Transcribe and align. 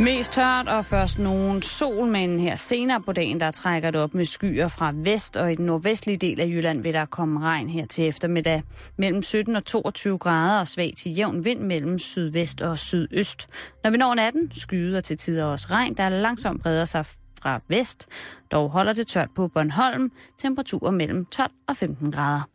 Mest 0.00 0.32
tørt 0.32 0.68
og 0.68 0.84
først 0.84 1.18
nogen 1.18 1.62
sol, 1.62 2.06
men 2.06 2.40
her 2.40 2.54
senere 2.54 3.00
på 3.00 3.12
dagen, 3.12 3.40
der 3.40 3.50
trækker 3.50 3.90
det 3.90 4.00
op 4.00 4.14
med 4.14 4.24
skyer 4.24 4.68
fra 4.68 4.92
vest, 4.96 5.36
og 5.36 5.52
i 5.52 5.54
den 5.54 5.66
nordvestlige 5.66 6.16
del 6.16 6.40
af 6.40 6.46
Jylland 6.46 6.82
vil 6.82 6.92
der 6.92 7.04
komme 7.04 7.40
regn 7.40 7.68
her 7.68 7.86
til 7.86 8.08
eftermiddag. 8.08 8.62
Mellem 8.98 9.22
17 9.22 9.56
og 9.56 9.64
22 9.64 10.18
grader 10.18 10.60
og 10.60 10.66
svag 10.66 10.94
til 10.98 11.14
jævn 11.16 11.44
vind 11.44 11.60
mellem 11.60 11.98
sydvest 11.98 12.60
og 12.60 12.78
sydøst. 12.78 13.46
Når 13.84 13.90
vi 13.90 13.96
når 13.96 14.14
natten, 14.14 14.50
skyder 14.52 15.00
til 15.00 15.16
tider 15.16 15.44
også 15.44 15.66
regn, 15.70 15.94
der 15.94 16.08
langsomt 16.08 16.62
breder 16.62 16.84
sig 16.84 17.06
fra 17.42 17.60
vest. 17.68 18.06
Dog 18.50 18.70
holder 18.70 18.92
det 18.92 19.06
tørt 19.06 19.28
på 19.36 19.48
Bornholm, 19.48 20.10
temperaturer 20.38 20.90
mellem 20.90 21.24
12 21.24 21.50
og 21.68 21.76
15 21.76 22.12
grader. 22.12 22.48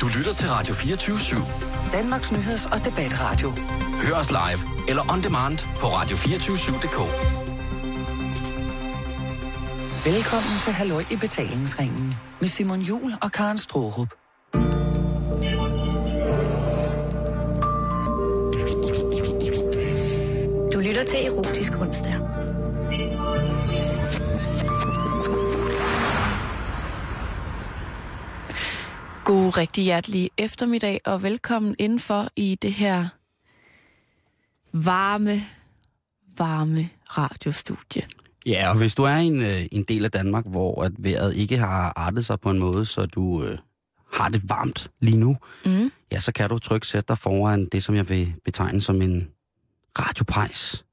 Du 0.00 0.06
lytter 0.18 0.34
til 0.34 0.48
Radio 0.48 0.74
24 0.74 1.16
/7. 1.16 1.71
Danmarks 1.92 2.32
nyheds- 2.32 2.72
og 2.72 2.84
debatradio. 2.84 3.52
Hør 4.02 4.14
os 4.14 4.30
live 4.30 4.88
eller 4.88 5.12
on 5.12 5.22
demand 5.22 5.58
på 5.76 5.86
radio247.dk. 5.86 6.98
Velkommen 10.06 10.58
til 10.64 10.72
Halløj 10.72 11.04
i 11.10 11.16
betalingsringen 11.16 12.14
med 12.40 12.48
Simon 12.48 12.80
Jul 12.80 13.14
og 13.22 13.32
Karen 13.32 13.58
Strohrup. 13.58 14.08
Du 20.72 20.78
lytter 20.80 21.04
til 21.04 21.26
Erotisk 21.26 21.72
Onsdag. 21.80 22.31
God 29.24 29.56
rigtig 29.58 29.84
hjertelig 29.84 30.30
eftermiddag 30.38 31.00
og 31.04 31.22
velkommen 31.22 31.74
indenfor 31.78 32.28
i 32.36 32.58
det 32.62 32.72
her 32.72 33.08
varme, 34.72 35.42
varme 36.38 36.88
radiostudie. 37.18 38.02
Ja, 38.46 38.68
og 38.70 38.76
hvis 38.78 38.94
du 38.94 39.02
er 39.02 39.14
en, 39.16 39.42
øh, 39.42 39.66
en 39.72 39.82
del 39.82 40.04
af 40.04 40.10
Danmark, 40.10 40.46
hvor 40.46 40.82
at 40.84 40.92
vejret 40.98 41.36
ikke 41.36 41.58
har 41.58 41.92
artet 41.96 42.24
sig 42.24 42.40
på 42.40 42.50
en 42.50 42.58
måde, 42.58 42.84
så 42.84 43.06
du 43.06 43.44
øh, 43.44 43.58
har 44.12 44.28
det 44.28 44.48
varmt 44.48 44.90
lige 45.00 45.16
nu, 45.16 45.36
Mm. 45.64 45.92
ja, 46.12 46.20
så 46.20 46.32
kan 46.32 46.48
du 46.48 46.58
trygt 46.58 46.86
sætte 46.86 47.08
dig 47.08 47.18
foran 47.18 47.66
det, 47.66 47.82
som 47.82 47.94
jeg 47.94 48.08
vil 48.08 48.34
betegne 48.44 48.80
som 48.80 49.02
en 49.02 49.28
radiopejs 49.98 50.84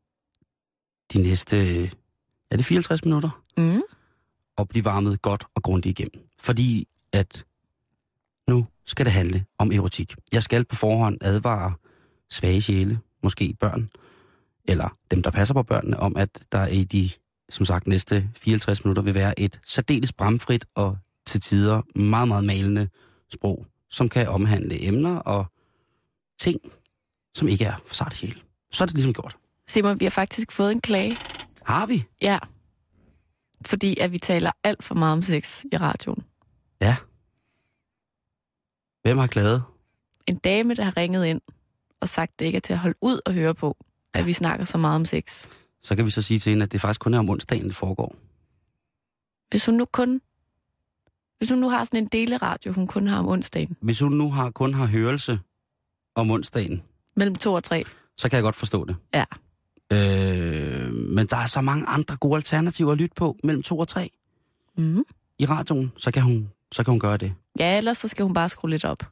de 1.14 1.22
næste, 1.22 1.58
øh, 1.58 1.92
er 2.52 2.58
det 2.58 2.66
54 2.66 3.06
minutter? 3.06 3.44
Mm. 3.58 3.82
Og 4.58 4.68
blive 4.70 4.86
varmet 4.86 5.22
godt 5.22 5.46
og 5.56 5.64
grundigt 5.64 6.00
igennem. 6.00 6.24
Fordi 6.40 6.88
at 7.14 7.46
nu 8.50 8.68
skal 8.86 9.06
det 9.06 9.14
handle 9.14 9.46
om 9.58 9.72
erotik. 9.72 10.16
Jeg 10.32 10.44
skal 10.44 10.66
på 10.66 10.76
forhånd 10.76 11.18
advare 11.22 11.74
svage 12.32 12.62
sjæle, 12.62 13.00
måske 13.24 13.56
børn, 13.60 13.90
eller 14.66 14.90
dem, 15.12 15.24
der 15.24 15.32
passer 15.32 15.54
på 15.54 15.64
børnene, 15.64 16.00
om 16.00 16.18
at 16.18 16.30
der 16.52 16.68
i 16.68 16.84
de, 16.84 17.10
som 17.50 17.66
sagt, 17.66 17.88
næste 17.88 18.30
54 18.36 18.84
minutter 18.84 19.04
vil 19.04 19.14
være 19.14 19.40
et 19.40 19.60
særdeles 19.66 20.14
bramfrit 20.14 20.66
og 20.76 20.98
til 21.26 21.42
tider 21.42 22.00
meget, 22.00 22.28
meget 22.28 22.44
malende 22.44 22.90
sprog, 23.34 23.66
som 23.90 24.10
kan 24.10 24.30
omhandle 24.30 24.88
emner 24.88 25.18
og 25.18 25.46
ting, 26.40 26.60
som 27.34 27.48
ikke 27.48 27.66
er 27.66 27.74
for 27.86 27.96
sart 27.96 28.16
sjæl. 28.16 28.44
Så 28.72 28.84
er 28.84 28.86
det 28.86 28.96
ligesom 28.96 29.14
gjort. 29.14 29.38
Simon, 29.68 30.00
vi 30.00 30.06
har 30.06 30.10
faktisk 30.10 30.52
fået 30.52 30.72
en 30.72 30.82
klage. 30.82 31.18
Har 31.66 31.86
vi? 31.86 32.04
Ja. 32.22 32.40
Fordi 33.66 34.00
at 34.00 34.12
vi 34.12 34.20
taler 34.20 34.52
alt 34.64 34.84
for 34.84 34.96
meget 34.96 35.14
om 35.14 35.22
sex 35.22 35.64
i 35.72 35.78
radioen. 35.78 36.24
Ja. 36.82 36.96
Hvem 39.02 39.18
har 39.18 39.28
klaget? 39.28 39.64
En 40.28 40.36
dame, 40.36 40.74
der 40.76 40.84
har 40.84 40.98
ringet 40.98 41.26
ind 41.26 41.42
og 42.02 42.10
sagt, 42.10 42.40
det 42.40 42.46
ikke 42.46 42.56
er 42.56 42.60
til 42.60 42.74
at 42.74 42.80
holde 42.80 42.98
ud 43.02 43.20
og 43.26 43.34
høre 43.34 43.56
på, 43.56 43.78
at 44.14 44.26
vi 44.26 44.34
snakker 44.34 44.66
så 44.66 44.78
meget 44.78 44.96
om 44.96 45.06
sex. 45.06 45.48
Så 45.82 45.96
kan 45.96 46.06
vi 46.06 46.10
så 46.12 46.22
sige 46.22 46.40
til 46.40 46.50
hende, 46.50 46.64
at 46.64 46.72
det 46.72 46.82
faktisk 46.82 47.00
kun 47.02 47.14
er 47.14 47.20
om 47.20 47.30
onsdagen, 47.30 47.66
det 47.68 47.76
foregår. 47.76 48.16
Hvis 49.50 49.66
hun 49.66 49.76
nu 49.76 49.86
kun... 49.86 50.22
Hvis 51.38 51.50
hun 51.50 51.60
nu 51.60 51.70
har 51.70 51.84
sådan 51.84 52.04
en 52.04 52.08
deleradio, 52.08 52.72
hun 52.74 52.88
kun 52.88 53.08
har 53.08 53.20
om 53.20 53.28
onsdagen, 53.28 53.78
Hvis 53.82 54.00
hun 54.00 54.12
nu 54.12 54.32
har, 54.32 54.50
kun 54.52 54.74
har 54.74 54.86
hørelse 54.86 55.40
om 56.16 56.32
onsdagen, 56.32 56.84
mellem 57.16 57.36
to 57.36 57.54
og 57.54 57.64
tre. 57.64 57.84
så 58.18 58.30
kan 58.30 58.36
jeg 58.36 58.44
godt 58.44 58.56
forstå 58.56 58.86
det. 58.86 58.96
Ja. 59.14 59.26
Øh, 59.92 60.94
men 60.94 61.28
der 61.28 61.38
er 61.38 61.46
så 61.46 61.62
mange 61.62 61.86
andre 61.86 62.18
gode 62.18 62.36
alternativer 62.36 62.92
at 62.92 62.98
lytte 62.98 63.16
på 63.16 63.38
mellem 63.44 63.64
to 63.64 63.80
og 63.80 63.88
tre 63.88 64.10
Mm. 64.78 65.04
i 65.40 65.46
radioen, 65.46 65.92
så 65.98 66.12
kan 66.12 66.24
hun, 66.24 66.50
så 66.72 66.84
kan 66.84 66.92
hun 66.92 67.00
gøre 67.00 67.18
det. 67.18 67.34
Ja, 67.60 67.78
ellers 67.78 67.98
så 67.98 68.08
skal 68.08 68.24
hun 68.24 68.34
bare 68.34 68.50
skrue 68.50 68.70
lidt 68.70 68.86
op. 68.86 69.04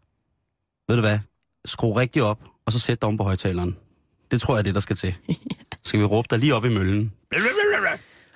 Ved 0.87 0.95
du 0.95 1.01
hvad? 1.01 1.19
Skru 1.65 1.93
rigtig 1.93 2.23
op, 2.23 2.43
og 2.65 2.71
så 2.71 2.79
sæt 2.79 3.01
dig 3.01 3.07
om 3.07 3.17
på 3.17 3.23
højtaleren. 3.23 3.77
Det 4.31 4.41
tror 4.41 4.53
jeg 4.55 4.59
er 4.59 4.63
det, 4.63 4.75
der 4.75 4.81
skal 4.81 4.95
til. 4.95 5.15
Skal 5.83 5.99
vi 5.99 6.05
råbe 6.05 6.27
dig 6.29 6.39
lige 6.39 6.55
op 6.55 6.65
i 6.65 6.69
møllen? 6.69 7.13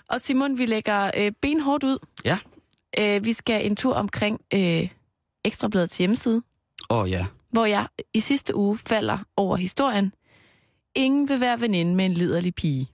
Og 0.07 0.21
Simon, 0.21 0.57
vi 0.57 0.65
lægger 0.65 1.11
øh, 1.17 1.31
benhårdt 1.41 1.83
ud. 1.83 1.97
Ja. 2.25 2.37
Øh, 2.99 3.25
vi 3.25 3.33
skal 3.33 3.65
en 3.65 3.75
tur 3.75 3.93
omkring 3.93 4.41
øh, 4.53 4.89
Ekstrabladets 5.45 5.97
hjemmeside, 5.97 6.41
Åh 6.89 6.97
oh, 6.97 7.11
ja. 7.11 7.25
hvor 7.49 7.65
jeg 7.65 7.87
i 8.13 8.19
sidste 8.19 8.55
uge 8.55 8.77
falder 8.77 9.17
over 9.37 9.55
historien. 9.55 10.13
Ingen 10.95 11.29
vil 11.29 11.39
være 11.39 11.61
veninde 11.61 11.95
med 11.95 12.05
en 12.05 12.13
liderlig 12.13 12.55
pige. 12.55 12.89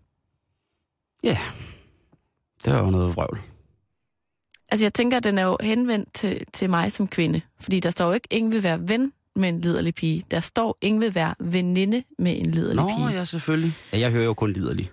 Ja. 1.24 1.38
Det 2.66 2.74
var 2.74 2.80
jo 2.80 2.90
noget 2.90 3.16
vrøvl. 3.16 3.40
Altså 4.70 4.86
jeg 4.86 4.94
tænker, 4.94 5.18
at 5.18 5.24
den 5.24 5.38
er 5.38 5.44
jo 5.44 5.58
henvendt 5.62 6.14
til, 6.14 6.42
til 6.54 6.70
mig 6.70 6.92
som 6.92 7.08
kvinde. 7.08 7.42
Fordi 7.60 7.80
der 7.80 7.90
står 7.90 8.08
jo 8.08 8.14
ikke, 8.14 8.28
ingen 8.32 8.52
vil 8.52 8.64
være 8.64 8.88
ven 8.90 9.12
med 9.36 9.50
en 9.50 9.62
liderlig 9.62 9.96
pige. 9.96 10.24
Der 10.32 10.40
står, 10.40 10.78
ingen 10.82 11.02
vil 11.02 11.16
være 11.16 11.36
veninde 11.40 12.04
med 12.20 12.40
en 12.40 12.52
liderlig 12.52 12.76
Nå 12.76 12.88
pige. 12.88 13.08
ja, 13.20 13.26
selvfølgelig. 13.26 13.74
Ja, 13.94 14.00
jeg 14.00 14.12
hører 14.12 14.26
jo 14.26 14.34
kun 14.34 14.52
liderlig. 14.52 14.90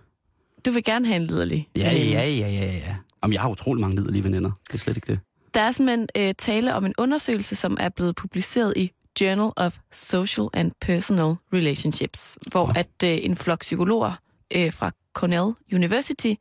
Du 0.67 0.71
vil 0.71 0.85
gerne 0.85 1.07
have 1.07 1.17
en 1.17 1.27
liderlig 1.27 1.69
Ja, 1.77 1.89
veninde. 1.93 2.11
ja, 2.13 2.29
ja, 2.29 2.49
ja, 2.49 2.73
ja. 2.73 2.97
Jamen, 3.23 3.33
jeg 3.33 3.41
har 3.41 3.49
utrolig 3.49 3.81
mange 3.81 3.97
liderlige 3.97 4.25
veninder. 4.25 4.51
Det 4.69 4.75
er 4.75 4.79
slet 4.79 4.97
ikke 4.97 5.07
det. 5.13 5.21
Der 5.55 5.61
er 5.61 5.73
simpelthen 5.73 6.09
øh, 6.17 6.35
tale 6.39 6.75
om 6.75 6.85
en 6.85 6.95
undersøgelse, 6.99 7.57
som 7.57 7.77
er 7.81 7.89
blevet 7.89 8.17
publiceret 8.17 8.73
i 8.77 8.91
Journal 9.21 9.51
of 9.57 9.79
Social 9.93 10.47
and 10.53 10.73
Personal 10.81 11.35
Relationships, 11.53 12.39
hvor 12.51 12.67
Nå. 12.67 12.73
at 12.77 12.89
øh, 13.05 13.19
en 13.23 13.37
flok 13.37 13.61
psykologer 13.61 14.13
øh, 14.55 14.73
fra 14.73 14.91
Cornell 15.15 15.55
University 15.73 16.33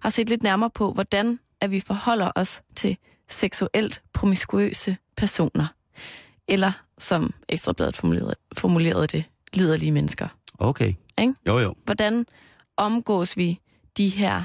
har 0.00 0.10
set 0.10 0.28
lidt 0.28 0.42
nærmere 0.42 0.70
på, 0.70 0.92
hvordan 0.92 1.38
at 1.62 1.70
vi 1.70 1.80
forholder 1.80 2.30
os 2.34 2.62
til 2.76 2.96
seksuelt 3.28 4.02
promiskuøse 4.12 4.96
personer. 5.16 5.66
Eller, 6.48 6.72
som 6.98 7.34
Ekstrabladet 7.48 7.96
formulerede, 7.96 8.34
formulerede 8.56 9.06
det, 9.06 9.24
liderlige 9.52 9.92
mennesker. 9.92 10.28
Okay. 10.58 10.94
Ikke? 11.18 11.34
Jo, 11.46 11.58
jo. 11.58 11.74
Hvordan 11.84 12.26
omgås 12.76 13.36
vi 13.36 13.60
de 13.96 14.08
her, 14.08 14.44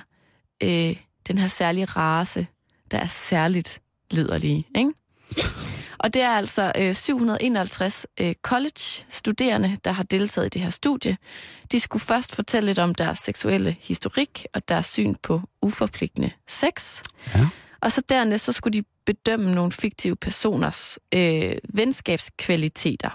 øh, 0.64 0.98
den 1.28 1.38
her 1.38 1.48
særlige 1.48 1.86
race, 1.86 2.48
der 2.92 2.98
er 2.98 3.08
særligt 3.08 3.82
liderlige, 4.12 4.68
ikke? 4.76 4.94
Og 6.00 6.14
det 6.14 6.22
er 6.22 6.30
altså 6.30 6.72
øh, 6.78 6.96
751 6.96 8.06
øh, 8.20 8.34
college-studerende, 8.42 9.78
der 9.86 9.92
har 9.92 10.04
deltaget 10.04 10.46
i 10.46 10.50
det 10.50 10.62
her 10.62 10.70
studie. 10.70 11.18
De 11.72 11.80
skulle 11.80 12.04
først 12.04 12.36
fortælle 12.36 12.68
lidt 12.68 12.80
om 12.80 12.96
deres 12.96 13.20
seksuelle 13.20 13.76
historik 13.82 14.46
og 14.54 14.70
deres 14.70 14.86
syn 14.86 15.16
på 15.24 15.42
uforpligtende 15.62 16.32
sex. 16.48 17.02
Ja. 17.36 17.48
Og 17.82 17.92
så 17.92 18.02
dernæst 18.10 18.46
så 18.46 18.52
skulle 18.52 18.80
de 18.80 18.84
bedømme 19.06 19.56
nogle 19.56 19.72
fiktive 19.72 20.16
personers 20.16 21.00
øh, 21.14 21.56
venskabskvaliteter 21.74 23.10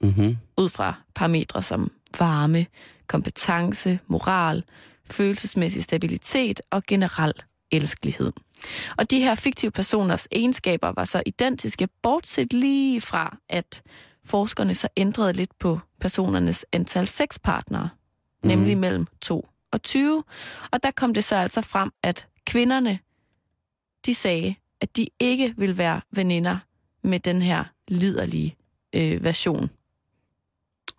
Mm-hmm. 0.00 0.36
ud 0.56 0.68
fra 0.68 0.94
parametre 1.14 1.62
som 1.62 1.90
varme, 2.18 2.66
kompetence, 3.06 3.98
moral, 4.06 4.64
følelsesmæssig 5.10 5.84
stabilitet 5.84 6.60
og 6.70 6.82
generel 6.88 7.32
elskelighed. 7.70 8.32
Og 8.96 9.10
de 9.10 9.20
her 9.20 9.34
fiktive 9.34 9.70
personers 9.70 10.28
egenskaber 10.30 10.92
var 10.96 11.04
så 11.04 11.22
identiske, 11.26 11.88
bortset 12.02 12.52
lige 12.52 13.00
fra, 13.00 13.36
at 13.48 13.82
forskerne 14.24 14.74
så 14.74 14.88
ændrede 14.96 15.32
lidt 15.32 15.58
på 15.58 15.80
personernes 16.00 16.66
antal 16.72 17.06
sexpartnere, 17.06 17.88
mm. 18.42 18.48
nemlig 18.48 18.78
mellem 18.78 19.06
2 19.20 19.48
og 19.72 19.82
20. 19.82 20.24
Og 20.70 20.82
der 20.82 20.90
kom 20.90 21.14
det 21.14 21.24
så 21.24 21.36
altså 21.36 21.60
frem, 21.60 21.92
at 22.02 22.26
kvinderne, 22.46 22.98
de 24.06 24.14
sagde, 24.14 24.54
at 24.80 24.96
de 24.96 25.06
ikke 25.20 25.54
ville 25.56 25.78
være 25.78 26.00
veninder 26.10 26.58
med 27.02 27.20
den 27.20 27.42
her 27.42 27.64
liderlige 27.88 28.56
øh, 28.92 29.24
version 29.24 29.70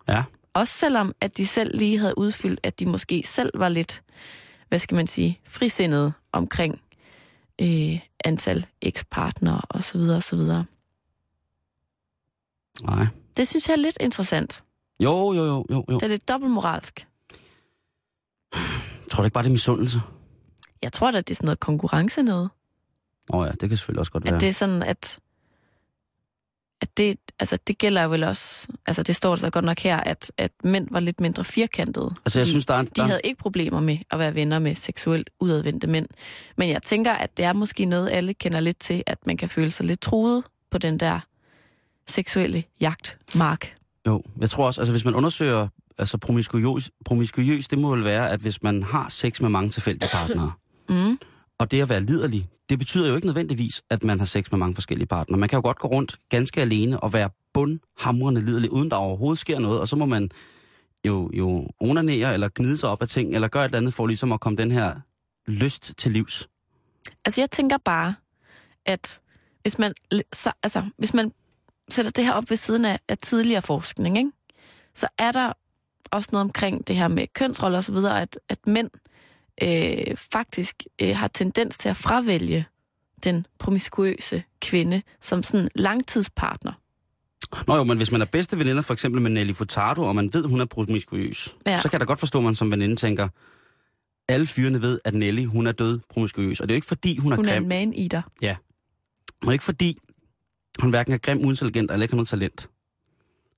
Ja. 0.08 0.22
også 0.54 0.74
selvom, 0.74 1.14
at 1.20 1.36
de 1.36 1.46
selv 1.46 1.78
lige 1.78 1.98
havde 1.98 2.18
udfyldt, 2.18 2.60
at 2.62 2.80
de 2.80 2.86
måske 2.86 3.22
selv 3.26 3.50
var 3.54 3.68
lidt, 3.68 4.02
hvad 4.70 4.78
skal 4.78 4.94
man 4.94 5.06
sige, 5.06 5.40
frisindede 5.44 6.12
omkring 6.32 6.82
øh, 7.60 8.00
antal 8.24 8.66
ekspartnere 8.82 9.60
og 9.68 9.84
så 9.84 9.98
videre 9.98 10.16
og 10.16 10.22
så 10.22 10.36
videre. 10.36 10.64
Nej. 12.82 13.06
Det 13.36 13.48
synes 13.48 13.68
jeg 13.68 13.74
er 13.74 13.78
lidt 13.78 13.96
interessant. 14.00 14.64
Jo, 15.00 15.32
jo, 15.32 15.44
jo, 15.44 15.66
jo, 15.70 15.84
jo. 15.90 15.94
Det 15.94 16.02
er 16.02 16.08
lidt 16.08 16.28
dobbeltmoralsk. 16.28 17.06
Tror 19.10 19.22
du 19.22 19.24
ikke 19.24 19.34
bare, 19.34 19.44
det 19.44 19.48
er 19.48 19.52
misundelse? 19.52 20.00
Jeg 20.82 20.92
tror 20.92 21.10
da, 21.10 21.18
at 21.18 21.28
det 21.28 21.34
er 21.34 21.36
sådan 21.36 21.46
noget 21.46 21.60
konkurrence 21.60 22.22
noget. 22.22 22.50
Åh 23.32 23.40
oh, 23.40 23.46
ja, 23.46 23.52
det 23.52 23.68
kan 23.68 23.78
selvfølgelig 23.78 24.00
også 24.00 24.12
godt 24.12 24.24
At 24.24 24.30
være. 24.30 24.40
det 24.40 24.48
er 24.48 24.52
sådan, 24.52 24.82
at, 24.82 25.18
at 26.80 26.96
det, 26.96 27.18
altså, 27.38 27.58
det 27.66 27.78
gælder 27.78 28.06
vel 28.08 28.24
også, 28.24 28.68
altså 28.86 29.02
det 29.02 29.16
står 29.16 29.36
så 29.36 29.50
godt 29.50 29.64
nok 29.64 29.78
her, 29.78 29.96
at, 29.96 30.32
at 30.38 30.52
mænd 30.64 30.88
var 30.90 31.00
lidt 31.00 31.20
mindre 31.20 31.44
firkantede. 31.44 32.14
Altså, 32.24 32.38
jeg 32.38 32.46
de, 32.46 32.50
synes, 32.50 32.66
der 32.66 32.74
er 32.74 32.80
en- 32.80 32.86
de 32.86 32.90
der 32.96 33.02
er 33.02 33.04
en- 33.06 33.10
havde 33.10 33.20
ikke 33.24 33.38
problemer 33.38 33.80
med 33.80 33.98
at 34.10 34.18
være 34.18 34.34
venner 34.34 34.58
med 34.58 34.74
seksuelt 34.74 35.30
udadvendte 35.40 35.86
mænd. 35.86 36.06
Men 36.56 36.68
jeg 36.68 36.82
tænker, 36.82 37.12
at 37.12 37.36
det 37.36 37.44
er 37.44 37.52
måske 37.52 37.84
noget, 37.84 38.10
alle 38.10 38.34
kender 38.34 38.60
lidt 38.60 38.78
til, 38.78 39.02
at 39.06 39.18
man 39.26 39.36
kan 39.36 39.48
føle 39.48 39.70
sig 39.70 39.86
lidt 39.86 40.00
truet 40.00 40.44
på 40.70 40.78
den 40.78 41.00
der 41.00 41.20
seksuelle 42.08 42.64
jagtmark. 42.80 43.74
Jo, 44.06 44.22
jeg 44.40 44.50
tror 44.50 44.66
også, 44.66 44.80
altså 44.80 44.92
hvis 44.92 45.04
man 45.04 45.14
undersøger, 45.14 45.68
altså 45.98 46.18
promiskuøs, 46.18 46.90
promiskuøs, 47.04 47.68
det 47.68 47.78
må 47.78 47.90
vel 47.94 48.04
være, 48.04 48.30
at 48.30 48.40
hvis 48.40 48.62
man 48.62 48.82
har 48.82 49.08
sex 49.08 49.40
med 49.40 49.48
mange 49.48 49.70
tilfældige 49.70 50.10
partnere, 50.12 50.52
Mm 50.88 51.18
og 51.60 51.70
det 51.70 51.82
at 51.82 51.88
være 51.88 52.00
liderlig, 52.00 52.48
det 52.68 52.78
betyder 52.78 53.08
jo 53.08 53.14
ikke 53.14 53.26
nødvendigvis, 53.26 53.82
at 53.90 54.04
man 54.04 54.18
har 54.18 54.26
sex 54.26 54.50
med 54.50 54.58
mange 54.58 54.74
forskellige 54.74 55.06
partnere. 55.06 55.38
Man 55.38 55.48
kan 55.48 55.56
jo 55.56 55.62
godt 55.62 55.78
gå 55.78 55.88
rundt 55.88 56.16
ganske 56.28 56.60
alene 56.60 57.00
og 57.00 57.12
være 57.12 57.30
bundhamrende 57.54 58.40
liderlig, 58.40 58.72
uden 58.72 58.90
der 58.90 58.96
overhovedet 58.96 59.38
sker 59.38 59.58
noget, 59.58 59.80
og 59.80 59.88
så 59.88 59.96
må 59.96 60.06
man 60.06 60.30
jo, 61.06 61.30
jo 61.32 61.68
onanere 61.80 62.34
eller 62.34 62.48
gnide 62.54 62.78
sig 62.78 62.88
op 62.88 63.02
af 63.02 63.08
ting, 63.08 63.34
eller 63.34 63.48
gøre 63.48 63.64
et 63.64 63.68
eller 63.68 63.78
andet 63.78 63.94
for 63.94 64.06
ligesom 64.06 64.32
at 64.32 64.40
komme 64.40 64.56
den 64.56 64.70
her 64.70 64.94
lyst 65.46 65.94
til 65.98 66.12
livs. 66.12 66.48
Altså 67.24 67.40
jeg 67.40 67.50
tænker 67.50 67.78
bare, 67.84 68.14
at 68.86 69.20
hvis 69.62 69.78
man, 69.78 69.92
så, 70.32 70.52
altså, 70.62 70.82
hvis 70.98 71.14
man 71.14 71.32
sætter 71.90 72.10
det 72.10 72.24
her 72.24 72.32
op 72.32 72.50
ved 72.50 72.56
siden 72.56 72.84
af, 72.84 73.00
af 73.08 73.18
tidligere 73.18 73.62
forskning, 73.62 74.18
ikke? 74.18 74.30
så 74.94 75.08
er 75.18 75.32
der 75.32 75.52
også 76.10 76.28
noget 76.32 76.44
omkring 76.44 76.86
det 76.86 76.96
her 76.96 77.08
med 77.08 77.26
kønsroller 77.34 77.78
osv., 77.78 77.96
at, 77.96 78.38
at 78.48 78.66
mænd 78.66 78.90
øh, 79.62 80.16
faktisk 80.16 80.82
øh, 81.02 81.16
har 81.16 81.28
tendens 81.28 81.78
til 81.78 81.88
at 81.88 81.96
fravælge 81.96 82.66
den 83.24 83.46
promiskuøse 83.58 84.42
kvinde 84.62 85.02
som 85.20 85.42
sådan 85.42 85.68
langtidspartner. 85.74 86.72
Nå 87.66 87.76
jo, 87.76 87.84
men 87.84 87.96
hvis 87.96 88.12
man 88.12 88.20
er 88.20 88.24
bedste 88.24 88.58
veninder 88.58 88.82
for 88.82 88.92
eksempel 88.94 89.22
med 89.22 89.30
Nelly 89.30 89.52
Furtado, 89.52 90.02
og 90.02 90.14
man 90.16 90.30
ved, 90.32 90.44
hun 90.44 90.60
er 90.60 90.64
promiskuøs, 90.64 91.56
Ja. 91.66 91.70
ja. 91.70 91.80
så 91.80 91.88
kan 91.90 92.00
da 92.00 92.06
godt 92.06 92.18
forstå, 92.18 92.38
at 92.38 92.44
man 92.44 92.54
som 92.54 92.70
veninde 92.70 92.96
tænker, 92.96 93.28
alle 94.28 94.46
fyrene 94.46 94.82
ved, 94.82 95.00
at 95.04 95.14
Nelly, 95.14 95.44
hun 95.44 95.66
er 95.66 95.72
død 95.72 96.00
promiskuøs. 96.08 96.60
Og 96.60 96.68
det 96.68 96.72
er 96.72 96.76
jo 96.76 96.78
ikke 96.78 96.86
fordi, 96.86 97.16
hun 97.16 97.32
er 97.32 97.36
Hun 97.36 97.44
er 97.44 97.52
grim. 97.52 97.62
en 97.62 97.68
man-eater. 97.68 98.22
Og 99.46 99.52
ikke 99.52 99.64
fordi, 99.64 99.98
hun 100.80 100.90
hverken 100.90 101.12
er 101.14 101.18
grim, 101.18 101.38
uintelligent 101.38 101.90
eller 101.90 102.02
ikke 102.04 102.12
har 102.12 102.16
noget 102.16 102.28
talent. 102.28 102.68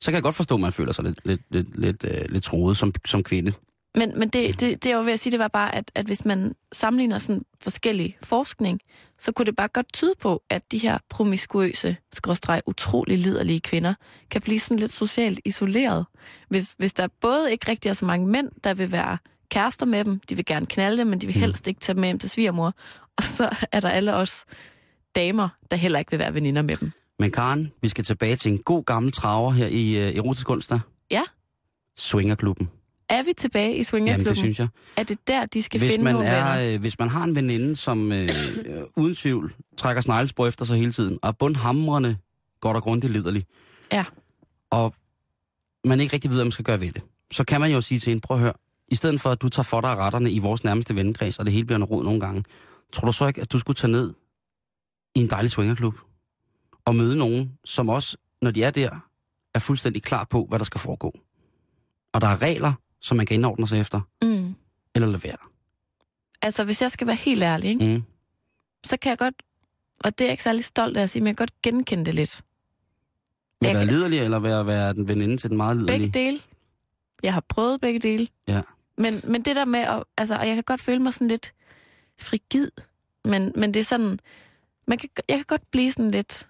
Så 0.01 0.07
kan 0.11 0.15
jeg 0.15 0.23
godt 0.23 0.35
forstå, 0.35 0.55
at 0.55 0.61
man 0.61 0.73
føler 0.73 0.93
sig 0.93 1.05
lidt, 1.05 1.21
lidt, 1.25 1.41
lidt, 1.51 1.79
lidt, 1.79 2.05
øh, 2.05 2.25
lidt 2.31 2.45
troet 2.45 2.77
som, 2.77 2.93
som 3.07 3.23
kvinde. 3.23 3.53
Men, 3.95 4.19
men 4.19 4.29
det, 4.29 4.61
det, 4.61 4.83
det, 4.83 4.91
jeg 4.91 4.99
var 4.99 5.05
ved 5.05 5.13
at 5.13 5.21
sige, 5.21 5.31
det 5.31 5.41
var 5.41 5.49
bare, 5.49 5.75
at, 5.75 5.91
at 5.95 6.07
hvis 6.07 6.25
man 6.25 6.55
sammenligner 6.73 7.19
sådan 7.19 7.45
forskellig 7.61 8.17
forskning, 8.23 8.81
så 9.19 9.33
kunne 9.33 9.47
det 9.47 9.57
bare 9.57 9.69
godt 9.69 9.93
tyde 9.93 10.15
på, 10.21 10.43
at 10.51 10.73
de 10.73 10.79
her 10.79 10.99
promiskuøse, 11.09 11.97
skråstreg, 12.13 12.63
utrolig 12.67 13.19
liderlige 13.19 13.61
kvinder, 13.61 13.95
kan 14.31 14.41
blive 14.41 14.59
sådan 14.59 14.79
lidt 14.79 14.93
socialt 14.93 15.41
isoleret. 15.45 16.07
Hvis, 16.49 16.75
hvis 16.79 16.93
der 16.93 17.09
både 17.21 17.53
ikke 17.53 17.71
rigtig 17.71 17.89
er 17.89 17.93
så 17.93 18.05
mange 18.05 18.27
mænd, 18.27 18.51
der 18.65 18.75
vil 18.75 18.93
være 18.93 19.19
kærester 19.51 19.87
med 19.87 20.05
dem, 20.05 20.21
de 20.29 20.37
vil 20.37 20.45
gerne 20.45 20.67
knalde 20.67 20.99
dem, 20.99 21.07
men 21.07 21.21
de 21.21 21.27
vil 21.27 21.37
helst 21.37 21.67
ikke 21.67 21.81
tage 21.81 21.95
dem 21.95 22.01
med 22.01 22.09
hjem 22.09 22.19
til 22.19 22.31
svigermor, 22.31 22.75
og 23.17 23.23
så 23.23 23.57
er 23.73 23.81
der 23.81 23.89
alle 23.89 24.15
os 24.15 24.45
damer, 25.15 25.49
der 25.71 25.77
heller 25.77 25.99
ikke 25.99 26.11
vil 26.11 26.19
være 26.19 26.35
veninder 26.35 26.63
med 26.63 26.77
dem. 26.77 26.93
Men 27.19 27.31
Karen, 27.31 27.73
vi 27.83 27.89
skal 27.89 28.05
tilbage 28.05 28.37
til 28.37 28.53
en 28.53 28.59
god 28.59 28.85
gammel 28.85 29.13
traver 29.13 29.51
her 29.51 29.67
i 29.67 29.97
øh, 29.97 30.17
Erotisk 30.17 30.51
Onsdag. 30.51 30.81
Ja. 31.11 31.23
Swingerklubben. 31.99 32.71
Er 33.13 33.23
vi 33.23 33.33
tilbage 33.39 33.69
i 33.69 33.73
Jamen, 33.73 33.85
swingerklubben? 33.85 34.29
det 34.31 34.37
synes 34.39 34.59
jeg. 34.59 34.69
Er 34.97 35.03
det 35.03 35.29
der, 35.29 35.47
de 35.47 35.63
skal 35.63 35.79
Hvis 35.81 35.91
finde 35.91 36.05
man, 36.05 36.15
nogle 36.15 36.29
venner? 36.31 36.45
er, 36.45 36.75
øh, 36.75 36.81
hvis 36.81 36.99
man 36.99 37.09
har 37.09 37.25
en 37.25 37.35
veninde, 37.37 37.77
som 37.77 38.13
øh, 38.13 38.29
øh, 38.65 38.83
uden 38.97 39.15
tvivl 39.15 39.55
trækker 39.77 40.03
sneglespor 40.03 40.47
efter 40.47 40.65
sig 40.65 40.79
hele 40.79 40.93
tiden, 40.93 41.19
og 41.23 41.29
er 41.29 41.33
bundhamrende 41.33 42.17
godt 42.61 42.77
og 42.77 42.83
grundigt 42.83 43.13
liderlig, 43.13 43.45
Ja. 43.93 44.05
og 44.71 44.95
man 45.85 46.01
ikke 46.01 46.13
rigtig 46.13 46.31
ved, 46.31 46.37
hvad 46.37 46.45
man 46.45 46.53
skal 46.53 46.65
gøre 46.65 46.81
ved 46.81 46.91
det, 46.91 47.03
så 47.33 47.45
kan 47.45 47.61
man 47.61 47.73
jo 47.73 47.81
sige 47.81 47.99
til 47.99 48.11
hende, 48.11 48.21
prøv 48.21 48.37
at 48.37 48.41
høre, 48.43 48.53
i 48.89 48.95
stedet 48.95 49.21
for 49.21 49.31
at 49.31 49.43
du 49.43 49.49
tager 49.49 49.65
for 49.65 49.81
dig 49.81 49.97
retterne 49.97 50.31
i 50.31 50.39
vores 50.39 50.65
nærmeste 50.65 50.95
vennekreds, 50.97 51.39
og 51.39 51.45
det 51.45 51.53
hele 51.53 51.65
bliver 51.67 51.77
en 51.77 51.85
rod 51.85 52.05
nogle 52.05 52.21
gange, 52.21 52.45
tror 52.93 53.07
du 53.07 53.13
så 53.13 53.27
ikke, 53.27 53.41
at 53.41 53.53
du 53.53 53.59
skulle 53.59 53.75
tage 53.75 53.91
ned 53.93 54.15
i 55.15 55.21
en 55.21 55.31
dejlig 55.31 55.51
swingerklub 55.51 55.95
og 56.85 56.95
møde 56.97 57.19
nogen, 57.19 57.53
som 57.65 57.89
også, 57.89 58.17
når 58.43 58.51
de 58.51 58.63
er 58.63 58.71
der, 58.71 58.91
er 59.55 59.59
fuldstændig 59.59 60.03
klar 60.03 60.25
på, 60.31 60.47
hvad 60.49 60.59
der 60.59 60.65
skal 60.65 60.81
foregå. 60.81 61.13
Og 62.13 62.21
der 62.21 62.29
er 62.29 62.43
regler, 62.43 62.73
som 63.03 63.17
man 63.17 63.27
kan 63.27 63.35
indordne 63.35 63.69
sig 63.69 63.81
efter, 63.81 64.01
Mm. 64.23 64.55
eller 64.95 65.09
lade 65.09 65.25
være. 65.25 65.37
Altså, 66.43 66.65
hvis 66.65 66.83
jeg 66.83 66.91
skal 66.91 67.07
være 67.07 67.17
helt 67.17 67.43
ærlig, 67.43 67.71
ikke? 67.71 67.87
Mm. 67.87 68.03
så 68.85 68.97
kan 68.97 69.11
jeg 69.11 69.19
godt, 69.19 69.43
og 69.99 70.19
det 70.19 70.25
er 70.25 70.29
jeg 70.29 70.33
ikke 70.33 70.43
særlig 70.43 70.65
stolt 70.65 70.97
af 70.97 71.03
at 71.03 71.11
sige, 71.11 71.21
men 71.23 71.27
jeg 71.27 71.37
kan 71.37 71.43
godt 71.47 71.63
genkende 71.63 72.05
det 72.05 72.15
lidt. 72.15 72.43
Vil 73.61 73.67
Jeg 73.69 73.75
være 73.77 73.87
kan- 73.87 73.95
liderlig, 73.95 74.19
eller 74.19 74.39
være, 74.39 74.67
være 74.67 74.93
den 74.93 75.09
veninde 75.09 75.37
til 75.37 75.51
den 75.51 75.57
meget 75.57 75.77
Begge 75.77 75.93
liderlige? 75.93 76.13
dele. 76.27 76.41
Jeg 77.23 77.35
har 77.35 77.41
prøvet 77.49 77.81
begge 77.81 77.99
dele. 78.01 78.29
Ja. 78.49 78.63
Men, 78.99 79.15
men 79.25 79.43
det 79.43 79.57
der 79.57 79.65
med, 79.65 79.81
at, 79.81 80.05
altså, 80.17 80.37
og 80.37 80.47
jeg 80.47 80.55
kan 80.55 80.65
godt 80.65 80.81
føle 80.81 80.99
mig 80.99 81.15
sådan 81.15 81.29
lidt 81.29 81.53
frigid, 82.21 82.69
men, 83.25 83.53
men 83.57 83.75
det 83.75 83.81
er 83.81 83.85
sådan, 83.85 84.21
man 84.87 84.99
kan, 84.99 85.09
jeg 85.29 85.37
kan 85.37 85.45
godt 85.49 85.71
blive 85.71 85.93
sådan 85.93 86.11
lidt, 86.11 86.49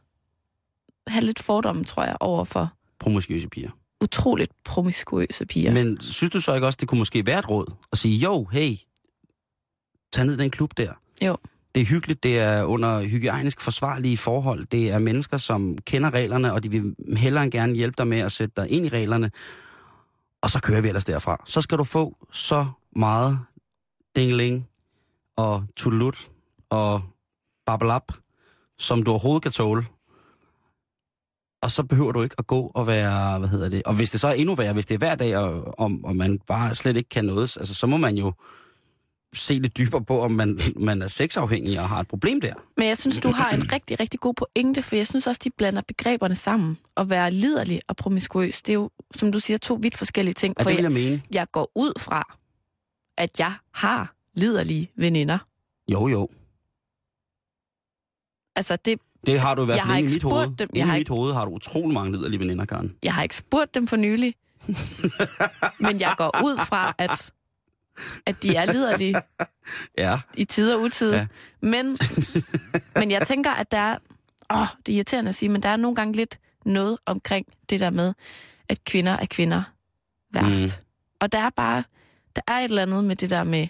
have 1.07 1.25
lidt 1.25 1.43
fordomme, 1.43 1.85
tror 1.85 2.05
jeg, 2.05 2.17
over 2.21 2.45
for 2.45 2.73
Promiskuøse 2.99 3.49
piger. 3.49 3.71
Utroligt 4.03 4.53
promiskuøse 4.65 5.47
piger. 5.47 5.73
Men 5.73 6.01
synes 6.01 6.31
du 6.31 6.41
så 6.41 6.55
ikke 6.55 6.67
også, 6.67 6.77
det 6.81 6.89
kunne 6.89 6.99
måske 6.99 7.27
være 7.27 7.39
et 7.39 7.51
råd? 7.51 7.75
At 7.93 7.99
sige, 7.99 8.17
jo, 8.17 8.45
hey, 8.45 8.77
tag 10.13 10.25
ned 10.25 10.37
den 10.37 10.51
klub 10.51 10.71
der. 10.77 10.93
Jo. 11.23 11.37
Det 11.75 11.81
er 11.81 11.85
hyggeligt, 11.85 12.23
det 12.23 12.39
er 12.39 12.63
under 12.63 13.03
hygiejnisk 13.03 13.61
forsvarlige 13.61 14.17
forhold. 14.17 14.67
Det 14.67 14.91
er 14.91 14.99
mennesker, 14.99 15.37
som 15.37 15.79
kender 15.79 16.11
reglerne, 16.11 16.53
og 16.53 16.63
de 16.63 16.71
vil 16.71 16.95
hellere 17.17 17.45
end 17.45 17.53
gerne 17.53 17.75
hjælpe 17.75 17.95
dig 17.99 18.07
med 18.07 18.19
at 18.19 18.33
sætte 18.33 18.53
dig 18.57 18.71
ind 18.71 18.87
i 18.87 18.89
reglerne. 18.89 19.31
Og 20.43 20.51
så 20.51 20.61
kører 20.61 20.81
vi 20.81 20.89
ellers 20.89 21.05
derfra. 21.05 21.45
Så 21.47 21.61
skal 21.61 21.79
du 21.79 21.85
få 21.85 22.17
så 22.33 22.67
meget 22.97 23.39
dingling 24.17 24.69
og 25.37 25.65
tudelut 25.77 26.31
og 26.71 27.03
babalap, 27.67 28.13
som 28.79 29.03
du 29.03 29.11
overhovedet 29.11 29.43
kan 29.43 29.53
tåle. 29.53 29.85
Og 31.63 31.71
så 31.71 31.83
behøver 31.83 32.13
du 32.13 32.23
ikke 32.23 32.35
at 32.39 32.47
gå 32.47 32.71
og 32.75 32.87
være, 32.87 33.39
hvad 33.39 33.49
hedder 33.49 33.69
det, 33.69 33.83
og 33.87 33.95
hvis 33.95 34.11
det 34.11 34.21
så 34.21 34.29
er 34.29 34.33
endnu 34.33 34.55
værre, 34.55 34.73
hvis 34.73 34.87
det 34.87 34.95
er 34.95 34.99
hver 34.99 35.15
dag, 35.15 35.37
og, 35.37 35.79
og, 35.81 35.91
og 36.05 36.17
man 36.17 36.39
bare 36.39 36.75
slet 36.75 36.97
ikke 36.97 37.09
kan 37.09 37.25
noget, 37.25 37.57
altså 37.57 37.75
så 37.75 37.87
må 37.87 37.97
man 37.97 38.17
jo 38.17 38.33
se 39.35 39.55
lidt 39.55 39.77
dybere 39.77 40.05
på, 40.05 40.21
om 40.21 40.33
man, 40.33 40.59
man 40.77 41.03
er 41.03 41.07
sexafhængig 41.07 41.81
og 41.81 41.89
har 41.89 42.01
et 42.01 42.09
problem 42.09 42.41
der. 42.41 42.55
Men 42.77 42.89
jeg 42.89 42.99
synes, 42.99 43.19
du 43.19 43.29
har 43.29 43.51
en 43.51 43.73
rigtig, 43.73 44.01
rigtig 44.01 44.21
god 44.21 44.35
pointe, 44.35 44.83
for 44.83 44.97
jeg 44.97 45.07
synes 45.07 45.27
også, 45.27 45.41
de 45.45 45.51
blander 45.51 45.83
begreberne 45.89 46.37
sammen. 46.37 46.79
At 46.97 47.11
være 47.11 47.31
liderlig 47.31 47.81
og 47.89 47.97
promiskuøs, 47.97 48.63
det 48.63 48.73
er 48.73 48.75
jo, 48.75 48.91
som 49.15 49.33
du 49.33 49.39
siger, 49.39 49.59
to 49.59 49.75
vidt 49.75 49.97
forskellige 49.97 50.35
ting. 50.35 50.55
Ja, 50.59 50.63
For 50.63 50.71
det 50.71 50.77
vil 50.77 50.83
jeg, 50.83 50.93
jeg 50.93 51.11
mene. 51.11 51.23
jeg 51.31 51.47
går 51.53 51.71
ud 51.75 51.93
fra, 52.01 52.39
at 53.19 53.41
jeg 53.41 53.53
har 53.75 54.15
liderlige 54.35 54.91
veninder. 54.97 55.39
Jo, 55.93 56.09
jo. 56.09 56.29
Altså, 58.57 58.77
det, 58.77 59.01
Det 59.27 59.41
har 59.41 59.55
du 59.55 59.63
i 59.63 59.65
hvert 59.65 59.81
fald 59.87 59.99
inde 59.99 60.11
i 60.11 60.13
mit 60.15 60.23
hoved. 60.23 60.57
dem. 60.57 60.69
Jeg 60.75 60.87
har 60.87 60.95
i 60.95 60.99
ikke- 60.99 61.11
mit 61.13 61.19
hoved 61.19 61.33
har 61.33 61.45
du 61.45 61.51
utrolig 61.51 61.95
mange 61.95 62.13
liderlige 62.17 62.41
veninder, 62.41 62.65
Karen. 62.65 62.97
jeg 63.03 63.15
har 63.15 63.23
ikke 63.23 63.37
spurgt 63.37 63.75
dem 63.75 63.87
for 63.87 63.97
nylig, 63.97 64.35
men 65.81 66.01
jeg 66.01 66.15
går 66.19 66.41
ud 66.45 66.59
fra, 66.67 66.95
at, 66.99 67.33
at 68.27 68.43
de 68.43 68.55
er 68.57 68.73
liderlige 68.73 69.15
Ja. 69.99 70.21
i 70.37 70.45
tid 70.45 70.73
og 70.75 70.81
utid. 70.81 71.13
Ja. 71.13 71.27
Men, 71.61 71.99
men 72.97 73.11
jeg 73.11 73.27
tænker, 73.27 73.51
at 73.51 73.71
der 73.73 73.79
er... 73.79 73.97
Åh, 74.53 74.67
det 74.87 74.93
er 74.93 74.97
irriterende 74.97 75.29
at 75.29 75.35
sige, 75.35 75.49
men 75.49 75.63
der 75.63 75.69
er 75.69 75.77
nogle 75.77 75.95
gange 75.97 76.17
lidt 76.17 76.39
noget 76.67 76.99
omkring 77.07 77.47
det 77.71 77.81
der 77.81 77.91
med, 77.91 78.15
at 78.69 78.85
kvinder 78.85 79.13
er 79.13 79.27
kvinder 79.27 79.63
værst. 80.35 80.63
Mm. 80.63 80.85
Og 81.21 81.33
der 81.33 81.39
er 81.39 81.51
bare... 81.51 81.85
Der 82.37 82.43
er 82.49 82.53
et 82.59 82.65
eller 82.65 82.83
andet 82.83 83.05
med 83.05 83.17
det 83.17 83.31
der 83.31 83.45
med 83.45 83.67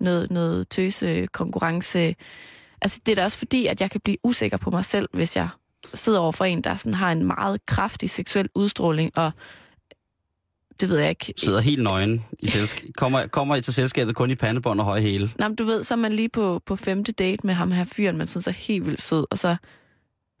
noget, 0.00 0.30
noget 0.30 0.68
tøse 0.68 1.26
konkurrence. 1.26 2.14
Altså, 2.82 3.00
det 3.06 3.12
er 3.12 3.16
da 3.16 3.24
også 3.24 3.38
fordi, 3.38 3.66
at 3.66 3.80
jeg 3.80 3.90
kan 3.90 4.00
blive 4.00 4.16
usikker 4.24 4.56
på 4.56 4.70
mig 4.70 4.84
selv, 4.84 5.08
hvis 5.12 5.36
jeg 5.36 5.48
sidder 5.94 6.18
over 6.18 6.32
for 6.32 6.44
en, 6.44 6.62
der 6.62 6.76
sådan 6.76 6.94
har 6.94 7.12
en 7.12 7.24
meget 7.26 7.66
kraftig 7.66 8.10
seksuel 8.10 8.48
udstråling, 8.54 9.18
og 9.18 9.32
det 10.80 10.88
ved 10.88 10.98
jeg 10.98 11.08
ikke. 11.10 11.34
Sidder 11.36 11.60
helt 11.60 11.82
nøgen 11.82 12.24
i 12.38 12.46
selskab. 12.46 12.88
Kommer, 12.96 13.26
kommer 13.26 13.56
I 13.56 13.60
til 13.62 13.74
selskabet 13.74 14.14
kun 14.14 14.30
i 14.30 14.34
pandebånd 14.34 14.80
og 14.80 14.84
høje 14.86 15.00
hæle. 15.02 15.30
Nå, 15.38 15.48
men 15.48 15.56
du 15.56 15.64
ved, 15.64 15.82
så 15.84 15.94
er 15.94 15.98
man 15.98 16.12
lige 16.12 16.28
på, 16.28 16.62
på 16.66 16.76
femte 16.76 17.12
date 17.12 17.46
med 17.46 17.54
ham 17.54 17.70
her 17.72 17.84
fyren, 17.84 18.16
man 18.16 18.26
synes 18.26 18.46
er 18.46 18.50
helt 18.50 18.86
vildt 18.86 19.02
sød, 19.02 19.26
og 19.30 19.38
så, 19.38 19.56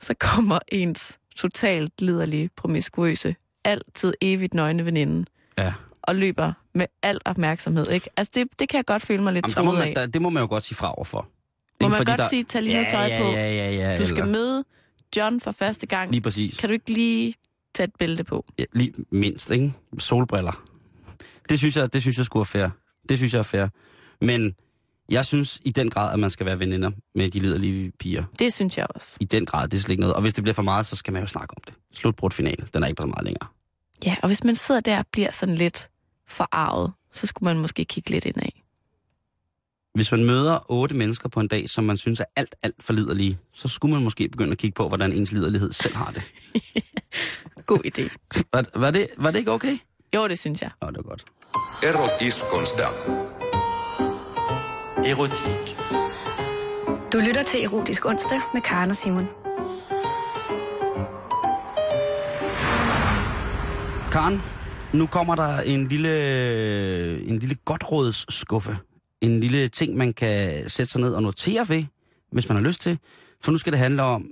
så 0.00 0.14
kommer 0.20 0.58
ens 0.68 1.18
totalt 1.36 2.00
liderlige, 2.00 2.50
promiskuøse, 2.56 3.34
altid 3.64 4.14
evigt 4.20 4.54
nøgne 4.54 4.84
veninde, 4.84 5.24
Ja. 5.58 5.72
og 6.02 6.14
løber 6.16 6.52
med 6.74 6.86
al 7.02 7.20
opmærksomhed, 7.24 7.90
ikke? 7.90 8.10
Altså, 8.16 8.30
det, 8.34 8.46
det 8.58 8.68
kan 8.68 8.76
jeg 8.76 8.84
godt 8.86 9.02
føle 9.02 9.22
mig 9.22 9.32
lidt 9.32 9.44
Jamen, 9.44 9.54
der 9.54 9.62
må 9.72 9.78
man, 9.78 9.88
af. 9.88 9.94
der, 9.94 10.06
det 10.06 10.22
må 10.22 10.30
man 10.30 10.40
jo 10.40 10.46
godt 10.48 10.64
sige 10.64 10.76
fra 10.76 10.94
overfor. 10.94 11.28
Må 11.82 11.88
man 11.88 12.04
godt 12.04 12.18
der- 12.18 12.28
sige, 12.28 12.44
tag 12.44 12.62
lige 12.62 12.74
noget 12.74 12.88
tøj 12.90 13.04
ja, 13.04 13.22
på. 13.22 13.28
Ja, 13.28 13.54
ja, 13.54 13.70
ja, 13.90 13.96
Du 13.98 14.04
skal 14.06 14.18
eller- 14.18 14.32
møde 14.32 14.64
John 15.16 15.40
for 15.40 15.52
første 15.52 15.86
gang. 15.86 16.10
Lige 16.10 16.20
præcis. 16.20 16.56
Kan 16.56 16.68
du 16.68 16.72
ikke 16.72 16.92
lige 16.92 17.34
tage 17.74 17.84
et 17.84 17.92
bælte 17.98 18.24
på? 18.24 18.44
Ja, 18.58 18.64
lige 18.72 18.92
mindst, 19.10 19.50
ikke? 19.50 19.72
Solbriller. 19.98 20.64
Det 21.48 21.58
synes 21.58 21.76
jeg, 21.76 21.92
det 21.92 22.00
synes 22.02 22.16
jeg 22.18 22.24
skulle 22.26 22.40
er 22.40 22.44
fair. 22.44 22.68
Det 23.08 23.18
synes 23.18 23.32
jeg 23.32 23.38
er 23.38 23.42
fair. 23.42 23.66
Men 24.20 24.54
Jeg 25.10 25.26
synes 25.26 25.60
i 25.64 25.70
den 25.70 25.90
grad, 25.90 26.12
at 26.12 26.18
man 26.18 26.30
skal 26.30 26.46
være 26.46 26.58
veninder 26.60 26.90
med 27.14 27.30
de 27.30 27.40
liderlige 27.40 27.92
piger. 27.98 28.24
Det 28.38 28.52
synes 28.52 28.78
jeg 28.78 28.86
også. 28.94 29.16
I 29.20 29.24
den 29.24 29.46
grad, 29.46 29.68
det 29.68 29.76
er 29.78 29.80
slet 29.82 29.90
ikke 29.90 30.00
noget. 30.00 30.14
Og 30.14 30.22
hvis 30.22 30.34
det 30.34 30.44
bliver 30.44 30.54
for 30.54 30.62
meget, 30.62 30.86
så 30.86 30.96
skal 30.96 31.12
man 31.12 31.22
jo 31.22 31.26
snakke 31.26 31.56
om 31.56 31.62
det. 31.66 31.74
Slutbrudt 31.94 32.34
finale, 32.34 32.66
den 32.74 32.82
er 32.82 32.86
ikke 32.86 33.00
så 33.00 33.06
meget 33.06 33.24
længere. 33.24 33.48
Ja, 34.06 34.16
og 34.22 34.28
hvis 34.28 34.44
man 34.44 34.54
sidder 34.56 34.80
der 34.80 34.98
og 34.98 35.04
bliver 35.12 35.32
sådan 35.32 35.54
lidt 35.54 35.88
forarvet, 36.28 36.92
så 37.12 37.26
skulle 37.26 37.44
man 37.54 37.58
måske 37.62 37.84
kigge 37.84 38.10
lidt 38.10 38.24
indad. 38.24 38.48
Hvis 39.94 40.12
man 40.12 40.24
møder 40.24 40.58
otte 40.68 40.94
mennesker 40.94 41.28
på 41.28 41.40
en 41.40 41.48
dag, 41.48 41.70
som 41.70 41.84
man 41.84 41.96
synes 41.96 42.20
er 42.20 42.24
alt, 42.36 42.54
alt 42.62 42.82
for 42.82 42.92
liderlige, 42.92 43.38
så 43.52 43.68
skulle 43.68 43.94
man 43.94 44.02
måske 44.04 44.28
begynde 44.28 44.52
at 44.52 44.58
kigge 44.58 44.74
på, 44.74 44.88
hvordan 44.88 45.12
ens 45.12 45.32
liderlighed 45.32 45.72
selv 45.72 45.96
har 45.96 46.10
det. 46.10 46.22
God 47.66 47.78
idé. 47.86 48.02
Var, 48.52 48.64
var, 48.74 48.90
det, 48.90 49.06
var 49.16 49.30
det 49.30 49.38
ikke 49.38 49.52
okay? 49.52 49.78
Jo, 50.14 50.28
det 50.28 50.38
synes 50.38 50.62
jeg. 50.62 50.70
Nå, 50.82 50.88
det 50.88 50.96
var 50.96 51.02
godt. 51.02 51.24
Erotiskonsdag. 51.82 52.86
Erotik. 55.10 55.76
Du 57.12 57.18
lytter 57.18 57.42
til 57.42 57.64
Erotisk 57.64 58.06
Onsdag 58.06 58.40
med 58.54 58.62
Karen 58.62 58.90
og 58.90 58.96
Simon. 58.96 59.26
Karen, 64.12 64.42
nu 64.92 65.06
kommer 65.06 65.34
der 65.34 65.60
en 65.60 65.88
lille, 65.88 67.28
en 67.28 67.38
lille 67.38 67.54
godtrådsskuffe. 67.54 68.78
En 69.22 69.40
lille 69.40 69.68
ting, 69.68 69.96
man 69.96 70.12
kan 70.12 70.68
sætte 70.70 70.92
sig 70.92 71.00
ned 71.00 71.14
og 71.14 71.22
notere 71.22 71.68
ved, 71.68 71.84
hvis 72.32 72.48
man 72.48 72.56
har 72.56 72.64
lyst 72.64 72.80
til. 72.80 72.98
For 73.40 73.52
nu 73.52 73.58
skal 73.58 73.72
det 73.72 73.80
handle 73.80 74.02
om, 74.02 74.30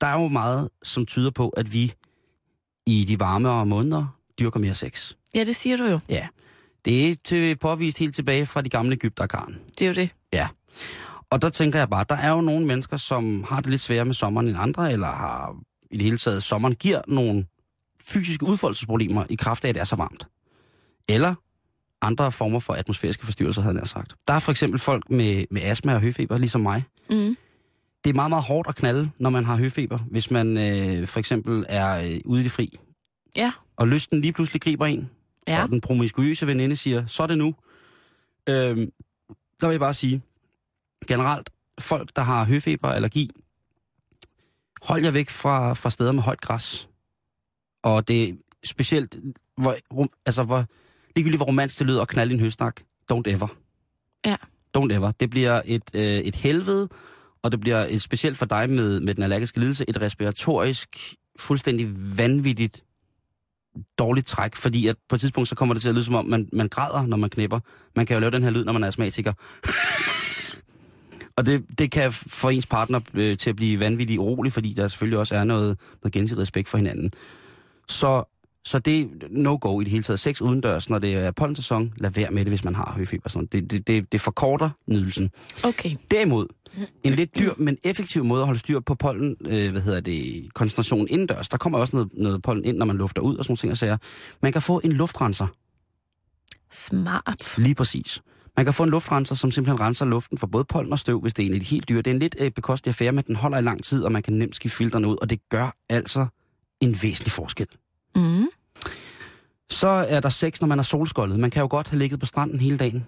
der 0.00 0.06
er 0.06 0.22
jo 0.22 0.28
meget, 0.28 0.68
som 0.82 1.06
tyder 1.06 1.30
på, 1.30 1.48
at 1.48 1.72
vi 1.72 1.92
i 2.86 3.04
de 3.08 3.20
varmere 3.20 3.66
måneder 3.66 4.18
dyrker 4.38 4.60
mere 4.60 4.74
sex. 4.74 5.12
Ja, 5.34 5.44
det 5.44 5.56
siger 5.56 5.76
du 5.76 5.84
jo. 5.84 5.98
Ja, 6.08 6.28
det 6.84 7.10
er 7.10 7.14
til, 7.24 7.56
påvist 7.56 7.98
helt 7.98 8.14
tilbage 8.14 8.46
fra 8.46 8.62
de 8.62 8.68
gamle 8.68 8.92
Ægypter, 8.92 9.26
Karen. 9.26 9.58
Det 9.78 9.82
er 9.82 9.86
jo 9.86 9.94
det. 9.94 10.10
Ja. 10.32 10.48
Og 11.30 11.42
der 11.42 11.48
tænker 11.48 11.78
jeg 11.78 11.90
bare, 11.90 12.04
der 12.08 12.14
er 12.16 12.30
jo 12.30 12.40
nogle 12.40 12.66
mennesker, 12.66 12.96
som 12.96 13.44
har 13.48 13.60
det 13.60 13.70
lidt 13.70 13.80
sværere 13.80 14.04
med 14.04 14.14
sommeren 14.14 14.48
end 14.48 14.56
andre, 14.58 14.92
eller 14.92 15.06
har 15.06 15.56
i 15.90 15.96
det 15.96 16.04
hele 16.04 16.18
taget, 16.18 16.42
sommeren 16.42 16.74
giver 16.74 17.02
nogle 17.08 17.46
fysiske 18.04 18.46
udfoldelsesproblemer 18.46 19.24
i 19.30 19.34
kraft 19.34 19.64
af, 19.64 19.68
at 19.68 19.74
det 19.74 19.80
er 19.80 19.84
så 19.84 19.96
varmt. 19.96 20.26
Eller 21.08 21.34
andre 22.02 22.32
former 22.32 22.58
for 22.58 22.72
atmosfæriske 22.74 23.24
forstyrrelser, 23.24 23.62
havde 23.62 23.78
jeg 23.78 23.86
sagt. 23.88 24.14
Der 24.26 24.32
er 24.32 24.38
for 24.38 24.50
eksempel 24.50 24.80
folk 24.80 25.10
med, 25.10 25.44
med 25.50 25.62
astma 25.64 25.94
og 25.94 26.00
høfeber, 26.00 26.38
ligesom 26.38 26.60
mig. 26.60 26.84
Mm. 27.10 27.36
Det 28.04 28.10
er 28.10 28.14
meget, 28.14 28.30
meget 28.30 28.44
hårdt 28.44 28.68
at 28.68 28.76
knalde, 28.76 29.10
når 29.18 29.30
man 29.30 29.44
har 29.44 29.56
høfeber, 29.56 29.98
hvis 29.98 30.30
man 30.30 30.58
øh, 30.58 31.06
for 31.06 31.18
eksempel 31.18 31.66
er 31.68 31.98
øh, 32.12 32.20
ude 32.24 32.40
i 32.40 32.44
det 32.44 32.52
fri. 32.52 32.78
Ja. 33.36 33.52
Og 33.76 33.88
lysten 33.88 34.20
lige 34.20 34.32
pludselig 34.32 34.62
griber 34.62 34.86
en, 34.86 35.10
Ja. 35.48 35.62
og 35.62 35.68
den 35.68 35.80
promiskuøse 35.80 36.46
veninde 36.46 36.76
siger, 36.76 37.06
så 37.06 37.22
er 37.22 37.26
det 37.26 37.38
nu. 37.38 37.54
Øhm, 38.48 38.90
der 39.60 39.66
vil 39.66 39.70
jeg 39.72 39.80
bare 39.80 39.94
sige, 39.94 40.22
generelt, 41.08 41.50
folk, 41.80 42.10
der 42.16 42.22
har 42.22 42.44
høfeber 42.44 42.88
og 42.88 42.96
allergi, 42.96 43.30
hold 44.82 45.02
jer 45.04 45.10
væk 45.10 45.30
fra, 45.30 45.72
fra 45.74 45.90
steder 45.90 46.12
med 46.12 46.22
højt 46.22 46.40
græs. 46.40 46.88
Og 47.82 48.08
det 48.08 48.28
er 48.28 48.32
specielt, 48.64 49.16
hvor, 49.56 49.76
altså 50.26 50.42
hvor, 50.42 50.64
ligegyldigt 51.16 51.38
hvor 51.38 51.46
romantisk 51.46 51.78
det 51.78 51.86
lyder 51.86 52.02
at 52.02 52.08
knalde 52.08 52.34
en 52.34 52.40
høstak, 52.40 52.80
don't 53.12 53.22
ever. 53.26 53.48
Ja. 54.26 54.36
Don't 54.78 54.94
ever. 54.94 55.10
Det 55.20 55.30
bliver 55.30 55.62
et, 55.64 55.82
øh, 55.94 56.02
et 56.02 56.34
helvede, 56.34 56.88
og 57.42 57.52
det 57.52 57.60
bliver 57.60 57.86
et, 57.88 58.02
specielt 58.02 58.36
for 58.36 58.46
dig 58.46 58.70
med, 58.70 59.00
med 59.00 59.14
den 59.14 59.22
allergiske 59.22 59.60
lidelse, 59.60 59.84
et 59.88 60.00
respiratorisk, 60.00 61.14
fuldstændig 61.38 61.88
vanvittigt 62.18 62.84
dårligt 63.98 64.26
træk, 64.26 64.56
fordi 64.56 64.86
at 64.86 64.96
på 65.08 65.14
et 65.14 65.20
tidspunkt 65.20 65.48
så 65.48 65.54
kommer 65.54 65.74
det 65.74 65.82
til 65.82 65.88
at 65.88 65.94
lyde 65.94 66.04
som 66.04 66.14
om, 66.14 66.24
man, 66.24 66.48
man 66.52 66.68
græder, 66.68 67.06
når 67.06 67.16
man 67.16 67.30
knipper. 67.30 67.60
Man 67.96 68.06
kan 68.06 68.14
jo 68.14 68.20
lave 68.20 68.30
den 68.30 68.42
her 68.42 68.50
lyd, 68.50 68.64
når 68.64 68.72
man 68.72 68.82
er 68.82 68.88
astmatiker. 68.88 69.32
og 71.36 71.46
det, 71.46 71.64
det 71.78 71.90
kan 71.90 72.12
få 72.12 72.48
ens 72.48 72.66
partner 72.66 73.00
øh, 73.14 73.38
til 73.38 73.50
at 73.50 73.56
blive 73.56 73.80
vanvittigt 73.80 74.18
urolig, 74.18 74.52
fordi 74.52 74.72
der 74.72 74.88
selvfølgelig 74.88 75.18
også 75.18 75.36
er 75.36 75.44
noget, 75.44 75.78
noget 76.02 76.12
gensidig 76.12 76.40
respekt 76.40 76.68
for 76.68 76.78
hinanden. 76.78 77.12
Så, 77.88 78.24
så 78.66 78.78
det 78.78 79.00
er 79.00 79.06
no-go 79.30 79.80
i 79.80 79.84
det 79.84 79.90
hele 79.90 80.02
taget. 80.02 80.20
Sex 80.20 80.40
udendørs, 80.40 80.90
når 80.90 80.98
det 80.98 81.14
er 81.14 81.30
pollensæson, 81.30 81.92
lad 81.98 82.10
være 82.10 82.30
med 82.30 82.44
det, 82.44 82.50
hvis 82.50 82.64
man 82.64 82.74
har 82.74 82.94
høfeber. 82.96 83.28
Sådan. 83.28 83.48
Det, 83.52 83.70
det, 83.70 83.86
det, 83.86 84.12
det 84.12 84.20
forkorter 84.20 84.70
nydelsen. 84.86 85.30
Okay. 85.64 85.96
Derimod, 86.10 86.46
en 87.04 87.12
lidt 87.12 87.38
dyr, 87.38 87.52
men 87.56 87.76
effektiv 87.84 88.24
måde 88.24 88.40
at 88.40 88.46
holde 88.46 88.60
styr 88.60 88.80
på 88.80 88.94
pollen, 88.94 89.36
øh, 89.40 89.72
hvad 89.72 89.82
hedder 89.82 90.00
det, 90.00 90.48
koncentrationen 90.54 91.08
indendørs. 91.08 91.48
Der 91.48 91.56
kommer 91.56 91.78
også 91.78 91.96
noget, 91.96 92.10
noget 92.14 92.42
pollen 92.42 92.64
ind, 92.64 92.76
når 92.76 92.86
man 92.86 92.96
lufter 92.96 93.22
ud 93.22 93.36
og 93.36 93.44
sådan 93.44 93.50
nogle 93.50 93.58
ting 93.58 93.70
og 93.70 93.76
sager. 93.76 93.96
Man 94.42 94.52
kan 94.52 94.62
få 94.62 94.80
en 94.84 94.92
luftrenser, 94.92 95.46
Smart. 96.72 97.58
lige 97.58 97.74
præcis. 97.74 98.22
Man 98.56 98.66
kan 98.66 98.74
få 98.74 98.82
en 98.82 98.90
luftrenser, 98.90 99.34
som 99.34 99.50
simpelthen 99.50 99.80
renser 99.80 100.04
luften 100.04 100.38
for 100.38 100.46
både 100.46 100.64
pollen 100.64 100.92
og 100.92 100.98
støv, 100.98 101.20
hvis 101.20 101.34
det 101.34 101.46
er 101.46 101.54
en 101.54 101.62
helt 101.62 101.88
dyre. 101.88 101.98
Det 101.98 102.06
er 102.06 102.14
en 102.14 102.18
lidt 102.18 102.36
øh, 102.38 102.50
bekostelig 102.50 102.90
affære, 102.90 103.12
men 103.12 103.24
den 103.26 103.36
holder 103.36 103.58
i 103.58 103.62
lang 103.62 103.84
tid, 103.84 104.04
og 104.04 104.12
man 104.12 104.22
kan 104.22 104.34
nemt 104.34 104.56
skifte 104.56 104.76
filterne 104.76 105.08
ud, 105.08 105.16
og 105.22 105.30
det 105.30 105.48
gør 105.48 105.76
altså 105.88 106.26
en 106.80 106.96
væsentlig 107.02 107.32
forskel. 107.32 107.66
Mm. 108.16 108.45
Så 109.76 109.88
er 109.88 110.20
der 110.20 110.28
sex, 110.28 110.60
når 110.60 110.68
man 110.68 110.78
er 110.78 110.82
solskoldet. 110.82 111.40
Man 111.40 111.50
kan 111.50 111.60
jo 111.60 111.68
godt 111.70 111.88
have 111.88 111.98
ligget 111.98 112.20
på 112.20 112.26
stranden 112.26 112.60
hele 112.60 112.78
dagen, 112.78 113.06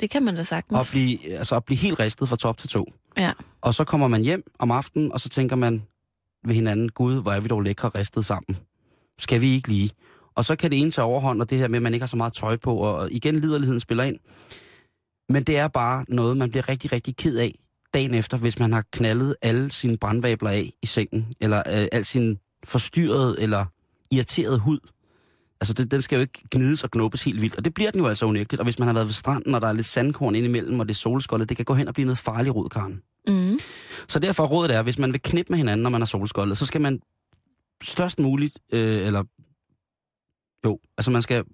Det 0.00 0.10
kan 0.10 0.22
man 0.22 0.34
da 0.34 0.40
og 0.40 0.46
sagtens. 0.46 0.90
blive, 0.90 1.32
altså, 1.32 1.56
at 1.56 1.64
blive 1.64 1.78
helt 1.78 1.98
ristet 2.00 2.28
fra 2.28 2.36
top 2.36 2.58
til 2.58 2.68
to. 2.68 2.92
Ja. 3.16 3.32
Og 3.60 3.74
så 3.74 3.84
kommer 3.84 4.08
man 4.08 4.22
hjem 4.22 4.42
om 4.58 4.70
aftenen, 4.70 5.12
og 5.12 5.20
så 5.20 5.28
tænker 5.28 5.56
man 5.56 5.82
ved 6.46 6.54
hinanden, 6.54 6.88
gud, 6.88 7.22
hvor 7.22 7.32
er 7.32 7.40
vi 7.40 7.48
dog 7.48 7.60
lækre 7.62 7.88
ristet 7.88 8.24
sammen. 8.24 8.56
Skal 9.18 9.40
vi 9.40 9.54
ikke 9.54 9.68
lige? 9.68 9.90
Og 10.34 10.44
så 10.44 10.56
kan 10.56 10.70
det 10.70 10.80
ene 10.80 10.90
tage 10.90 11.04
overhånd, 11.04 11.40
og 11.42 11.50
det 11.50 11.58
her 11.58 11.68
med, 11.68 11.78
at 11.78 11.82
man 11.82 11.94
ikke 11.94 12.02
har 12.02 12.08
så 12.08 12.16
meget 12.16 12.32
tøj 12.32 12.56
på, 12.56 12.74
og 12.76 13.12
igen 13.12 13.36
liderligheden 13.36 13.80
spiller 13.80 14.04
ind. 14.04 14.18
Men 15.28 15.44
det 15.44 15.58
er 15.58 15.68
bare 15.68 16.04
noget, 16.08 16.36
man 16.36 16.50
bliver 16.50 16.68
rigtig, 16.68 16.92
rigtig 16.92 17.16
ked 17.16 17.36
af 17.38 17.54
dagen 17.94 18.14
efter, 18.14 18.36
hvis 18.36 18.58
man 18.58 18.72
har 18.72 18.84
knaldet 18.92 19.36
alle 19.42 19.70
sine 19.70 19.98
brandvabler 19.98 20.50
af 20.50 20.72
i 20.82 20.86
sengen, 20.86 21.32
eller 21.40 21.58
øh, 21.66 21.88
al 21.92 22.04
sin 22.04 22.38
forstyrrede 22.64 23.36
eller 23.40 23.66
irriterede 24.10 24.58
hud. 24.58 24.78
Altså, 25.60 25.74
det, 25.74 25.90
den 25.90 26.02
skal 26.02 26.16
jo 26.16 26.20
ikke 26.20 26.42
gnides 26.50 26.84
og 26.84 26.90
knuppes 26.90 27.24
helt 27.24 27.42
vildt, 27.42 27.56
og 27.56 27.64
det 27.64 27.74
bliver 27.74 27.90
den 27.90 28.00
jo 28.00 28.06
altså 28.06 28.26
unægteligt. 28.26 28.60
Og 28.60 28.64
hvis 28.64 28.78
man 28.78 28.88
har 28.88 28.92
været 28.92 29.06
ved 29.06 29.14
stranden, 29.14 29.54
og 29.54 29.60
der 29.60 29.68
er 29.68 29.72
lidt 29.72 29.86
sandkorn 29.86 30.34
indimellem, 30.34 30.80
og 30.80 30.88
det 30.88 30.94
er 30.94 30.98
solskoldet, 30.98 31.48
det 31.48 31.56
kan 31.56 31.64
gå 31.64 31.74
hen 31.74 31.88
og 31.88 31.94
blive 31.94 32.06
noget 32.06 32.18
farligt 32.18 32.54
rod, 32.54 32.68
Karen. 32.68 33.02
Mm. 33.28 33.58
Så 34.08 34.18
derfor 34.18 34.42
er 34.42 34.48
rådet 34.48 34.74
er, 34.74 34.82
hvis 34.82 34.98
man 34.98 35.12
vil 35.12 35.22
knippe 35.22 35.52
med 35.52 35.58
hinanden, 35.58 35.82
når 35.82 35.90
man 35.90 36.02
er 36.02 36.06
solskoldet, 36.06 36.58
så 36.58 36.66
skal 36.66 36.80
man 36.80 37.00
størst 37.82 38.18
muligt, 38.18 38.58
øh, 38.72 39.06
eller 39.06 39.24
jo, 40.64 40.78
altså 40.98 41.10
man 41.10 41.22
skal 41.22 41.44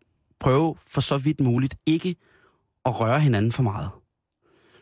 prøve 0.41 0.75
for 0.89 1.01
så 1.01 1.19
vidt 1.19 1.41
muligt 1.41 1.77
ikke 1.87 2.17
at 2.85 3.01
røre 3.01 3.21
hinanden 3.21 3.53
for 3.53 3.63
meget. 3.63 3.91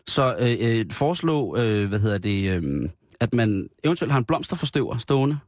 Så 0.06 0.36
øh, 0.38 0.56
øh, 0.60 0.90
foreslå, 0.90 1.56
øh, 1.56 1.88
hvad 1.88 1.98
hedder 1.98 2.18
det, 2.18 2.50
øh, 2.50 2.88
at 3.20 3.34
man 3.34 3.68
eventuelt 3.84 4.12
har 4.12 4.18
en 4.18 4.24
blomsterforstøver 4.24 4.98
stående. 4.98 5.38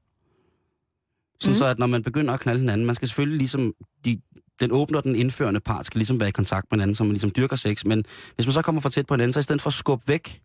Sådan 1.41 1.53
Mm. 1.53 1.59
så, 1.59 1.67
at 1.67 1.79
når 1.79 1.87
man 1.87 2.03
begynder 2.03 2.35
at 2.35 2.41
knalde 2.41 2.61
hinanden, 2.61 2.87
man 2.87 2.95
skal 2.95 3.09
selvfølgelig 3.09 3.39
ligesom, 3.39 3.75
de, 4.05 4.21
den 4.61 4.73
åbne 4.73 4.99
og 4.99 5.05
den 5.05 5.17
indførende 5.17 5.61
part 5.61 5.87
skal 5.87 5.99
ligesom 5.99 6.21
være 6.21 6.29
i 6.29 6.33
kontakt 6.33 6.67
med 6.71 6.79
hinanden, 6.79 6.95
så 6.95 7.05
man 7.05 7.13
ligesom 7.13 7.31
dyrker 7.37 7.57
sex. 7.57 7.85
Men 7.85 8.05
hvis 8.35 8.47
man 8.47 8.53
så 8.53 8.63
kommer 8.63 8.81
for 8.81 8.89
tæt 8.89 9.07
på 9.07 9.15
hinanden, 9.15 9.33
så 9.33 9.41
i 9.41 9.43
stedet 9.43 9.63
for 9.63 9.69
at 9.71 9.75
skubbe 9.75 10.09
væk 10.09 10.41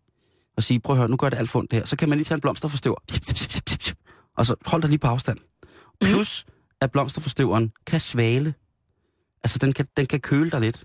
og 0.56 0.62
sige, 0.62 0.80
prøv 0.80 0.94
at 0.94 0.98
høre, 0.98 1.08
nu 1.08 1.16
gør 1.16 1.28
det 1.30 1.36
alt 1.38 1.52
det 1.52 1.66
her, 1.72 1.84
så 1.84 1.96
kan 1.96 2.08
man 2.08 2.18
lige 2.18 2.24
tage 2.24 2.36
en 2.36 2.40
blomsterforstøver, 2.40 2.96
og 4.36 4.46
så 4.46 4.54
hold 4.66 4.82
dig 4.82 4.88
lige 4.90 4.98
på 4.98 5.06
afstand. 5.06 5.38
Plus, 6.00 6.46
at 6.80 6.90
blomsterforstøveren 6.92 7.72
kan 7.86 8.00
svale. 8.00 8.54
Altså, 9.44 9.58
den 9.58 9.72
kan, 9.72 9.86
den 9.96 10.06
kan 10.06 10.20
køle 10.20 10.50
dig 10.50 10.60
lidt. 10.60 10.84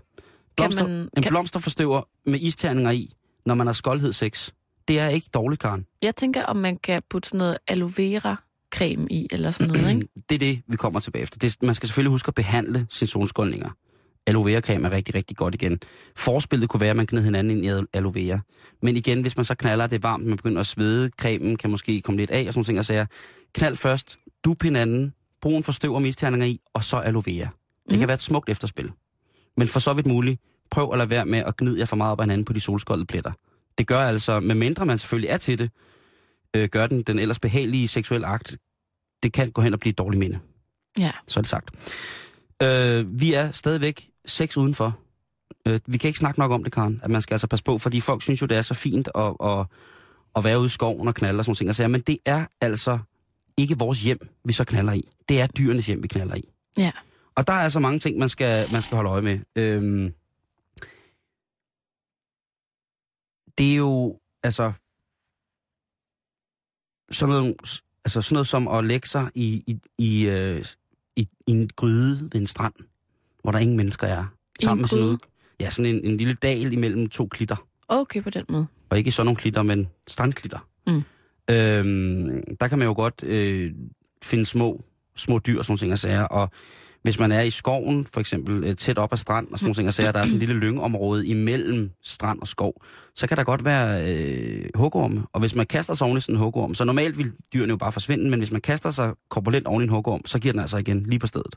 Blomster, 0.56 0.82
man- 0.88 1.08
en 1.16 1.22
kan- 1.22 1.30
blomsterforstøver 1.30 2.02
med 2.26 2.40
isterninger 2.40 2.90
i, 2.90 3.12
når 3.46 3.54
man 3.54 3.66
har 3.66 3.74
skoldhed 3.74 4.12
sex, 4.12 4.50
det 4.88 4.98
er 4.98 5.08
ikke 5.08 5.28
dårligt, 5.34 5.60
Karen. 5.62 5.86
Jeg 6.02 6.16
tænker, 6.16 6.44
om 6.44 6.56
man 6.56 6.76
kan 6.76 7.02
putte 7.10 7.28
sådan 7.28 7.38
noget 7.38 7.58
aloe 7.68 7.92
vera 7.96 8.36
creme 8.74 9.06
i, 9.10 9.26
eller 9.32 9.50
sådan 9.50 9.72
noget, 9.72 9.94
ikke? 9.94 10.08
Det 10.28 10.34
er 10.34 10.38
det, 10.38 10.62
vi 10.68 10.76
kommer 10.76 11.00
tilbage 11.00 11.22
efter. 11.22 11.38
Det, 11.38 11.62
man 11.62 11.74
skal 11.74 11.88
selvfølgelig 11.88 12.10
huske 12.10 12.28
at 12.28 12.34
behandle 12.34 12.86
sine 12.90 13.08
solskoldninger. 13.08 13.70
Aloe 14.26 14.44
vera 14.52 14.60
creme 14.60 14.88
er 14.88 14.92
rigtig, 14.92 15.14
rigtig 15.14 15.36
godt 15.36 15.54
igen. 15.54 15.78
Forspillet 16.16 16.68
kunne 16.68 16.80
være, 16.80 16.90
at 16.90 16.96
man 16.96 17.06
gned 17.06 17.22
hinanden 17.24 17.56
ind 17.56 17.64
i 17.64 17.68
al- 17.68 17.86
aloe 17.92 18.14
vera. 18.14 18.38
Men 18.82 18.96
igen, 18.96 19.20
hvis 19.20 19.36
man 19.36 19.44
så 19.44 19.54
knaller, 19.54 19.86
det 19.86 20.02
varmt, 20.02 20.26
man 20.26 20.36
begynder 20.36 20.60
at 20.60 20.66
svede, 20.66 21.10
cremen 21.20 21.56
kan 21.56 21.70
måske 21.70 22.00
komme 22.00 22.18
lidt 22.20 22.30
af 22.30 22.44
og 22.48 22.54
sådan 22.54 22.64
ting. 22.64 22.78
Og 22.78 22.84
så 22.84 23.06
knald 23.54 23.76
først, 23.76 24.18
dup 24.44 24.62
hinanden, 24.62 25.12
brug 25.42 25.56
en 25.56 25.62
forstøv 25.64 25.94
og 25.94 26.02
misterninger 26.02 26.46
i, 26.46 26.60
og 26.74 26.84
så 26.84 26.96
aloe 26.96 27.22
vera. 27.26 27.44
Det 27.44 27.50
Mhm. 27.90 27.98
kan 27.98 28.08
være 28.08 28.14
et 28.14 28.22
smukt 28.22 28.48
efterspil. 28.48 28.90
Men 29.56 29.68
for 29.68 29.80
så 29.80 29.92
vidt 29.92 30.06
muligt, 30.06 30.40
prøv 30.70 30.92
at 30.92 30.98
lade 30.98 31.10
være 31.10 31.26
med 31.26 31.38
at 31.38 31.56
gnide 31.56 31.78
jer 31.78 31.84
for 31.84 31.96
meget 31.96 32.12
op 32.12 32.20
ad 32.20 32.24
hinanden 32.24 32.44
på 32.44 32.52
de 32.52 32.60
solskoldede 32.60 33.06
pletter. 33.06 33.32
Det 33.78 33.86
gør 33.86 34.00
altså, 34.00 34.40
med 34.40 34.54
mindre 34.54 34.86
man 34.86 34.98
selvfølgelig 34.98 35.28
er 35.30 35.36
til 35.36 35.58
det, 35.58 35.70
øh, 36.56 36.68
gør 36.68 36.86
den 36.86 37.02
den 37.02 37.18
ellers 37.18 37.38
behagelige 37.38 37.88
seksuelle 37.88 38.26
akt, 38.26 38.56
det 39.22 39.32
kan 39.32 39.50
gå 39.50 39.62
hen 39.62 39.72
og 39.72 39.80
blive 39.80 39.90
et 39.90 39.98
dårligt 39.98 40.18
minde. 40.18 40.38
Ja. 40.98 41.12
Så 41.26 41.40
er 41.40 41.42
det 41.42 41.50
sagt. 41.50 41.70
Øh, 42.62 43.20
vi 43.20 43.32
er 43.32 43.52
stadigvæk 43.52 44.10
seks 44.24 44.56
udenfor. 44.56 44.98
Øh, 45.66 45.80
vi 45.86 45.98
kan 45.98 46.08
ikke 46.08 46.18
snakke 46.18 46.40
nok 46.40 46.50
om 46.50 46.64
det, 46.64 46.72
Karen, 46.72 47.00
at 47.02 47.10
man 47.10 47.22
skal 47.22 47.34
altså 47.34 47.46
passe 47.46 47.64
på, 47.64 47.78
fordi 47.78 48.00
folk 48.00 48.22
synes 48.22 48.42
jo, 48.42 48.46
det 48.46 48.56
er 48.56 48.62
så 48.62 48.74
fint 48.74 49.08
at, 49.14 49.34
at, 49.44 49.66
at 50.36 50.44
være 50.44 50.58
ude 50.58 50.66
i 50.66 50.68
skoven 50.68 51.08
og 51.08 51.14
knalde 51.14 51.38
og 51.38 51.44
sådan 51.44 51.50
nogle 51.50 51.56
ting. 51.56 51.68
Altså, 51.68 51.88
men 51.88 52.00
det 52.00 52.18
er 52.24 52.46
altså 52.60 52.98
ikke 53.56 53.78
vores 53.78 54.02
hjem, 54.02 54.28
vi 54.44 54.52
så 54.52 54.64
knaller 54.64 54.92
i. 54.92 55.08
Det 55.28 55.40
er 55.40 55.46
dyrenes 55.46 55.86
hjem, 55.86 56.02
vi 56.02 56.08
knaller 56.08 56.34
i. 56.34 56.48
Ja. 56.78 56.92
Og 57.34 57.46
der 57.46 57.52
er 57.52 57.60
altså 57.60 57.80
mange 57.80 57.98
ting, 57.98 58.18
man 58.18 58.28
skal, 58.28 58.72
man 58.72 58.82
skal 58.82 58.96
holde 58.96 59.10
øje 59.10 59.22
med. 59.22 59.38
Øhm, 59.56 60.14
det 63.58 63.72
er 63.72 63.76
jo, 63.76 64.18
altså, 64.42 64.72
sådan 67.10 67.34
noget, 67.34 67.54
altså 68.04 68.22
sådan 68.22 68.34
noget 68.34 68.46
som 68.46 68.68
at 68.68 68.84
lægge 68.84 69.08
sig 69.08 69.30
i, 69.34 69.62
i, 69.66 69.78
i, 69.98 70.28
øh, 70.28 70.64
i, 71.16 71.28
i 71.46 71.50
en 71.50 71.70
gryde 71.76 72.28
ved 72.32 72.40
en 72.40 72.46
strand, 72.46 72.74
hvor 73.42 73.52
der 73.52 73.58
ingen 73.58 73.76
mennesker 73.76 74.06
er. 74.06 74.24
en 74.62 74.78
med 74.78 74.88
sådan 74.88 75.04
noget, 75.04 75.20
ja, 75.60 75.70
sådan 75.70 75.94
en, 75.94 76.04
en 76.04 76.16
lille 76.16 76.34
dal 76.34 76.72
imellem 76.72 77.08
to 77.08 77.26
klitter. 77.26 77.66
Okay, 77.88 78.22
på 78.22 78.30
den 78.30 78.44
måde. 78.48 78.66
Og 78.90 78.98
ikke 78.98 79.12
sådan 79.12 79.26
nogle 79.26 79.36
klitter, 79.36 79.62
men 79.62 79.88
strandklitter. 80.08 80.68
Mm. 80.86 81.02
Øhm, 81.50 82.56
der 82.60 82.68
kan 82.68 82.78
man 82.78 82.88
jo 82.88 82.94
godt 82.94 83.24
øh, 83.24 83.72
finde 84.22 84.46
små, 84.46 84.84
små 85.16 85.38
dyr 85.46 85.58
og 85.58 85.64
sådan 85.64 85.72
nogle 85.72 85.78
ting 85.78 85.92
og 85.92 85.98
sager. 85.98 86.24
Og 86.24 86.50
hvis 87.06 87.18
man 87.18 87.32
er 87.32 87.40
i 87.40 87.50
skoven, 87.50 88.06
for 88.12 88.20
eksempel 88.20 88.64
øh, 88.64 88.76
tæt 88.76 88.98
op 88.98 89.12
ad 89.12 89.16
strand 89.16 89.48
og 89.52 89.58
sådan 89.58 89.66
nogle 89.66 89.74
ting 89.74 89.88
og 89.88 89.94
sager, 89.94 90.12
der 90.12 90.20
er 90.20 90.24
sådan 90.24 90.34
en 90.34 90.38
lille 90.38 90.54
lyngområde 90.54 91.26
imellem 91.26 91.90
strand 92.02 92.40
og 92.40 92.48
skov, 92.48 92.82
så 93.14 93.26
kan 93.26 93.36
der 93.36 93.44
godt 93.44 93.64
være 93.64 94.12
øh, 94.12 94.64
hugorme. 94.74 95.24
Og 95.32 95.40
hvis 95.40 95.54
man 95.54 95.66
kaster 95.66 95.94
sig 95.94 96.06
oven 96.06 96.18
i 96.18 96.20
sådan 96.20 96.34
en 96.34 96.40
hugorm, 96.40 96.74
så 96.74 96.84
normalt 96.84 97.18
vil 97.18 97.32
dyrene 97.52 97.70
jo 97.70 97.76
bare 97.76 97.92
forsvinde, 97.92 98.30
men 98.30 98.40
hvis 98.40 98.50
man 98.50 98.60
kaster 98.60 98.90
sig 98.90 99.12
korpulent 99.28 99.66
oven 99.66 99.82
i 99.82 99.84
en 99.84 99.88
hugorm, 99.88 100.26
så 100.26 100.38
giver 100.38 100.52
den 100.52 100.60
altså 100.60 100.76
igen 100.76 101.02
lige 101.02 101.18
på 101.18 101.26
stedet. 101.26 101.54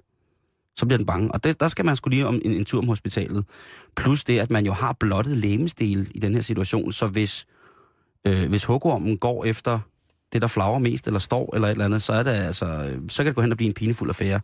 Så 0.78 0.86
bliver 0.86 0.98
den 0.98 1.06
bange. 1.06 1.32
Og 1.32 1.44
det, 1.44 1.60
der 1.60 1.68
skal 1.68 1.86
man 1.86 1.96
skulle 1.96 2.16
lige 2.16 2.28
om 2.28 2.42
en, 2.46 2.52
en 2.52 2.66
tur 2.66 2.80
om 2.80 2.88
hospitalet. 2.88 3.46
Plus 3.96 4.24
det, 4.24 4.40
at 4.40 4.50
man 4.52 4.66
jo 4.66 4.74
har 4.74 4.96
blottet 5.00 5.38
lægemesdele 5.38 6.08
i 6.16 6.20
den 6.20 6.34
her 6.34 6.42
situation, 6.42 6.92
så 6.92 7.08
hvis, 7.08 7.46
øh, 8.26 8.50
hvis 8.50 8.66
hugormen 8.66 9.18
går 9.18 9.46
efter 9.46 9.80
det, 10.34 10.42
der 10.42 10.48
flager 10.48 10.80
mest, 10.80 11.08
eller 11.08 11.20
står, 11.20 11.56
eller 11.56 11.68
et 11.68 11.72
eller 11.72 11.86
andet, 11.86 12.04
så, 12.04 12.14
er 12.14 12.24
det 12.24 12.32
altså, 12.32 12.66
øh, 12.66 13.02
så 13.10 13.18
kan 13.18 13.26
det 13.26 13.36
gå 13.36 13.42
hen 13.42 13.52
og 13.52 13.58
blive 13.58 13.68
en 13.68 13.74
pinefuld 13.74 14.10
affære. 14.10 14.40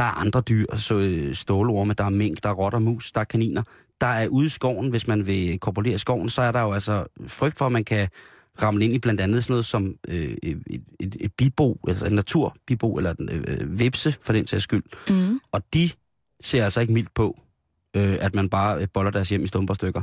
Der 0.00 0.06
er 0.06 0.10
andre 0.10 0.40
dyr, 0.40 0.76
så 0.76 0.94
øh, 0.94 1.34
stålorme, 1.34 1.94
der 1.94 2.04
er 2.04 2.10
mink, 2.10 2.42
der 2.42 2.48
er 2.48 2.54
rotter, 2.54 2.78
mus, 2.78 3.12
der 3.12 3.20
er 3.20 3.24
kaniner. 3.24 3.62
Der 4.00 4.06
er 4.06 4.28
ude 4.28 4.46
i 4.46 4.48
skoven, 4.48 4.90
hvis 4.90 5.08
man 5.08 5.26
vil 5.26 5.58
korpulere 5.58 5.94
i 5.94 5.98
skoven, 5.98 6.28
så 6.28 6.42
er 6.42 6.52
der 6.52 6.60
jo 6.60 6.72
altså 6.72 7.06
frygt 7.26 7.58
for, 7.58 7.66
at 7.66 7.72
man 7.72 7.84
kan 7.84 8.08
ramle 8.62 8.84
ind 8.84 8.94
i 8.94 8.98
blandt 8.98 9.20
andet 9.20 9.44
sådan 9.44 9.52
noget 9.52 9.64
som 9.64 9.94
øh, 10.08 10.36
et, 10.42 10.62
et, 11.00 11.16
et 11.20 11.32
bibo, 11.38 11.80
altså 11.88 12.06
en 12.06 12.12
naturbibo, 12.12 12.96
eller 12.96 13.14
en 13.20 13.28
øh, 13.28 13.78
vipse, 13.78 14.14
for 14.22 14.32
den 14.32 14.46
sags 14.46 14.64
skyld. 14.64 14.84
Mm. 15.08 15.40
Og 15.52 15.62
de 15.74 15.90
ser 16.40 16.64
altså 16.64 16.80
ikke 16.80 16.92
mildt 16.92 17.14
på, 17.14 17.40
øh, 17.96 18.18
at 18.20 18.34
man 18.34 18.48
bare 18.48 18.82
øh, 18.82 18.88
boller 18.94 19.10
deres 19.10 19.28
hjem 19.28 19.44
i 19.44 19.46
stumper 19.46 19.74
stykker. 19.74 20.02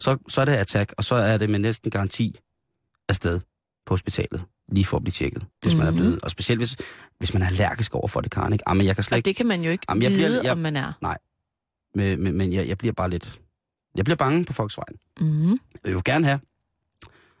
Så, 0.00 0.18
så 0.28 0.40
er 0.40 0.44
det 0.44 0.52
attack, 0.52 0.94
og 0.96 1.04
så 1.04 1.14
er 1.14 1.38
det 1.38 1.50
med 1.50 1.58
næsten 1.58 1.90
garanti 1.90 2.38
afsted 3.08 3.40
på 3.86 3.92
hospitalet, 3.94 4.44
lige 4.72 4.84
for 4.84 4.96
at 4.96 5.02
blive 5.04 5.12
tjekket, 5.12 5.42
hvis 5.62 5.72
mm-hmm. 5.74 5.78
man 5.78 5.86
er 5.86 5.90
Mhm. 5.90 6.00
blevet. 6.00 6.22
Og 6.22 6.30
specielt 6.30 6.60
hvis, 6.60 6.76
hvis 7.18 7.32
man 7.34 7.42
er 7.42 7.46
allergisk 7.46 7.94
over 7.94 8.08
for 8.08 8.20
det, 8.20 8.30
Karen, 8.30 8.52
ikke? 8.52 8.64
Jamen, 8.68 8.86
jeg 8.86 8.94
kan 8.94 9.04
slet 9.04 9.18
Og 9.18 9.24
det 9.24 9.36
kan 9.36 9.46
man 9.46 9.62
jo 9.64 9.70
ikke 9.70 9.84
Jamen, 9.88 10.02
jeg 10.02 10.10
vide, 10.10 10.18
bliver- 10.28 10.42
jeg- 10.42 10.52
om 10.52 10.58
man 10.58 10.76
er. 10.76 10.92
Men, 11.94 12.22
men, 12.22 12.36
men 12.36 12.52
jeg, 12.52 12.68
jeg 12.68 12.78
bliver 12.78 12.92
bare 12.92 13.10
lidt... 13.10 13.40
Jeg 13.96 14.04
bliver 14.04 14.16
bange 14.16 14.44
på 14.44 14.52
folks 14.52 14.76
vejen. 14.78 14.98
Mm. 15.32 15.50
Jeg 15.50 15.58
vil 15.84 15.92
jo 15.92 16.02
gerne 16.04 16.26
have, 16.26 16.40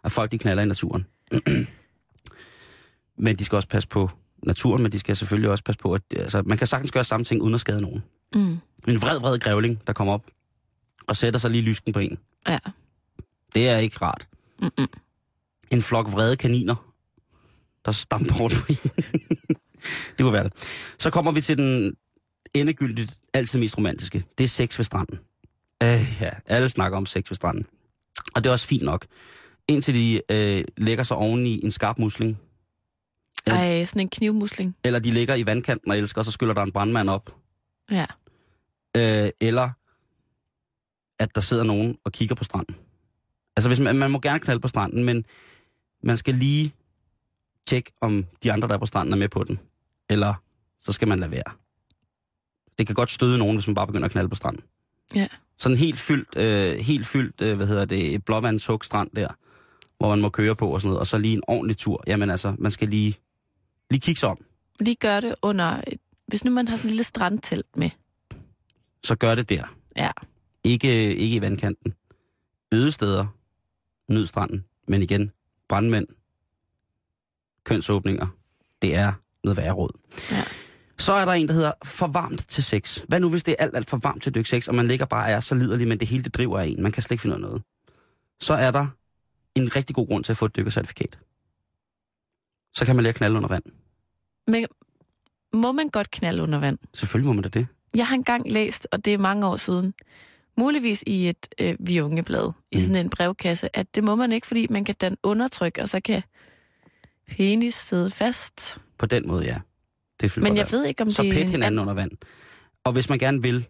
at 0.04 0.12
folk 0.12 0.32
de 0.32 0.38
knaller 0.38 0.62
i 0.62 0.66
naturen. 0.66 1.06
men 3.24 3.36
de 3.36 3.44
skal 3.44 3.56
også 3.56 3.68
passe 3.68 3.88
på 3.88 4.10
naturen, 4.42 4.82
men 4.82 4.92
de 4.92 4.98
skal 4.98 5.16
selvfølgelig 5.16 5.50
også 5.50 5.64
passe 5.64 5.78
på, 5.78 5.94
at 5.94 6.02
altså, 6.16 6.42
man 6.46 6.58
kan 6.58 6.66
sagtens 6.66 6.92
gøre 6.92 7.04
samme 7.04 7.24
ting 7.24 7.42
uden 7.42 7.54
at 7.54 7.60
skade 7.60 7.80
nogen. 7.80 8.02
Mm. 8.34 8.58
En 8.88 9.00
vred, 9.02 9.20
vred 9.20 9.38
grævling, 9.38 9.86
der 9.86 9.92
kommer 9.92 10.14
op 10.14 10.26
og 11.06 11.16
sætter 11.16 11.40
sig 11.40 11.50
lige 11.50 11.62
lysken 11.62 11.92
på 11.92 11.98
en. 11.98 12.18
Ja. 12.48 12.58
Det 13.54 13.68
er 13.68 13.76
ikke 13.78 13.96
rart. 14.02 14.28
Mm-mm. 14.62 14.86
En 15.70 15.82
flok 15.82 16.12
vrede 16.12 16.36
kaniner, 16.36 16.91
der 17.84 17.92
stamper 17.92 18.34
rundt 18.34 18.54
på 18.56 18.72
det 20.16 20.18
kunne 20.18 20.32
være 20.32 20.44
det. 20.44 20.52
Så 20.98 21.10
kommer 21.10 21.32
vi 21.32 21.40
til 21.40 21.58
den 21.58 21.94
endegyldigt 22.54 23.18
altid 23.34 23.60
mest 23.60 23.78
romantiske. 23.78 24.24
Det 24.38 24.44
er 24.44 24.48
sex 24.48 24.78
ved 24.78 24.84
stranden. 24.84 25.18
Øh, 25.82 26.00
ja, 26.20 26.30
alle 26.46 26.68
snakker 26.68 26.98
om 26.98 27.06
sex 27.06 27.30
ved 27.30 27.36
stranden. 27.36 27.64
Og 28.34 28.44
det 28.44 28.50
er 28.50 28.52
også 28.52 28.66
fint 28.66 28.82
nok. 28.82 29.06
Indtil 29.68 29.94
de 29.94 30.22
øh, 30.30 30.64
lægger 30.76 31.04
sig 31.04 31.16
oven 31.16 31.46
i 31.46 31.64
en 31.64 31.70
skarp 31.70 31.98
musling. 31.98 32.38
Ja. 33.46 33.52
Ej, 33.52 33.84
sådan 33.84 34.00
en 34.00 34.08
knivmusling. 34.08 34.76
Eller 34.84 34.98
de 34.98 35.10
ligger 35.10 35.34
i 35.34 35.46
vandkanten 35.46 35.90
og 35.90 35.98
elsker, 35.98 36.20
og 36.20 36.24
så 36.24 36.30
skyller 36.30 36.54
der 36.54 36.62
en 36.62 36.72
brandmand 36.72 37.10
op. 37.10 37.36
Ja. 37.90 38.06
øh, 38.96 39.30
eller 39.40 39.70
at 41.18 41.34
der 41.34 41.40
sidder 41.40 41.64
nogen 41.64 41.96
og 42.04 42.12
kigger 42.12 42.34
på 42.34 42.44
stranden. 42.44 42.76
Altså, 43.56 43.68
hvis 43.68 43.80
man, 43.80 43.96
man 43.96 44.10
må 44.10 44.18
gerne 44.18 44.40
knalde 44.40 44.60
på 44.60 44.68
stranden, 44.68 45.04
men 45.04 45.24
man 46.02 46.16
skal 46.16 46.34
lige 46.34 46.74
tjekke, 47.66 47.92
om 48.00 48.26
de 48.42 48.52
andre, 48.52 48.68
der 48.68 48.74
er 48.74 48.78
på 48.78 48.86
stranden, 48.86 49.12
er 49.12 49.18
med 49.18 49.28
på 49.28 49.44
den. 49.44 49.60
Eller 50.10 50.34
så 50.80 50.92
skal 50.92 51.08
man 51.08 51.18
lade 51.18 51.30
være. 51.30 51.52
Det 52.78 52.86
kan 52.86 52.94
godt 52.94 53.10
støde 53.10 53.38
nogen, 53.38 53.56
hvis 53.56 53.66
man 53.66 53.74
bare 53.74 53.86
begynder 53.86 54.04
at 54.04 54.12
knalde 54.12 54.28
på 54.28 54.34
stranden. 54.34 54.62
Ja. 55.14 55.26
Sådan 55.58 55.78
helt 55.78 56.00
fyldt, 56.00 56.36
øh, 56.36 56.78
helt 56.78 57.06
fyldt 57.06 57.40
øh, 57.40 57.56
hvad 57.56 57.66
hedder 57.66 57.84
det, 57.84 58.24
blåvandshug 58.24 58.84
strand 58.84 59.10
der, 59.16 59.28
hvor 59.98 60.08
man 60.08 60.20
må 60.20 60.28
køre 60.28 60.56
på 60.56 60.74
og 60.74 60.80
sådan 60.80 60.88
noget, 60.88 61.00
og 61.00 61.06
så 61.06 61.18
lige 61.18 61.34
en 61.34 61.42
ordentlig 61.48 61.76
tur. 61.76 62.02
Jamen 62.06 62.30
altså, 62.30 62.54
man 62.58 62.70
skal 62.70 62.88
lige, 62.88 63.18
lige 63.90 64.00
kigge 64.00 64.18
sig 64.18 64.28
om. 64.28 64.44
Lige 64.80 64.94
gør 64.94 65.20
det 65.20 65.34
under... 65.42 65.80
Hvis 66.26 66.44
nu 66.44 66.50
man 66.50 66.68
har 66.68 66.76
sådan 66.76 66.88
en 66.88 66.90
lille 66.90 67.04
strandtelt 67.04 67.76
med. 67.76 67.90
Så 69.04 69.16
gør 69.16 69.34
det 69.34 69.48
der. 69.48 69.76
Ja. 69.96 70.10
Ikke, 70.64 71.16
ikke 71.16 71.36
i 71.36 71.40
vandkanten. 71.40 71.94
Øde 72.72 72.92
steder, 72.92 73.26
nyd 74.08 74.26
stranden, 74.26 74.64
men 74.88 75.02
igen, 75.02 75.32
brandmænd, 75.68 76.06
kønsåbninger, 77.64 78.26
det 78.82 78.94
er 78.94 79.12
noget 79.44 79.56
værre 79.56 79.72
råd. 79.72 79.90
Ja. 80.30 80.42
Så 80.98 81.12
er 81.12 81.24
der 81.24 81.32
en, 81.32 81.48
der 81.48 81.54
hedder 81.54 81.72
for 81.84 82.06
varmt 82.06 82.48
til 82.48 82.64
sex. 82.64 82.98
Hvad 83.08 83.20
nu, 83.20 83.30
hvis 83.30 83.42
det 83.44 83.56
er 83.58 83.62
alt, 83.64 83.76
alt 83.76 83.90
for 83.90 83.96
varmt 83.96 84.22
til 84.22 84.30
at 84.30 84.34
dykke 84.34 84.48
sex, 84.48 84.68
og 84.68 84.74
man 84.74 84.88
ligger 84.88 85.06
bare 85.06 85.30
er 85.30 85.40
så 85.40 85.54
liderlig, 85.54 85.88
men 85.88 86.00
det 86.00 86.08
hele 86.08 86.22
det 86.24 86.34
driver 86.34 86.58
af 86.58 86.66
en. 86.66 86.82
Man 86.82 86.92
kan 86.92 87.02
slet 87.02 87.10
ikke 87.14 87.22
finde 87.22 87.38
noget. 87.38 87.62
Så 88.40 88.54
er 88.54 88.70
der 88.70 88.86
en 89.54 89.76
rigtig 89.76 89.96
god 89.96 90.06
grund 90.06 90.24
til 90.24 90.32
at 90.32 90.36
få 90.36 90.44
et 90.44 90.56
dykkercertifikat. 90.56 91.18
Så 92.74 92.84
kan 92.84 92.96
man 92.96 93.02
lære 93.02 93.08
at 93.10 93.14
knalde 93.16 93.36
under 93.36 93.48
vand. 93.48 93.62
Men 94.46 94.66
må 95.52 95.72
man 95.72 95.88
godt 95.88 96.10
knalde 96.10 96.42
under 96.42 96.58
vand? 96.58 96.78
Selvfølgelig 96.94 97.26
må 97.26 97.32
man 97.32 97.42
da 97.42 97.48
det. 97.48 97.66
Jeg 97.94 98.06
har 98.06 98.14
engang 98.14 98.50
læst, 98.52 98.86
og 98.92 99.04
det 99.04 99.14
er 99.14 99.18
mange 99.18 99.46
år 99.46 99.56
siden, 99.56 99.94
muligvis 100.58 101.04
i 101.06 101.28
et 101.28 101.48
øh, 101.60 101.76
vi 101.80 102.00
unge 102.00 102.22
blad, 102.22 102.52
i 102.70 102.76
Mm. 102.76 102.82
sådan 102.82 102.96
en 102.96 103.10
brevkasse, 103.10 103.76
at 103.76 103.94
det 103.94 104.04
må 104.04 104.14
man 104.16 104.32
ikke, 104.32 104.46
fordi 104.46 104.66
man 104.70 104.84
kan 104.84 104.94
danne 105.00 105.16
undertryk, 105.22 105.78
og 105.78 105.88
så 105.88 106.00
kan 106.00 106.22
penis 107.36 107.74
sidde 107.74 108.10
fast. 108.10 108.78
På 108.98 109.06
den 109.06 109.28
måde, 109.28 109.44
ja. 109.44 109.58
Det 110.20 110.36
Men 110.36 110.56
jeg 110.56 110.70
ved 110.70 110.84
ikke, 110.84 111.02
om 111.02 111.10
så 111.10 111.22
det 111.22 111.28
er 111.28 111.34
pæt 111.34 111.42
en 111.42 111.48
hinanden 111.48 111.78
under 111.78 111.94
vand. 111.94 112.10
Og 112.84 112.92
hvis 112.92 113.08
man 113.08 113.18
gerne 113.18 113.42
vil 113.42 113.66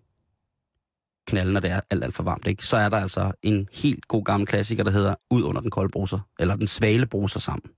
knalde, 1.26 1.52
når 1.52 1.60
det 1.60 1.70
er 1.70 1.80
alt, 1.90 2.04
alt 2.04 2.14
for 2.14 2.22
varmt, 2.22 2.46
ikke, 2.46 2.66
så 2.66 2.76
er 2.76 2.88
der 2.88 2.96
altså 2.96 3.32
en 3.42 3.68
helt 3.72 4.08
god 4.08 4.24
gammel 4.24 4.46
klassiker, 4.46 4.84
der 4.84 4.90
hedder 4.90 5.14
Ud 5.30 5.42
under 5.42 5.60
den 5.60 5.70
kolde 5.70 5.90
bruser, 5.90 6.18
eller 6.38 6.56
den 6.56 6.66
svale 6.66 7.06
bruser 7.06 7.40
sammen. 7.40 7.70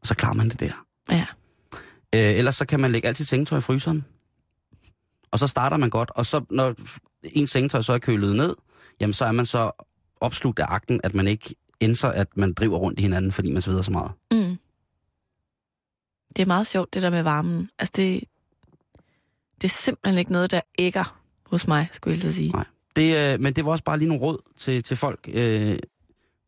Og 0.00 0.06
så 0.06 0.14
klarer 0.14 0.34
man 0.34 0.48
det 0.48 0.60
der. 0.60 0.72
Ja. 1.10 1.26
Øh, 2.14 2.38
ellers 2.38 2.56
så 2.56 2.66
kan 2.66 2.80
man 2.80 2.92
lægge 2.92 3.08
altid 3.08 3.24
sengetøj 3.24 3.58
i 3.58 3.60
fryseren. 3.60 4.04
Og 5.30 5.38
så 5.38 5.46
starter 5.46 5.76
man 5.76 5.90
godt, 5.90 6.10
og 6.14 6.26
så 6.26 6.44
når 6.50 6.74
ens 7.22 7.50
sengetøj 7.50 7.80
så 7.80 7.92
er 7.92 7.98
kølet 7.98 8.36
ned, 8.36 8.54
jamen 9.00 9.12
så 9.12 9.24
er 9.24 9.32
man 9.32 9.46
så 9.46 9.86
opslugt 10.20 10.58
af 10.58 10.66
akten, 10.68 11.00
at 11.04 11.14
man 11.14 11.26
ikke 11.26 11.54
indser, 11.80 12.08
at 12.08 12.36
man 12.36 12.52
driver 12.52 12.78
rundt 12.78 12.98
i 12.98 13.02
hinanden, 13.02 13.32
fordi 13.32 13.52
man 13.52 13.62
sveder 13.62 13.82
så 13.82 13.90
meget. 13.90 14.12
Mm. 14.32 14.58
Det 16.28 16.42
er 16.42 16.46
meget 16.46 16.66
sjovt, 16.66 16.94
det 16.94 17.02
der 17.02 17.10
med 17.10 17.22
varmen. 17.22 17.70
Altså, 17.78 17.92
det, 17.96 18.24
det 19.62 19.64
er 19.64 19.74
simpelthen 19.74 20.18
ikke 20.18 20.32
noget, 20.32 20.50
der 20.50 20.60
ægger 20.78 21.20
hos 21.50 21.68
mig, 21.68 21.88
skulle 21.92 22.14
jeg 22.14 22.20
så 22.20 22.32
sige. 22.32 22.50
Nej. 22.50 22.64
Det, 22.96 23.34
øh, 23.34 23.40
men 23.40 23.52
det 23.52 23.64
var 23.64 23.70
også 23.70 23.84
bare 23.84 23.98
lige 23.98 24.08
nogle 24.08 24.22
råd 24.22 24.38
til, 24.56 24.82
til 24.82 24.96
folk, 24.96 25.28
øh, 25.32 25.78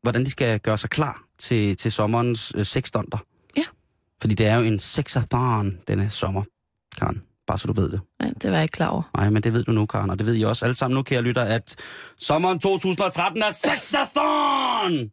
hvordan 0.02 0.24
de 0.24 0.30
skal 0.30 0.60
gøre 0.60 0.78
sig 0.78 0.90
klar 0.90 1.22
til, 1.38 1.76
til 1.76 1.92
sommerens 1.92 2.52
øh, 2.56 2.64
sexstunter. 2.64 3.18
Ja. 3.56 3.64
Fordi 4.20 4.34
det 4.34 4.46
er 4.46 4.56
jo 4.56 4.62
en 4.62 4.78
sexathon 4.78 5.78
denne 5.88 6.10
sommer, 6.10 6.42
Karen. 6.98 7.22
Bare 7.46 7.58
så 7.58 7.66
du 7.66 7.80
ved 7.80 7.90
det. 7.90 8.00
Ja, 8.20 8.26
det 8.42 8.50
var 8.50 8.56
jeg 8.56 8.62
ikke 8.62 8.72
klar 8.72 8.88
over. 8.88 9.02
Nej, 9.16 9.30
men 9.30 9.42
det 9.42 9.52
ved 9.52 9.64
du 9.64 9.72
nu, 9.72 9.86
Karen, 9.86 10.10
og 10.10 10.18
det 10.18 10.26
ved 10.26 10.36
I 10.36 10.42
også 10.42 10.64
alle 10.64 10.74
sammen 10.74 10.94
nu, 10.94 11.02
kære 11.02 11.22
lytter, 11.22 11.42
at 11.42 11.76
sommeren 12.18 12.58
2013 12.58 13.42
er 13.42 13.50
sexathon! 13.50 15.10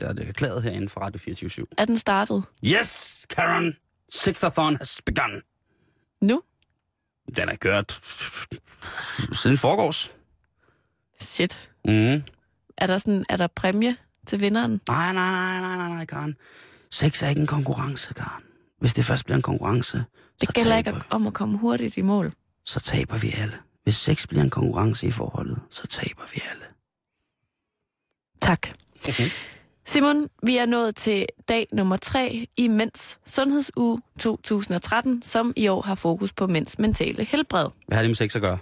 Det 0.00 0.08
er 0.08 0.12
det 0.12 0.28
erklæret 0.28 0.62
herinde 0.62 0.88
fra 0.88 1.00
Radio 1.00 1.18
24 1.18 1.66
Er 1.78 1.84
den 1.84 1.98
startet 1.98 2.44
Yes, 2.64 3.26
Karen! 3.30 3.76
Sexathon 4.12 4.76
has 4.76 5.00
begun. 5.06 5.42
nu? 6.20 6.42
Den 7.36 7.48
er 7.48 7.56
kørt 7.56 7.92
siden 9.32 9.58
forgårs. 9.58 10.10
Shit. 11.20 11.70
Mm. 11.84 12.22
Er 12.76 12.86
der, 12.86 12.98
sådan, 12.98 13.24
er 13.28 13.36
der 13.36 13.46
præmie 13.46 13.96
til 14.26 14.40
vinderen? 14.40 14.80
Nej, 14.88 15.12
nej, 15.12 15.30
nej, 15.30 15.60
nej, 15.60 15.76
nej, 15.76 15.88
nej, 15.88 16.04
Karen. 16.04 16.36
Sex 16.90 17.22
er 17.22 17.28
ikke 17.28 17.40
en 17.40 17.46
konkurrence, 17.46 18.14
Karen. 18.14 18.44
Hvis 18.80 18.94
det 18.94 19.04
først 19.04 19.24
bliver 19.24 19.36
en 19.36 19.42
konkurrence, 19.42 20.04
Det 20.40 20.48
så, 20.48 20.52
gælder 20.54 20.70
taber, 20.82 20.96
ikke 20.96 21.06
om 21.10 21.26
at 21.26 21.34
komme 21.34 21.58
hurtigt 21.58 21.96
i 21.96 22.00
mål. 22.00 22.32
så 22.64 22.80
taber 22.80 23.18
vi 23.18 23.32
alle. 23.36 23.58
Hvis 23.84 23.96
sex 23.96 24.26
bliver 24.26 24.42
en 24.44 24.50
konkurrence 24.50 25.06
i 25.06 25.10
forholdet, 25.10 25.58
så 25.70 25.86
taber 25.86 26.22
vi 26.34 26.40
alle. 26.50 26.64
Tak. 28.40 28.68
Simon, 29.88 30.28
vi 30.42 30.56
er 30.56 30.66
nået 30.66 30.96
til 30.96 31.26
dag 31.48 31.66
nummer 31.72 31.96
tre 31.96 32.46
i 32.56 32.68
Mænds 32.68 33.18
Sundhedsuge 33.26 34.00
2013, 34.18 35.22
som 35.22 35.52
i 35.56 35.68
år 35.68 35.82
har 35.82 35.94
fokus 35.94 36.32
på 36.32 36.46
mænds 36.46 36.78
mentale 36.78 37.24
helbred. 37.24 37.68
Hvad 37.86 37.96
har 37.96 38.02
det 38.02 38.10
med 38.10 38.14
sex 38.14 38.36
at 38.36 38.42
gøre? 38.42 38.58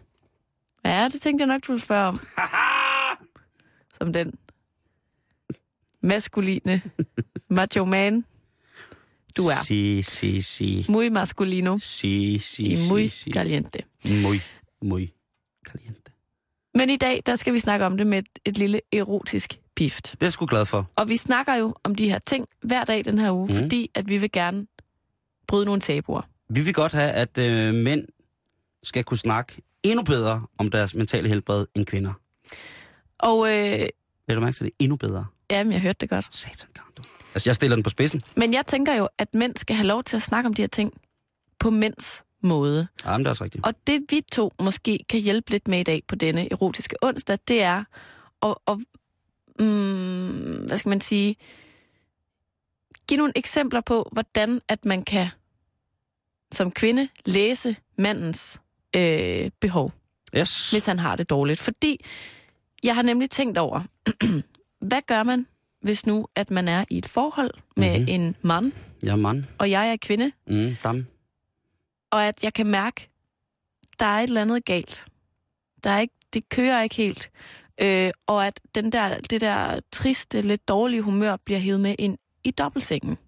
Ja, 0.85 1.09
det 1.13 1.21
tænkte 1.21 1.43
jeg 1.43 1.47
nok, 1.47 1.67
du 1.67 1.73
ville 1.73 1.81
spørge 1.81 2.07
om. 2.07 2.21
som 3.99 4.13
den 4.13 4.35
maskuline 6.01 6.83
macho 7.49 7.85
man, 7.85 8.25
du 9.37 9.43
er. 9.43 9.65
Si, 9.65 10.03
si, 10.03 10.41
si. 10.41 10.87
Muy 10.89 11.09
masculino 11.09 11.79
Si, 11.79 12.39
si, 12.39 12.73
y 12.73 12.77
si, 12.77 12.89
muy 12.93 13.09
si. 13.09 13.31
caliente. 13.31 13.79
Muy, 14.23 14.41
muy 14.83 15.09
caliente. 15.69 16.11
Men 16.75 16.91
i 16.91 16.97
dag, 16.97 17.23
der 17.27 17.37
skal 17.37 17.55
vi 17.55 17.59
snakke 17.59 17.87
om 17.87 17.97
det 17.97 18.07
med 18.07 18.19
et, 18.19 18.29
et 18.45 18.59
lille 18.59 18.81
erotisk 18.93 19.59
pift. 19.77 20.05
Det 20.13 20.23
er 20.23 20.27
jeg 20.27 20.33
sgu 20.33 20.47
glad 20.47 20.67
for. 20.67 20.91
Og 20.97 21.09
vi 21.09 21.17
snakker 21.17 21.55
jo 21.55 21.75
om 21.85 21.95
de 21.95 22.09
her 22.11 22.19
ting 22.19 22.47
hver 22.63 22.85
dag 22.85 23.05
den 23.05 23.19
her 23.19 23.31
uge, 23.33 23.47
mm. 23.49 23.55
fordi 23.55 23.91
at 23.95 24.09
vi 24.09 24.19
vil 24.19 24.33
gerne 24.33 24.67
bryde 25.49 25.65
nogle 25.65 25.81
tabuer. 25.81 26.23
Vi 26.49 26.61
vil 26.61 26.75
godt 26.75 26.93
have, 26.93 27.11
at 27.11 27.39
øh, 27.39 27.75
mænd 27.75 28.07
skal 28.83 29.05
kunne 29.05 29.19
snakke 29.19 29.63
endnu 29.83 30.03
bedre 30.03 30.47
om 30.59 30.71
deres 30.71 30.95
mentale 30.95 31.29
helbred 31.29 31.67
end 31.75 31.87
kvinder. 31.87 32.13
Og 33.19 33.47
øh, 33.47 33.89
Lad 34.29 34.37
du 34.37 34.41
mærke 34.41 34.57
til 34.57 34.67
det? 34.67 34.73
Endnu 34.79 34.97
bedre. 34.97 35.27
jamen, 35.51 35.73
jeg 35.73 35.81
hørte 35.81 35.97
det 36.01 36.11
godt. 36.11 36.27
Satan, 36.31 36.69
Karen, 36.75 36.93
du. 36.97 37.03
Altså, 37.35 37.51
jeg 37.51 37.57
stiller 37.57 37.77
den 37.77 37.83
på 37.83 37.91
spidsen. 37.91 38.23
Men 38.37 38.55
jeg 38.55 38.67
tænker 38.67 38.95
jo, 38.95 39.09
at 39.19 39.35
mænd 39.35 39.57
skal 39.57 39.77
have 39.77 39.87
lov 39.87 40.05
til 40.05 40.17
at 40.17 40.23
snakke 40.23 40.47
om 40.47 40.55
de 40.55 40.63
her 40.63 40.69
ting 40.69 40.93
på 41.59 41.71
mænds 41.71 42.23
måde. 42.43 42.87
Jamen, 43.05 43.19
det 43.21 43.27
er 43.27 43.31
også 43.31 43.45
rigtigt. 43.45 43.67
Og 43.67 43.75
det 43.87 44.03
vi 44.11 44.21
to 44.33 44.53
måske 44.63 45.05
kan 45.09 45.21
hjælpe 45.21 45.51
lidt 45.51 45.69
med 45.69 45.81
i 45.81 45.83
dag 45.83 46.03
på 46.09 46.15
denne 46.15 46.53
erotiske 46.53 46.97
onsdag, 47.03 47.39
det 47.49 47.63
er 47.63 47.85
at, 48.43 48.55
at 48.69 48.79
mm, 49.59 50.65
hvad 50.67 50.79
skal 50.79 50.89
man 50.89 51.01
sige, 51.01 51.37
give 53.09 53.19
nogle 53.19 53.33
eksempler 53.37 53.81
på, 53.81 54.09
hvordan 54.13 54.61
at 54.69 54.85
man 54.85 55.03
kan 55.03 55.29
som 56.53 56.71
kvinde 56.71 57.09
læse 57.25 57.77
mandens 57.99 58.61
øh, 58.97 59.51
behov, 59.61 59.93
Yes. 60.37 60.71
hvis 60.71 60.87
han 60.87 60.99
har 60.99 61.17
det 61.17 61.31
dårligt. 61.31 61.61
Fordi 61.61 62.05
jeg 62.83 62.95
har 62.95 63.03
nemlig 63.03 63.31
tænkt 63.31 63.59
over, 63.59 63.81
hvad 64.89 65.03
gør 65.07 65.23
man, 65.23 65.47
hvis 65.81 66.07
nu 66.07 66.27
at 66.35 66.51
man 66.51 66.69
er 66.69 66.85
i 66.91 66.99
et 66.99 67.07
forhold 67.07 67.51
med 67.77 67.91
Mhm. 67.91 67.99
mm-hmm. 68.01 68.15
en 68.27 68.37
mand, 68.43 68.73
er 69.07 69.17
mand. 69.17 69.45
og 69.59 69.71
jeg 69.71 69.89
er 69.93 69.97
kvinde, 69.97 70.33
Mm, 70.47 70.77
dam. 70.85 71.07
og 72.11 72.25
at 72.29 72.45
jeg 72.45 72.55
kan 72.55 72.67
mærke, 72.67 73.09
der 74.01 74.07
er 74.07 74.19
et 74.21 74.23
eller 74.29 74.43
andet 74.43 74.65
galt. 74.65 75.05
Der 75.85 75.91
er 75.91 76.01
ikke, 76.01 76.15
det 76.33 76.49
kører 76.49 76.83
ikke 76.83 76.95
helt. 76.97 77.31
Øh, 77.81 78.11
og 78.27 78.47
at 78.47 78.61
den 78.75 78.93
der, 78.93 79.19
det 79.31 79.41
der 79.41 79.81
triste, 79.93 80.41
lidt 80.41 80.69
dårlige 80.69 81.03
humør 81.03 81.37
bliver 81.37 81.59
hævet 81.61 81.81
med 81.81 81.95
ind 81.99 82.19
i 82.45 82.51
dobbeltsengen. 82.51 83.19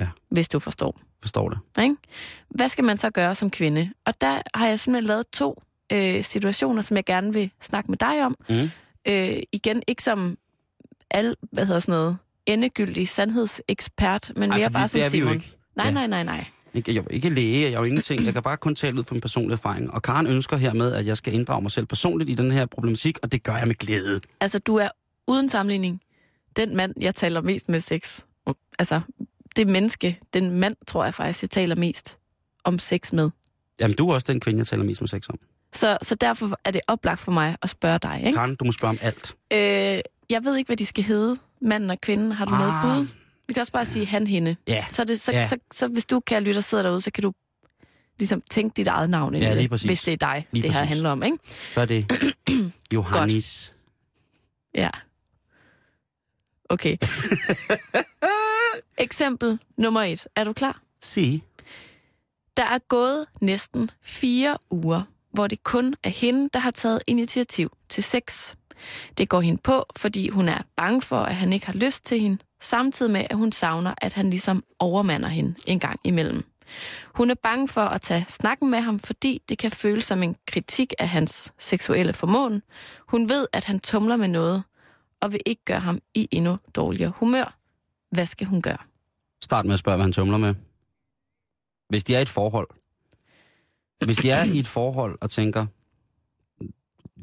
Ja. 0.00 0.08
Hvis 0.28 0.48
du 0.48 0.58
forstår. 0.58 1.00
Forstår 1.20 1.48
det. 1.48 1.58
Ikke? 1.82 1.96
Hvad 2.48 2.68
skal 2.68 2.84
man 2.84 2.98
så 2.98 3.10
gøre 3.10 3.34
som 3.34 3.50
kvinde? 3.50 3.90
Og 4.04 4.20
der 4.20 4.42
har 4.54 4.68
jeg 4.68 4.80
simpelthen 4.80 5.06
lavet 5.06 5.26
to 5.32 5.62
øh, 5.92 6.24
situationer, 6.24 6.82
som 6.82 6.96
jeg 6.96 7.04
gerne 7.04 7.32
vil 7.32 7.50
snakke 7.60 7.90
med 7.90 7.98
dig 7.98 8.24
om. 8.24 8.36
Mm. 8.48 8.70
Øh, 9.08 9.38
igen, 9.52 9.82
ikke 9.86 10.02
som 10.02 10.38
al, 11.10 11.36
hvad 11.52 11.66
hedder 11.66 11.80
sådan 11.80 11.92
noget, 11.92 12.16
endegyldig 12.46 13.08
sandhedsekspert, 13.08 14.32
men 14.36 14.50
Ej, 14.52 14.58
mere 14.58 14.70
bare 14.70 14.88
som 14.88 15.00
Simon. 15.10 15.42
Nej, 15.76 15.86
Ja. 15.86 15.92
nej, 15.92 16.06
nej, 16.06 16.22
nej. 16.22 16.44
Ikke, 16.76 16.94
jeg 16.94 17.00
er 17.00 17.08
ikke 17.10 17.28
læge, 17.28 17.62
jeg 17.62 17.72
er 17.72 17.78
jo 17.78 17.84
ingenting. 17.84 18.24
Jeg 18.24 18.32
kan 18.32 18.42
bare 18.42 18.56
kun 18.56 18.74
tale 18.74 18.98
ud 18.98 19.04
fra 19.04 19.14
en 19.14 19.20
personlig 19.20 19.52
erfaring. 19.52 19.94
Og 19.94 20.02
Karen 20.02 20.26
ønsker 20.26 20.56
hermed, 20.56 20.92
at 20.92 21.06
jeg 21.06 21.16
skal 21.16 21.34
inddrage 21.34 21.62
mig 21.62 21.70
selv 21.70 21.86
personligt 21.86 22.30
i 22.30 22.34
den 22.34 22.50
her 22.50 22.66
problematik, 22.66 23.18
og 23.22 23.32
det 23.32 23.42
gør 23.42 23.56
jeg 23.56 23.66
med 23.66 23.74
glæde. 23.74 24.20
Altså, 24.40 24.58
du 24.58 24.76
er 24.76 24.88
uden 25.26 25.48
sammenligning 25.48 26.00
den 26.56 26.76
mand, 26.76 26.94
jeg 27.00 27.14
taler 27.14 27.40
mest 27.40 27.68
med 27.68 27.80
sex. 27.80 28.20
Altså, 28.78 29.00
det 29.56 29.66
menneske, 29.66 30.18
den 30.34 30.50
mand, 30.50 30.76
tror 30.86 31.04
jeg 31.04 31.14
faktisk, 31.14 31.42
jeg 31.42 31.50
taler 31.50 31.74
mest 31.74 32.18
om 32.64 32.78
sex 32.78 33.12
med. 33.12 33.30
Jamen, 33.80 33.96
du 33.96 34.10
er 34.10 34.14
også 34.14 34.26
den 34.32 34.40
kvinde, 34.40 34.58
jeg 34.58 34.66
taler 34.66 34.84
mest 34.84 35.00
med 35.00 35.08
sex 35.08 35.28
om. 35.28 35.38
Så, 35.72 35.98
så 36.02 36.14
derfor 36.14 36.58
er 36.64 36.70
det 36.70 36.80
oplagt 36.88 37.20
for 37.20 37.32
mig 37.32 37.56
at 37.62 37.70
spørge 37.70 37.98
dig, 37.98 38.22
ikke? 38.26 38.36
Karen, 38.36 38.54
du 38.54 38.64
må 38.64 38.72
spørge 38.72 38.90
om 38.90 38.98
alt. 39.02 39.36
Øh, 39.52 39.58
jeg 40.30 40.44
ved 40.44 40.56
ikke, 40.56 40.68
hvad 40.68 40.76
de 40.76 40.86
skal 40.86 41.04
hedde, 41.04 41.36
manden 41.60 41.90
og 41.90 42.00
kvinden. 42.00 42.32
Har 42.32 42.44
du 42.44 42.54
ah. 42.54 42.60
noget 42.60 42.74
bud? 42.82 43.16
Vi 43.48 43.54
kan 43.54 43.60
også 43.60 43.72
bare 43.72 43.86
sige 43.86 44.06
han, 44.06 44.26
hende. 44.26 44.56
Ja, 44.68 44.84
Så, 44.90 45.02
er 45.02 45.06
det, 45.06 45.20
så, 45.20 45.32
Ja. 45.32 45.46
så, 45.46 45.48
så, 45.72 45.78
så 45.78 45.88
hvis 45.88 46.04
du 46.04 46.20
kan 46.20 46.42
lytte 46.42 46.58
og 46.58 46.64
sidder 46.64 46.82
derude, 46.82 47.00
så 47.00 47.10
kan 47.10 47.22
du 47.22 47.32
ligesom 48.18 48.40
tænke 48.50 48.74
dit 48.76 48.86
eget 48.88 49.10
navn 49.10 49.34
ind 49.34 49.44
Ja, 49.44 49.54
lige 49.54 49.68
præcis. 49.68 49.86
hvis 49.86 50.02
det 50.02 50.12
er 50.12 50.16
dig, 50.16 50.46
Lige 50.50 50.62
det 50.62 50.72
her 50.72 50.80
præcis. 50.80 50.88
handler 50.88 51.10
om, 51.10 51.22
ikke? 51.22 51.38
gør 51.74 51.84
det. 51.84 52.12
Johannes. 52.94 53.74
Ja. 54.74 54.90
Okay. 56.68 56.96
Eksempel 58.98 59.58
nummer 59.78 60.00
et. 60.02 60.26
Er 60.36 60.44
du 60.44 60.52
klar? 60.52 60.80
Sig. 61.02 61.42
Der 62.56 62.62
er 62.64 62.78
gået 62.78 63.26
næsten 63.40 63.90
fire 64.02 64.58
uger, 64.70 65.02
hvor 65.32 65.46
det 65.46 65.64
kun 65.64 65.94
er 66.02 66.08
hende, 66.10 66.48
der 66.52 66.58
har 66.58 66.70
taget 66.70 67.02
initiativ 67.06 67.72
til 67.88 68.02
sex. 68.04 68.54
Det 69.18 69.28
går 69.28 69.40
hende 69.40 69.60
på, 69.64 69.84
fordi 69.96 70.28
hun 70.28 70.48
er 70.48 70.58
bange 70.76 71.02
for, 71.02 71.18
at 71.20 71.34
han 71.36 71.52
ikke 71.52 71.66
har 71.66 71.72
lyst 71.72 72.04
til 72.04 72.20
hende, 72.20 72.38
samtidig 72.60 73.12
med, 73.12 73.26
at 73.30 73.36
hun 73.36 73.52
savner, 73.52 73.94
at 73.98 74.12
han 74.12 74.30
ligesom 74.30 74.64
overmander 74.78 75.28
hende 75.28 75.54
en 75.66 75.80
gang 75.80 76.00
imellem. 76.04 76.44
Hun 77.14 77.30
er 77.30 77.34
bange 77.42 77.68
for 77.68 77.80
at 77.80 78.00
tage 78.00 78.26
snakken 78.28 78.70
med 78.70 78.80
ham, 78.80 78.98
fordi 78.98 79.42
det 79.48 79.58
kan 79.58 79.70
føles 79.70 80.04
som 80.04 80.22
en 80.22 80.36
kritik 80.46 80.94
af 80.98 81.08
hans 81.08 81.52
seksuelle 81.58 82.12
formåen. 82.12 82.62
Hun 83.08 83.28
ved, 83.28 83.46
at 83.52 83.64
han 83.64 83.80
tumler 83.80 84.16
med 84.16 84.28
noget, 84.28 84.62
og 85.20 85.32
vil 85.32 85.40
ikke 85.46 85.64
gøre 85.64 85.80
ham 85.80 86.00
i 86.14 86.28
endnu 86.30 86.58
dårligere 86.74 87.12
humør. 87.16 87.58
Hvad 88.10 88.26
skal 88.26 88.46
hun 88.46 88.62
gøre? 88.62 88.78
Start 89.42 89.64
med 89.64 89.72
at 89.72 89.78
spørge, 89.78 89.96
hvad 89.96 90.04
han 90.04 90.12
tumler 90.12 90.38
med. 90.38 90.54
Hvis 91.88 92.04
de 92.04 92.14
er 92.14 92.18
i 92.18 92.22
et 92.22 92.28
forhold. 92.28 92.68
Hvis 94.04 94.16
de 94.16 94.30
er 94.30 94.44
i 94.44 94.58
et 94.58 94.66
forhold 94.66 95.18
og 95.20 95.30
tænker, 95.30 95.66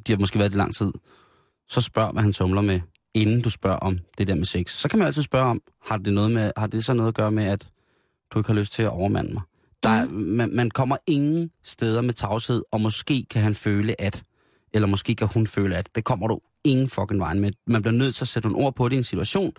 de 0.08 0.12
har 0.12 0.18
måske 0.18 0.40
været 0.40 0.52
det 0.52 0.58
i 0.58 0.60
lang 0.60 0.76
tid, 0.76 0.92
så 1.68 1.82
spørg, 1.82 2.12
hvad 2.12 2.24
han 2.24 2.34
tumler 2.34 2.62
med, 2.62 2.82
inden 3.14 3.42
du 3.42 3.50
spørger 3.50 3.78
om 3.78 4.00
det 4.18 4.28
der 4.28 4.36
med 4.36 4.46
sex. 4.46 4.72
Så 4.72 4.90
kan 4.90 5.00
man 5.00 5.08
altid 5.08 5.22
spørge 5.22 5.46
om, 5.50 5.62
har 5.86 5.98
det, 5.98 6.14
noget 6.14 6.32
med, 6.32 6.52
har 6.58 6.68
det 6.68 6.86
så 6.86 6.94
noget 6.94 7.08
at 7.08 7.16
gøre 7.16 7.32
med, 7.32 7.46
at 7.46 7.70
du 8.34 8.40
ikke 8.40 8.48
har 8.48 8.60
lyst 8.60 8.74
til 8.74 8.84
at 8.84 8.90
overmande 8.90 9.34
mig? 9.34 9.42
Der, 9.84 9.90
er, 9.90 10.10
man, 10.10 10.50
man 10.56 10.72
kommer 10.72 10.98
ingen 11.08 11.52
steder 11.64 12.02
med 12.02 12.14
tavshed, 12.14 12.64
og 12.72 12.82
måske 12.82 13.26
kan 13.30 13.42
han 13.42 13.56
føle, 13.56 14.02
at, 14.02 14.24
eller 14.74 14.88
måske 14.88 15.16
kan 15.16 15.28
hun 15.34 15.48
føle, 15.48 15.76
at 15.78 15.90
det 15.96 16.04
kommer 16.04 16.28
du 16.28 16.40
ingen 16.64 16.90
fucking 16.90 17.20
vejen 17.20 17.40
med. 17.40 17.52
Man 17.68 17.82
bliver 17.82 17.96
nødt 17.96 18.16
til 18.16 18.24
at 18.24 18.28
sætte 18.28 18.48
nogle 18.50 18.66
ord 18.66 18.76
på 18.76 18.90
det 18.90 18.96
i 18.96 18.98
en 18.98 19.04
situation, 19.04 19.54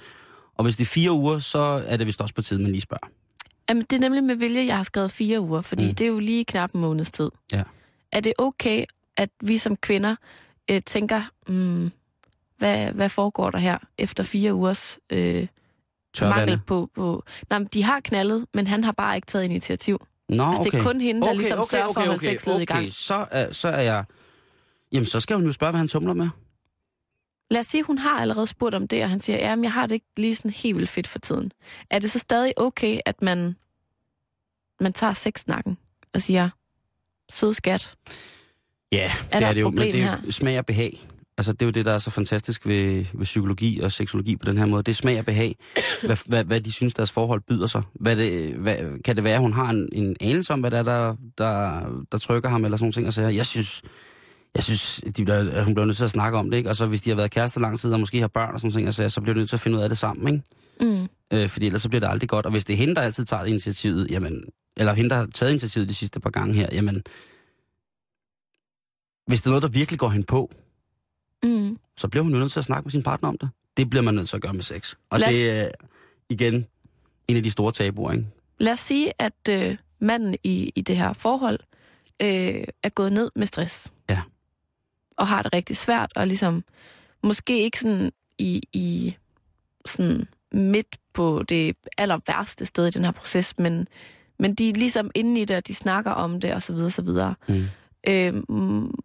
og 0.55 0.65
hvis 0.65 0.77
det 0.77 0.85
er 0.85 0.89
fire 0.89 1.13
uger, 1.13 1.39
så 1.39 1.59
er 1.87 1.97
det 1.97 2.07
vist 2.07 2.21
også 2.21 2.35
på 2.35 2.43
tide, 2.43 2.63
man 2.63 2.71
lige 2.71 2.81
spørger. 2.81 3.07
Jamen, 3.69 3.83
det 3.91 3.97
er 3.97 4.01
nemlig 4.01 4.25
med 4.25 4.35
vilje, 4.35 4.67
jeg 4.67 4.77
har 4.77 4.83
skrevet 4.83 5.11
fire 5.11 5.41
uger, 5.41 5.63
fordi 5.63 5.83
Mm. 5.83 5.89
mm. 5.89 5.95
det 5.95 6.05
er 6.05 6.09
jo 6.09 6.19
lige 6.19 6.45
knap 6.45 6.73
en 6.75 6.81
måneds 6.81 7.11
tid. 7.11 7.31
Ja. 7.53 7.63
Er 8.13 8.21
det 8.21 8.33
okay, 8.39 8.85
at 9.17 9.31
vi 9.43 9.59
som 9.59 9.77
kvinder 9.77 10.17
øh, 10.71 10.83
tænker, 10.83 11.23
mm, 11.49 11.91
hvad, 12.59 12.93
hvad 12.93 13.09
foregår 13.09 13.51
der 13.51 13.59
her 13.59 13.79
efter 13.99 14.23
fire 14.23 14.55
ugers 14.55 14.99
øh, 15.11 15.47
Tørvande. 16.15 16.41
mangel 16.41 16.61
på... 16.67 16.91
på 16.95 17.25
nej, 17.51 17.59
men 17.59 17.69
de 17.75 17.83
har 17.83 18.01
knaldet, 18.01 18.47
men 18.55 18.67
han 18.67 18.85
har 18.85 18.93
bare 18.93 19.17
ikke 19.17 19.27
taget 19.27 19.45
initiativ. 19.45 20.07
Nå, 20.29 20.45
Altså, 20.45 20.63
det 20.63 20.75
er 20.75 20.83
kun 20.83 21.01
hende, 21.01 21.21
der 21.21 21.27
okay, 21.27 21.37
ligesom 21.37 21.59
okay, 21.59 21.71
sørger 21.71 21.85
for 21.85 21.91
okay, 21.91 22.01
at 22.01 22.07
holde 22.07 22.19
okay, 22.19 22.35
sexlivet 22.35 22.61
i 22.61 22.63
okay. 22.63 22.75
gang. 22.75 22.93
Så, 22.93 23.27
er, 23.31 23.53
så 23.53 23.69
er 23.69 23.81
jeg... 23.81 24.05
Jamen, 24.93 25.07
så 25.07 25.21
skal 25.21 25.37
hun 25.37 25.45
jo 25.47 25.53
spørge, 25.53 25.71
hvad 25.71 25.79
han 25.79 25.89
tumler 25.89 26.13
med. 26.13 26.29
Lad 27.51 27.61
os 27.61 27.67
sige, 27.67 27.83
hun 27.83 27.99
har 27.99 28.21
allerede 28.21 28.47
spurgt 28.47 28.75
om 28.75 28.89
det, 28.89 29.03
og 29.03 29.11
han 29.11 29.21
siger, 29.21 29.39
ja, 29.39 29.57
jeg 29.63 29.73
har 29.73 29.87
det 29.87 29.95
ikke 29.95 30.07
lige 30.17 30.35
sådan 30.35 30.51
helt 30.51 30.77
vildt 30.77 30.91
fedt 30.91 31.07
for 31.07 31.19
tiden. 31.19 31.53
Er 31.91 31.99
det 31.99 32.11
så 32.11 32.19
stadig 32.19 32.53
okay, 32.57 33.01
at 33.07 33.23
man, 33.23 33.57
man 34.81 34.93
tager 34.93 35.13
sexsnakken 35.13 35.79
og 36.15 36.23
siger, 36.23 36.49
sød 37.33 37.53
skat, 37.55 37.97
Ja, 38.93 39.13
Er 39.31 39.39
det 39.39 39.47
er 39.47 39.51
et 39.51 39.57
det 39.57 39.63
jo, 39.63 39.71
men 39.71 39.93
det 39.93 40.01
er 40.03 40.19
jo 40.27 40.33
smag 40.33 40.59
og 40.59 40.67
behag. 40.67 41.09
Altså, 41.39 41.53
det 41.53 41.63
er 41.63 41.67
jo 41.67 41.71
det, 41.71 41.85
der 41.85 41.93
er 41.93 41.99
så 41.99 42.11
fantastisk 42.11 42.67
ved, 42.67 43.05
ved 43.15 43.25
psykologi 43.25 43.81
og 43.81 43.93
seksologi 43.93 44.37
på 44.37 44.45
den 44.47 44.59
her 44.59 44.67
måde. 44.67 44.83
Det 44.83 44.93
er 44.93 44.97
smag 44.97 45.19
og 45.19 45.25
behag, 45.25 45.57
hvad, 46.07 46.17
hvad, 46.27 46.45
hvad 46.45 46.61
de 46.61 46.73
synes, 46.73 46.95
deres 46.95 47.13
forhold 47.13 47.41
byder 47.41 47.67
sig. 47.67 47.83
Hvad 47.95 48.17
det, 48.17 48.55
hvad, 48.55 49.03
kan 49.03 49.17
det 49.17 49.25
være, 49.25 49.41
hun 49.41 49.53
har 49.53 49.71
en, 49.71 49.89
en 49.93 50.17
anelse 50.21 50.53
om, 50.53 50.61
hvad 50.61 50.71
der, 50.71 50.79
er, 50.79 50.83
der, 50.83 51.17
der, 51.39 51.81
der 52.13 52.19
trykker 52.19 52.49
ham, 52.49 52.65
eller 52.65 52.77
sådan 52.77 52.85
nogle 52.85 52.93
ting, 52.93 53.07
og 53.07 53.13
siger, 53.13 53.29
jeg 53.29 53.47
synes, 53.47 53.83
jeg 54.55 54.63
synes 54.63 55.01
de 55.17 55.25
bliver, 55.25 55.51
at 55.53 55.65
hun 55.65 55.75
bliver 55.75 55.87
nødt 55.87 55.97
til 55.97 56.05
at 56.05 56.11
snakke 56.11 56.39
om 56.39 56.51
det, 56.51 56.57
ikke? 56.57 56.71
Og 56.71 56.77
så 56.77 56.87
hvis 56.87 57.03
de 57.03 57.11
har 57.11 57.17
været 57.17 57.31
kærester 57.31 57.61
lang 57.61 57.79
tid, 57.79 57.93
og 57.93 58.01
måske 58.01 58.21
har 58.21 58.29
børn 58.29 58.55
og 58.55 58.61
sådan 58.61 58.67
nogle 58.67 58.79
ting, 58.79 58.89
og 58.89 58.95
så, 58.95 59.09
så 59.09 59.21
bliver 59.21 59.35
de 59.35 59.41
nødt 59.41 59.49
til 59.49 59.57
at 59.57 59.61
finde 59.61 59.79
ud 59.79 59.83
af 59.83 59.89
det 59.89 59.99
sammen, 59.99 60.35
ikke? 60.35 60.45
mm, 60.81 61.09
Øh, 61.33 61.49
fordi 61.49 61.67
ellers 61.67 61.83
så 61.83 61.89
bliver 61.89 62.01
det 62.01 62.09
aldrig 62.09 62.29
godt. 62.29 62.47
Og 62.47 62.53
hvis 62.53 62.65
det 62.65 62.75
er 62.75 62.79
hende, 62.79 62.95
der 62.95 63.01
altid 63.01 63.25
tager 63.25 63.45
initiativet, 63.45 64.11
jamen, 64.11 64.45
eller 64.77 64.93
hende, 64.93 65.11
der 65.11 65.17
har 65.17 65.27
taget 65.35 65.51
initiativet 65.51 65.89
de 65.89 65.95
sidste 65.95 66.21
par 66.21 66.31
gange 66.31 66.55
her, 66.55 66.69
jamen, 66.73 67.03
hvis 69.27 69.41
det 69.41 69.47
er 69.47 69.51
noget, 69.51 69.63
der 69.63 69.69
virkelig 69.69 69.99
går 69.99 70.09
hende 70.09 70.27
på, 70.27 70.51
mm, 71.45 71.79
så 71.97 72.09
bliver 72.09 72.23
hun 72.23 72.33
jo 72.33 72.39
nødt 72.39 72.53
til 72.53 72.59
at 72.59 72.65
snakke 72.65 72.85
med 72.85 72.91
sin 72.91 73.03
partner 73.03 73.29
om 73.29 73.39
det. 73.39 73.51
Det 73.77 73.91
bliver 73.91 74.03
man 74.03 74.15
nødt 74.15 74.29
til 74.29 74.37
at 74.37 74.43
gøre 74.43 74.53
med 74.53 74.63
sex. 74.63 74.95
Og 75.11 75.21
Lad 75.21 75.33
det 75.33 75.51
er 75.51 75.71
igen 76.29 76.67
en 77.29 77.37
af 77.37 77.43
de 77.43 77.51
store 77.51 77.73
tabuer, 77.73 78.13
ikke? 78.13 78.27
Lad 78.59 78.73
os 78.73 78.79
sige, 78.79 79.13
at 79.19 79.49
øh, 79.51 79.77
manden 79.99 80.37
i, 80.43 80.73
i 80.75 80.81
det 80.81 80.97
her 80.97 81.13
forhold 81.13 81.59
øh, 82.23 82.65
er 82.83 82.89
gået 82.89 83.13
ned 83.13 83.31
med 83.37 83.47
stress. 83.47 83.93
Ja. 84.11 84.23
Og 85.17 85.29
har 85.29 85.43
det 85.43 85.55
rigtig 85.55 85.77
svært, 85.77 86.13
og 86.17 86.27
ligesom 86.27 86.65
måske 87.23 87.63
ikke 87.63 87.79
sådan 87.79 88.13
i, 88.39 88.63
i 88.73 89.17
sådan 89.87 90.27
midt 90.53 90.97
på 91.15 91.43
det 91.49 91.77
aller 91.99 92.19
værste 92.27 92.67
sted 92.67 92.87
i 92.87 92.91
den 92.91 93.05
her 93.05 93.13
proces, 93.13 93.59
men, 93.59 93.89
men 94.39 94.55
de 94.55 94.69
er 94.69 94.73
ligesom 94.73 95.11
inde 95.15 95.41
i 95.41 95.45
det, 95.45 95.57
og 95.57 95.67
de 95.67 95.75
snakker 95.75 96.11
om 96.11 96.41
det, 96.41 96.55
og 96.55 96.63
så 96.63 96.73
videre, 96.73 96.91
så 96.91 97.03
videre. 97.03 97.35
Mm. 97.49 97.65
Øh, 98.09 98.35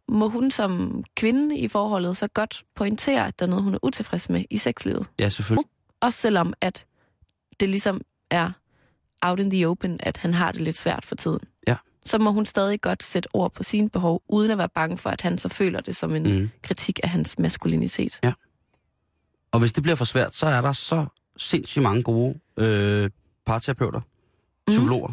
må 0.09 0.29
hun 0.29 0.51
som 0.51 1.03
kvinde 1.15 1.57
i 1.57 1.67
forholdet 1.67 2.17
så 2.17 2.27
godt 2.27 2.63
pointere, 2.75 3.27
at 3.27 3.39
der 3.39 3.45
er 3.45 3.49
noget, 3.49 3.63
hun 3.63 3.73
er 3.73 3.79
utilfreds 3.83 4.29
med 4.29 4.43
i 4.49 4.57
sexlivet? 4.57 5.07
Ja, 5.19 5.29
selvfølgelig. 5.29 5.69
Også 6.01 6.19
selvom, 6.21 6.53
at 6.61 6.85
det 7.59 7.69
ligesom 7.69 8.01
er 8.31 8.51
out 9.21 9.39
in 9.39 9.49
the 9.51 9.67
open, 9.67 9.99
at 10.03 10.17
han 10.17 10.33
har 10.33 10.51
det 10.51 10.61
lidt 10.61 10.77
svært 10.77 11.05
for 11.05 11.15
tiden. 11.15 11.39
Ja. 11.67 11.75
Så 12.05 12.17
må 12.17 12.31
hun 12.31 12.45
stadig 12.45 12.81
godt 12.81 13.03
sætte 13.03 13.29
ord 13.33 13.53
på 13.53 13.63
sine 13.63 13.89
behov, 13.89 14.23
uden 14.29 14.51
at 14.51 14.57
være 14.57 14.69
bange 14.69 14.97
for, 14.97 15.09
at 15.09 15.21
han 15.21 15.37
så 15.37 15.49
føler 15.49 15.81
det 15.81 15.95
som 15.95 16.15
en 16.15 16.39
Mm. 16.39 16.49
kritik 16.61 16.99
af 17.03 17.09
hans 17.09 17.39
maskulinitet. 17.39 18.19
Og 19.51 19.59
hvis 19.59 19.73
det 19.73 19.83
bliver 19.83 19.95
for 19.95 20.05
svært, 20.05 20.33
så 20.35 20.47
er 20.47 20.61
der 20.61 20.71
så 20.71 21.05
sindssygt 21.37 21.83
mange 21.83 22.03
gode 22.03 22.39
øh, 22.57 23.09
parterapeuter, 23.45 24.01
psykologer, 24.67 25.11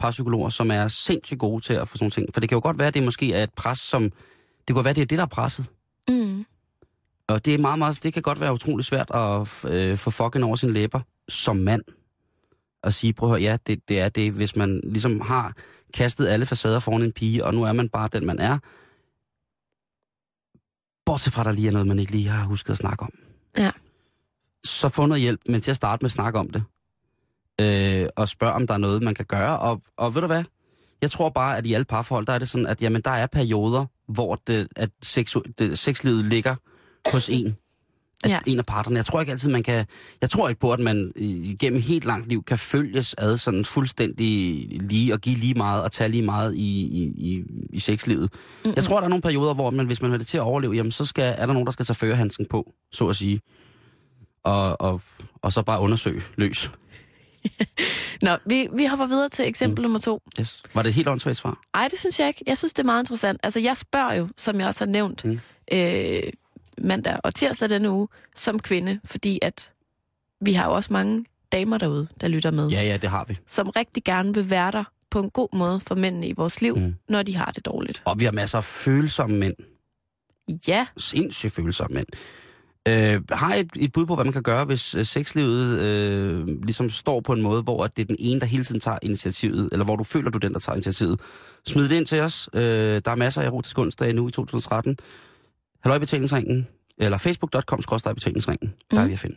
parapsykologer, 0.00 0.48
som 0.48 0.70
er 0.70 0.88
sindssygt 0.88 1.40
gode 1.40 1.64
til 1.64 1.74
at 1.74 1.88
få 1.88 1.96
sådan 1.96 2.10
ting. 2.10 2.28
For 2.34 2.40
det 2.40 2.48
kan 2.48 2.56
jo 2.56 2.60
godt 2.62 2.78
være, 2.78 2.88
at 2.88 2.94
det 2.94 3.02
måske 3.02 3.32
er 3.32 3.42
et 3.42 3.54
pres, 3.56 3.78
som... 3.78 4.02
Det 4.02 4.66
kan 4.66 4.74
godt 4.74 4.84
være, 4.84 4.90
at 4.90 4.96
det 4.96 5.02
er 5.02 5.06
det, 5.06 5.18
der 5.18 5.24
er 5.24 5.28
presset. 5.28 5.66
Mm. 6.08 6.46
Og 7.28 7.44
det 7.44 7.54
er 7.54 7.58
meget, 7.58 7.78
meget, 7.78 8.02
det 8.02 8.12
kan 8.12 8.22
godt 8.22 8.40
være 8.40 8.52
utrolig 8.52 8.84
svært 8.84 9.10
at 9.14 9.64
øh, 9.72 9.96
få 9.96 10.10
fucking 10.10 10.44
over 10.44 10.56
sine 10.56 10.72
læber 10.72 11.00
som 11.28 11.56
mand. 11.56 11.82
At 12.82 12.94
sige, 12.94 13.12
prøv 13.12 13.28
at 13.28 13.30
høre, 13.30 13.50
ja, 13.50 13.56
det, 13.66 13.88
det 13.88 14.00
er 14.00 14.08
det, 14.08 14.32
hvis 14.32 14.56
man 14.56 14.80
ligesom 14.84 15.20
har 15.20 15.52
kastet 15.94 16.28
alle 16.28 16.46
facader 16.46 16.78
foran 16.78 17.02
en 17.02 17.12
pige, 17.12 17.44
og 17.44 17.54
nu 17.54 17.62
er 17.62 17.72
man 17.72 17.88
bare 17.88 18.08
den, 18.12 18.26
man 18.26 18.38
er. 18.38 18.58
Bortset 21.06 21.32
fra, 21.32 21.44
der 21.44 21.52
lige 21.52 21.68
er 21.68 21.72
noget, 21.72 21.86
man 21.86 21.98
ikke 21.98 22.12
lige 22.12 22.28
har 22.28 22.46
husket 22.46 22.72
at 22.72 22.78
snakke 22.78 23.02
om. 23.02 23.10
Ja. 23.56 23.70
Så 24.64 24.88
få 24.88 25.06
noget 25.06 25.20
hjælp, 25.20 25.40
men 25.48 25.60
til 25.60 25.70
at 25.70 25.76
starte 25.76 26.02
med 26.02 26.08
at 26.08 26.12
snakke 26.12 26.38
om 26.38 26.50
det. 26.50 26.64
Øh, 27.60 28.06
og 28.16 28.28
spørge, 28.28 28.52
om 28.52 28.66
der 28.66 28.74
er 28.74 28.78
noget, 28.78 29.02
man 29.02 29.14
kan 29.14 29.24
gøre. 29.24 29.58
Og, 29.58 29.82
og 29.96 30.14
ved 30.14 30.20
du 30.20 30.26
hvad? 30.26 30.44
Jeg 31.02 31.10
tror 31.10 31.28
bare, 31.28 31.56
at 31.58 31.66
i 31.66 31.72
alle 31.72 31.84
parforhold, 31.84 32.26
der 32.26 32.32
er 32.32 32.38
det 32.38 32.48
sådan, 32.48 32.66
at 32.66 32.82
jamen, 32.82 33.02
der 33.04 33.10
er 33.10 33.26
perioder, 33.26 33.86
hvor 34.08 34.40
det, 34.46 34.68
at 34.76 34.90
sexu- 35.06 35.52
det, 35.58 35.78
sexlivet 35.78 36.24
ligger 36.24 36.54
hos 37.12 37.28
en. 37.28 37.56
At 38.24 38.30
Ja. 38.30 38.38
en 38.46 38.58
af 38.58 38.66
parterne. 38.66 38.96
Jeg 38.96 39.04
tror 39.04 39.20
ikke 39.20 39.32
altid, 39.32 39.50
man 39.50 39.62
kan... 39.62 39.86
Jeg 40.20 40.30
tror 40.30 40.48
ikke 40.48 40.60
på, 40.60 40.72
at 40.72 40.80
man 40.80 41.12
igennem 41.16 41.80
helt 41.80 42.04
langt 42.04 42.28
liv 42.28 42.42
kan 42.44 42.58
følges 42.58 43.14
ad 43.18 43.36
sådan 43.36 43.64
fuldstændig 43.64 44.66
lige 44.80 45.12
og 45.14 45.20
give 45.20 45.36
lige 45.36 45.54
meget 45.54 45.82
og 45.82 45.92
tage 45.92 46.08
lige 46.10 46.22
meget 46.22 46.54
i, 46.54 46.80
i, 46.82 47.02
i, 47.32 47.42
i 47.70 47.78
sexlivet. 47.78 48.32
Mm-hmm. 48.32 48.72
Jeg 48.76 48.84
tror, 48.84 48.96
der 48.96 49.04
er 49.04 49.08
nogle 49.08 49.22
perioder, 49.22 49.54
hvor 49.54 49.70
man, 49.70 49.86
hvis 49.86 50.02
man 50.02 50.10
vil 50.10 50.18
det 50.18 50.26
til 50.26 50.38
at 50.38 50.42
overleve, 50.42 50.72
jamen 50.74 50.92
så 50.92 51.04
skal, 51.04 51.34
er 51.38 51.46
der 51.46 51.52
nogen, 51.52 51.66
der 51.66 51.72
skal 51.72 51.86
tage 51.86 51.94
førerhandsken 51.94 52.46
på, 52.50 52.72
så 52.92 53.08
at 53.08 53.16
sige. 53.16 53.40
Og, 54.44 54.80
og, 54.80 55.00
og 55.42 55.52
så 55.52 55.62
bare 55.62 55.80
undersøge 55.80 56.22
løs. 56.36 56.70
Nå, 58.22 58.36
vi, 58.46 58.68
vi 58.76 58.86
hopper 58.86 59.06
videre 59.06 59.28
til 59.28 59.48
eksempel 59.48 59.80
mm. 59.80 59.82
nummer 59.82 59.98
to. 59.98 60.22
Yes. 60.40 60.62
Var 60.74 60.82
det 60.82 60.88
et 60.88 60.94
helt 60.94 61.08
åndssvagt 61.08 61.36
svar? 61.36 61.60
Ej, 61.74 61.88
det 61.90 61.98
synes 61.98 62.20
jeg 62.20 62.28
ikke. 62.28 62.42
Jeg 62.46 62.58
synes, 62.58 62.72
det 62.72 62.82
er 62.82 62.86
meget 62.86 63.02
interessant. 63.02 63.40
Altså, 63.42 63.60
jeg 63.60 63.76
spørger 63.76 64.14
jo, 64.14 64.28
som 64.36 64.60
jeg 64.60 64.66
også 64.68 64.84
har 64.84 64.90
nævnt, 64.92 65.24
Mm. 65.24 65.40
øh, 65.72 66.22
mandag 66.78 67.16
og 67.24 67.34
tirsdag 67.34 67.68
denne 67.70 67.90
uge, 67.90 68.08
som 68.36 68.58
kvinde, 68.60 69.00
fordi 69.04 69.38
at 69.42 69.72
vi 70.40 70.52
har 70.52 70.64
jo 70.66 70.72
også 70.74 70.92
mange 70.92 71.24
damer 71.52 71.78
derude, 71.78 72.08
der 72.20 72.28
lytter 72.28 72.52
med, 72.52 72.68
Ja, 72.68 72.82
ja, 72.82 72.96
det 72.96 73.10
har 73.10 73.24
vi. 73.28 73.38
som 73.46 73.68
rigtig 73.70 74.04
gerne 74.04 74.34
vil 74.34 74.50
være 74.50 74.70
der 74.72 74.84
på 75.10 75.20
en 75.20 75.30
god 75.30 75.48
måde 75.56 75.80
for 75.80 75.94
mændene 75.94 76.28
i 76.28 76.32
vores 76.32 76.60
liv, 76.62 76.76
mm. 76.76 76.94
når 77.08 77.22
de 77.22 77.36
har 77.36 77.50
det 77.50 77.64
dårligt. 77.66 78.02
Og 78.04 78.20
vi 78.20 78.24
har 78.24 78.32
masser 78.32 78.58
af 78.58 78.64
følsomme 78.64 79.36
mænd. 79.38 79.54
Ja, 80.68 80.86
Sindssygt 80.96 81.52
følsomme 81.52 81.94
mænd. 81.94 82.06
Øh, 82.88 83.20
har 83.30 83.54
et, 83.54 83.70
et 83.76 83.92
bud 83.92 84.06
på, 84.06 84.14
hvad 84.14 84.24
man 84.24 84.32
kan 84.32 84.42
gøre, 84.42 84.64
hvis 84.64 84.94
øh, 84.94 85.04
sexlivet 85.04 85.78
øh, 85.80 86.46
ligesom 86.62 86.90
står 86.90 87.20
på 87.20 87.32
en 87.32 87.42
måde, 87.42 87.62
hvor 87.62 87.84
at 87.84 87.96
det 87.96 88.02
er 88.02 88.06
den 88.06 88.16
ene, 88.18 88.40
der 88.40 88.46
hele 88.46 88.64
tiden 88.64 88.80
tager 88.80 88.98
initiativet, 89.02 89.68
eller 89.72 89.84
hvor 89.84 89.96
du 89.96 90.04
føler, 90.04 90.30
du 90.30 90.38
er 90.38 90.40
den, 90.40 90.52
der 90.52 90.58
tager 90.58 90.76
initiativet. 90.76 91.20
Smid 91.66 91.88
det 91.88 91.96
ind 91.96 92.06
til 92.06 92.20
os. 92.20 92.48
Øh, 92.54 92.62
der 93.04 93.10
er 93.10 93.14
masser 93.14 93.42
af 93.42 93.46
erotisk 93.46 93.78
onsdag 93.78 94.14
nu 94.14 94.28
i 94.28 94.30
2013. 94.30 94.96
Halløj 95.82 95.96
i 95.96 95.98
betalingsringen, 96.00 96.66
eller 96.98 97.18
facebook.com 97.18 97.80
betalingsringen. 98.14 98.74
Der 98.90 98.96
er 98.98 99.02
Mm. 99.02 99.08
vi 99.08 99.12
at 99.12 99.18
finde. 99.18 99.36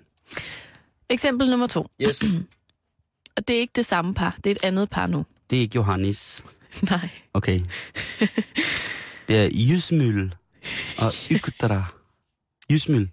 eksempel 1.10 1.50
nummer 1.50 1.68
to. 1.68 1.88
Yes. 2.02 2.24
Og 3.38 3.48
det 3.48 3.56
er 3.56 3.60
ikke 3.60 3.74
det 3.76 3.86
samme 3.86 4.14
par, 4.14 4.38
det 4.44 4.50
er 4.50 4.56
et 4.56 4.64
andet 4.64 4.90
par 4.90 5.08
nu. 5.08 5.26
Det 5.50 5.56
er 5.58 5.62
ikke 5.62 5.76
Johannes. 5.76 6.44
Nej. 6.90 7.10
Okay. 7.34 7.60
Det 9.28 9.38
er 9.38 9.50
Jysmyl 9.54 10.30
og 11.02 11.12
Ykdra. 11.32 11.84
Jysmyl. 12.72 13.08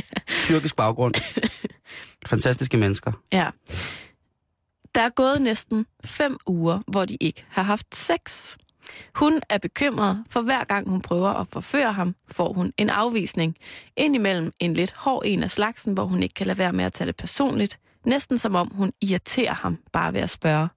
Tyrkisk 0.46 0.76
baggrund. 0.76 1.14
Fantastiske 2.26 2.76
mennesker. 2.76 3.12
Ja. 3.32 3.50
Der 4.94 5.00
er 5.00 5.08
gået 5.08 5.42
næsten 5.42 5.86
fem 6.04 6.38
uger, 6.46 6.80
hvor 6.86 7.04
de 7.04 7.16
ikke 7.20 7.44
har 7.48 7.62
haft 7.62 7.96
sex. 7.96 8.56
Hun 9.14 9.40
er 9.48 9.58
bekymret, 9.58 10.24
for 10.30 10.40
hver 10.40 10.64
gang 10.64 10.88
hun 10.88 11.00
prøver 11.00 11.28
at 11.28 11.46
forføre 11.52 11.92
ham, 11.92 12.14
får 12.30 12.52
hun 12.52 12.72
en 12.78 12.90
afvisning. 12.90 13.56
Indimellem 13.96 14.52
en 14.60 14.74
lidt 14.74 14.92
hård 14.96 15.22
en 15.24 15.42
af 15.42 15.50
slagsen, 15.50 15.92
hvor 15.94 16.04
hun 16.04 16.22
ikke 16.22 16.34
kan 16.34 16.46
lade 16.46 16.58
være 16.58 16.72
med 16.72 16.84
at 16.84 16.92
tage 16.92 17.06
det 17.06 17.16
personligt. 17.16 17.78
Næsten 18.06 18.38
som 18.38 18.54
om 18.54 18.70
hun 18.74 18.92
irriterer 19.00 19.54
ham 19.54 19.78
bare 19.92 20.12
ved 20.12 20.20
at 20.20 20.30
spørge. 20.30 20.68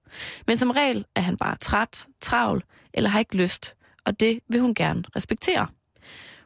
Men 0.46 0.56
som 0.56 0.70
regel 0.70 1.04
er 1.16 1.20
han 1.20 1.36
bare 1.36 1.56
træt, 1.56 2.06
travl 2.20 2.64
eller 2.94 3.10
har 3.10 3.18
ikke 3.18 3.36
lyst, 3.36 3.74
og 4.04 4.20
det 4.20 4.40
vil 4.48 4.60
hun 4.60 4.74
gerne 4.74 5.04
respektere. 5.16 5.66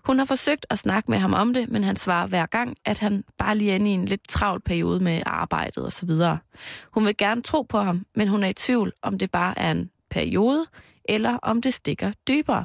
Hun 0.04 0.18
har 0.18 0.24
forsøgt 0.24 0.66
at 0.70 0.78
snakke 0.78 1.10
med 1.10 1.18
ham 1.18 1.34
om 1.34 1.54
det, 1.54 1.68
men 1.68 1.84
han 1.84 1.96
svarer 1.96 2.26
hver 2.26 2.46
gang, 2.46 2.76
at 2.84 2.98
han 2.98 3.24
bare 3.38 3.58
lige 3.58 3.70
er 3.70 3.74
inde 3.74 3.90
i 3.90 3.94
en 3.94 4.04
lidt 4.04 4.28
travl 4.28 4.60
periode 4.60 5.04
med 5.04 5.22
arbejdet 5.26 5.86
osv. 5.86 6.10
Hun 6.90 7.06
vil 7.06 7.16
gerne 7.16 7.42
tro 7.42 7.62
på 7.62 7.78
ham, 7.78 8.06
men 8.14 8.28
hun 8.28 8.42
er 8.42 8.48
i 8.48 8.52
tvivl, 8.52 8.92
om 9.02 9.18
det 9.18 9.30
bare 9.30 9.58
er 9.58 9.70
en 9.70 9.90
periode, 10.10 10.66
eller 11.04 11.38
om 11.42 11.62
det 11.62 11.74
stikker 11.74 12.12
dybere. 12.28 12.64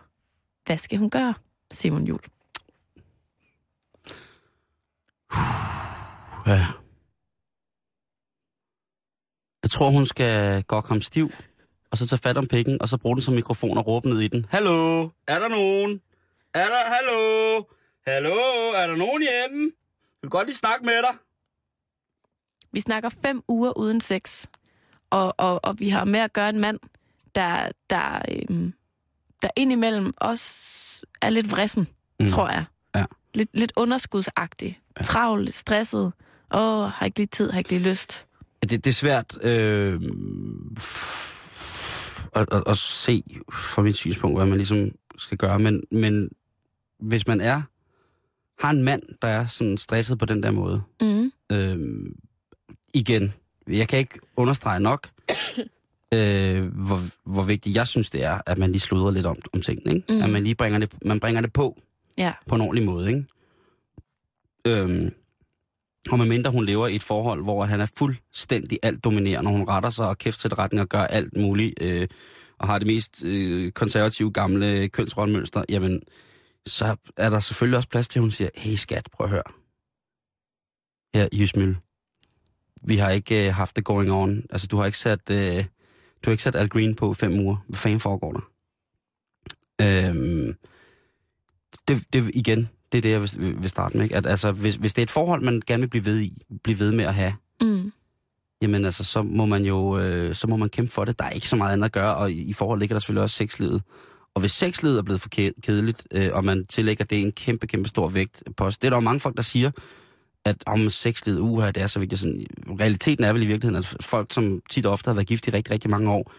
Hvad 0.65 0.77
skal 0.77 0.99
hun 0.99 1.09
gøre, 1.09 1.33
Simon 1.71 2.03
Jul? 2.07 2.19
Ja. 6.47 6.65
Jeg 9.63 9.71
tror, 9.71 9.89
hun 9.89 10.05
skal 10.05 10.63
gå 10.63 10.81
komme 10.81 11.03
stiv, 11.03 11.31
og 11.91 11.97
så 11.97 12.07
tage 12.07 12.19
fat 12.19 12.37
om 12.37 12.47
pikken, 12.47 12.81
og 12.81 12.89
så 12.89 12.97
bruge 12.97 13.15
den 13.15 13.21
som 13.21 13.33
mikrofon 13.33 13.77
og 13.77 13.87
råbe 13.87 14.09
ned 14.09 14.19
i 14.19 14.27
den. 14.27 14.45
Hallo? 14.49 15.09
Er 15.27 15.39
der 15.39 15.47
nogen? 15.47 16.01
Er 16.57 16.69
der? 16.69 16.83
Hallo? 16.95 17.63
Hallo? 18.07 18.35
Er 18.75 18.87
der 18.87 18.95
nogen 18.95 19.21
hjemme? 19.21 19.63
Jeg 19.63 20.21
vil 20.21 20.29
godt 20.29 20.47
lige 20.47 20.55
snakke 20.55 20.85
med 20.85 20.93
dig. 20.93 21.17
Vi 22.71 22.79
snakker 22.79 23.09
fem 23.21 23.43
uger 23.47 23.77
uden 23.77 24.01
sex, 24.01 24.45
og, 25.09 25.35
og, 25.37 25.59
og 25.63 25.79
vi 25.79 25.89
har 25.89 26.05
med 26.05 26.19
at 26.19 26.33
gøre 26.33 26.49
en 26.49 26.59
mand, 26.59 26.79
der, 27.35 27.69
der, 27.89 28.21
øhm, 28.31 28.73
der 29.41 29.49
indimellem 29.55 30.13
også 30.17 30.55
er 31.21 31.29
lidt 31.29 31.51
vrissen, 31.51 31.87
Mm. 32.19 32.27
tror 32.27 32.49
jeg. 32.49 32.65
Ja. 32.95 33.05
Lidt, 33.33 33.49
lidt 33.53 33.71
underskudsagtig. 33.75 34.79
Ja. 34.97 35.03
Travl, 35.03 35.43
lidt 35.43 35.55
stresset. 35.55 36.13
Åh, 36.53 36.89
har 36.89 37.05
ikke 37.05 37.19
lige 37.19 37.27
tid, 37.27 37.51
har 37.51 37.57
ikke 37.57 37.69
lige 37.69 37.89
lyst. 37.89 38.27
Det, 38.61 38.71
det 38.71 38.87
er 38.87 38.91
svært 38.93 39.37
øh, 39.41 40.01
at, 42.35 42.47
at, 42.51 42.63
at 42.67 42.77
se 42.77 43.23
fra 43.53 43.81
mit 43.81 43.95
synspunkt, 43.95 44.37
hvad 44.37 44.45
man 44.45 44.57
ligesom 44.57 44.91
skal 45.17 45.37
gøre. 45.37 45.59
Men, 45.59 45.83
men 45.91 46.29
hvis 46.99 47.27
man 47.27 47.41
er 47.41 47.61
har 48.59 48.69
en 48.69 48.83
mand, 48.83 49.01
der 49.21 49.27
er 49.27 49.45
sådan 49.47 49.77
stresset 49.77 50.19
på 50.19 50.25
den 50.25 50.43
der 50.43 50.51
måde, 50.51 50.81
Mm. 51.01 51.31
øh, 51.51 52.05
igen, 52.93 53.33
jeg 53.67 53.87
kan 53.87 53.99
ikke 53.99 54.19
understrege 54.35 54.79
nok, 54.79 55.09
øh, 56.13 56.65
hvor, 56.65 56.99
hvor 57.23 57.43
vigtigt 57.43 57.75
jeg 57.75 57.87
synes, 57.87 58.09
det 58.09 58.23
er, 58.23 58.41
at 58.45 58.57
man 58.57 58.71
lige 58.71 58.79
sludrer 58.79 59.11
lidt 59.11 59.25
om, 59.25 59.37
om 59.53 59.61
tingene. 59.61 59.95
Ikke? 59.95 60.13
Mhm. 60.13 60.21
At 60.23 60.29
man 60.29 60.43
lige 60.43 60.55
bringer 60.55 60.79
det, 60.79 61.05
man 61.05 61.19
bringer 61.19 61.41
det 61.41 61.53
på 61.53 61.77
Ja. 62.17 62.33
på 62.47 62.55
en 62.55 62.61
ordentlig 62.61 62.85
måde. 62.85 63.07
Ikke? 63.07 63.25
Øhm, 64.67 65.13
og 66.11 66.17
medmindre 66.17 66.51
hun 66.51 66.65
lever 66.65 66.87
i 66.87 66.95
et 66.95 67.03
forhold, 67.03 67.43
hvor 67.43 67.65
han 67.65 67.81
er 67.81 67.85
fuldstændig 67.97 68.79
alt 68.83 69.03
dominerende, 69.03 69.51
hun 69.51 69.67
retter 69.67 69.89
sig 69.89 70.07
og 70.07 70.17
kæft 70.17 70.39
til 70.39 70.55
retning 70.55 70.81
og 70.81 70.89
gør 70.89 71.01
alt 71.01 71.37
muligt, 71.37 71.73
øh, 71.81 72.07
og 72.57 72.67
har 72.67 72.77
det 72.79 72.87
mest 72.87 73.23
øh, 73.23 73.71
konservative 73.71 74.31
gamle 74.31 74.87
kønsrollemønster, 74.89 75.63
jamen, 75.69 76.01
så 76.67 76.95
er 77.17 77.29
der 77.29 77.39
selvfølgelig 77.39 77.77
også 77.77 77.89
plads 77.89 78.07
til, 78.07 78.19
at 78.19 78.21
hun 78.21 78.31
siger, 78.31 78.49
hey 78.55 78.75
skat, 78.75 79.09
prøv 79.13 79.25
at 79.25 79.31
høre. 79.31 79.43
Her, 81.15 81.27
Jysmøl. 81.33 81.77
Vi 82.81 82.97
har 82.97 83.09
ikke 83.09 83.47
øh, 83.47 83.53
haft 83.53 83.75
det 83.75 83.85
going 83.85 84.11
on. 84.11 84.43
Altså, 84.49 84.67
du 84.67 84.77
har 84.77 84.85
ikke 84.85 84.97
sat, 84.97 85.29
øh, 85.31 85.65
du 86.23 86.29
har 86.29 86.31
ikke 86.31 86.43
sat 86.43 86.55
Al 86.55 86.69
Green 86.69 86.95
på 86.95 87.13
fem 87.13 87.39
uger. 87.39 87.57
Hvad 87.67 87.77
fanden 87.77 87.99
foregår 87.99 88.31
der? 88.33 88.41
Øhm, 89.81 90.55
det, 91.87 92.03
det, 92.13 92.31
igen, 92.33 92.69
det 92.91 92.97
er 92.97 93.01
det, 93.01 93.11
jeg 93.11 93.21
vil, 93.21 93.61
vil 93.61 93.69
starte 93.69 93.97
med. 93.97 94.03
Ikke? 94.03 94.15
At, 94.15 94.25
altså, 94.25 94.51
hvis, 94.51 94.75
hvis 94.75 94.93
det 94.93 95.01
er 95.01 95.03
et 95.03 95.11
forhold, 95.11 95.41
man 95.41 95.61
gerne 95.67 95.81
vil 95.81 95.89
blive 95.89 96.05
ved, 96.05 96.19
i, 96.19 96.41
blive 96.63 96.79
ved 96.79 96.91
med 96.91 97.05
at 97.05 97.13
have, 97.13 97.33
Mm. 97.61 97.91
jamen 98.61 98.85
altså, 98.85 99.03
så 99.03 99.23
må 99.23 99.45
man 99.45 99.65
jo 99.65 99.99
øh, 99.99 100.35
så 100.35 100.47
må 100.47 100.55
man 100.55 100.69
kæmpe 100.69 100.91
for 100.91 101.05
det. 101.05 101.19
Der 101.19 101.25
er 101.25 101.29
ikke 101.29 101.49
så 101.49 101.55
meget 101.55 101.73
andet 101.73 101.85
at 101.85 101.91
gøre, 101.91 102.15
og 102.15 102.31
i, 102.31 102.49
i 102.49 102.53
forhold 102.53 102.79
ligger 102.79 102.93
der 102.95 102.99
selvfølgelig 102.99 103.23
også 103.23 103.35
sexlivet. 103.35 103.83
Og 104.37 104.41
hvis 104.41 104.51
sexlivet 104.51 104.97
er 104.97 105.01
blevet 105.01 105.21
for 105.21 105.29
ke- 105.35 105.61
kedeligt, 105.61 106.07
øh, 106.11 106.29
og 106.33 106.45
man 106.45 106.65
tillægger 106.65 107.05
det 107.05 107.21
en 107.21 107.31
kæmpe, 107.31 107.67
kæmpe 107.67 107.89
stor 107.89 108.07
vægt 108.09 108.43
på 108.57 108.63
os, 108.65 108.77
det 108.77 108.87
er 108.87 108.89
der 108.89 108.97
jo 108.97 109.01
mange 109.01 109.19
folk, 109.19 109.37
der 109.37 109.43
siger, 109.43 109.71
at 110.45 110.63
om 110.65 110.89
sexlivet, 110.89 111.39
uha, 111.39 111.71
det 111.71 111.83
er 111.83 111.87
så 111.87 111.99
vigtigt. 111.99 112.21
Sådan, 112.21 112.45
realiteten 112.79 113.23
er 113.25 113.33
vel 113.33 113.41
i 113.41 113.45
virkeligheden, 113.45 113.75
at 113.75 113.97
folk, 114.01 114.33
som 114.33 114.61
tit 114.69 114.85
og 114.85 114.91
ofte 114.91 115.07
har 115.07 115.13
været 115.13 115.27
gift 115.27 115.47
i 115.47 115.51
rigtig, 115.51 115.73
rigtig 115.73 115.89
mange 115.89 116.11
år, 116.11 116.31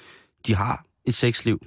de 0.46 0.54
har 0.54 0.84
et 1.04 1.14
sexliv. 1.14 1.66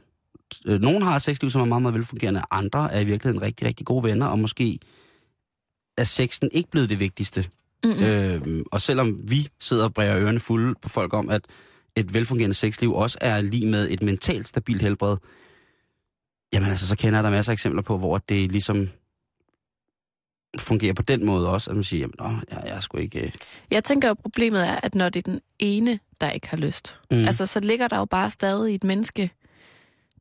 Øh, 0.66 0.82
Nogle 0.82 1.06
har 1.06 1.16
et 1.16 1.22
sexliv, 1.22 1.50
som 1.50 1.62
er 1.62 1.66
meget, 1.66 1.82
meget 1.82 1.96
velfungerende. 1.96 2.42
Andre 2.52 2.94
er 2.94 3.00
i 3.00 3.06
virkeligheden 3.06 3.42
rigtig, 3.42 3.68
rigtig 3.68 3.86
gode 3.86 4.04
venner, 4.04 4.26
og 4.26 4.40
måske 4.40 4.80
er 5.98 6.04
sexen 6.04 6.50
ikke 6.52 6.72
blevet 6.72 6.90
det 6.90 7.00
vigtigste 7.00 7.48
Mm-hmm. 7.84 8.04
Øh, 8.06 8.64
og 8.72 8.82
selvom 8.82 9.20
vi 9.24 9.48
sidder 9.60 9.84
og 9.84 9.94
bræger 9.94 10.18
ørerne 10.18 10.40
fulde 10.40 10.76
på 10.82 10.90
folk 10.90 11.14
om, 11.14 11.30
at 11.30 11.42
et 11.96 12.14
velfungerende 12.14 12.54
sexliv 12.54 12.94
også 12.94 13.18
er 13.22 13.42
lige 13.42 13.66
med 13.66 13.90
et 13.90 14.02
mentalt 14.02 14.48
stabilt 14.48 14.82
helbred, 14.82 15.18
jamen 16.54 16.70
altså, 16.70 16.88
så 16.88 16.98
kender 16.98 17.18
jeg 17.20 17.24
der 17.24 17.30
masser 17.30 17.52
af 17.52 17.54
eksempler 17.54 17.82
på, 17.82 17.98
hvor 17.98 18.18
det 18.18 18.52
ligesom 18.52 18.90
fungerer 20.60 20.94
på 20.94 21.02
den 21.02 21.26
måde 21.26 21.50
også, 21.50 21.70
at 21.70 21.76
man 21.76 21.84
siger, 21.84 22.02
jamen, 22.02 22.16
åh, 22.20 22.44
jeg, 22.52 22.62
jeg 22.66 22.76
er 22.76 22.80
sgu 22.80 22.98
ikke... 22.98 23.20
Øh... 23.20 23.32
Jeg 23.72 23.84
tænker 23.84 24.08
jo, 24.08 24.14
problemet 24.14 24.68
er, 24.68 24.76
at 24.84 24.96
når 24.96 25.10
det 25.10 25.28
er 25.28 25.32
den 25.32 25.42
ene, 25.60 26.00
der 26.22 26.30
ikke 26.30 26.48
har 26.48 26.58
lyst, 26.58 27.00
mm. 27.12 27.18
altså 27.18 27.46
så 27.46 27.60
ligger 27.60 27.88
der 27.88 27.98
jo 27.98 28.06
bare 28.06 28.32
stadig 28.32 28.76
et 28.76 28.84
menneske 28.84 29.32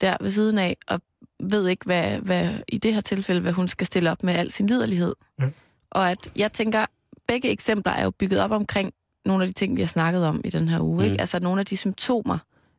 der 0.01 0.17
ved 0.21 0.31
siden 0.31 0.59
af, 0.59 0.77
og 0.87 1.01
ved 1.41 1.69
ikke, 1.69 1.85
hvad, 1.85 2.19
hvad 2.19 2.51
i 2.69 2.79
det 2.79 2.95
her 2.95 3.01
tilfælde, 3.01 3.41
hvad 3.41 3.53
hun 3.53 3.69
skal 3.69 3.87
stille 3.87 4.11
op 4.11 4.23
med 4.23 4.35
al 4.35 4.51
sin 4.51 4.67
liderlighed. 4.67 5.15
Mm. 5.39 5.53
Og 5.91 6.11
at 6.11 6.33
jeg 6.37 6.53
tænker, 6.53 6.87
begge 7.29 7.51
eksempler 7.51 7.93
er 7.93 8.05
jo 8.05 8.11
bygget 8.11 8.41
op 8.41 8.51
omkring 8.51 8.93
nogle 9.25 9.45
af 9.45 9.49
de 9.49 9.53
ting, 9.53 9.77
vi 9.77 9.81
har 9.81 9.89
snakket 9.89 10.27
om 10.27 10.41
i 10.45 10.51
den 10.51 10.69
her 10.69 10.81
uge. 10.81 10.99
Mm. 10.99 11.05
Ikke? 11.05 11.21
Altså 11.21 11.39
nogle 11.39 11.61
af 11.61 11.67
de 11.67 11.77
symptomer, 11.77 12.39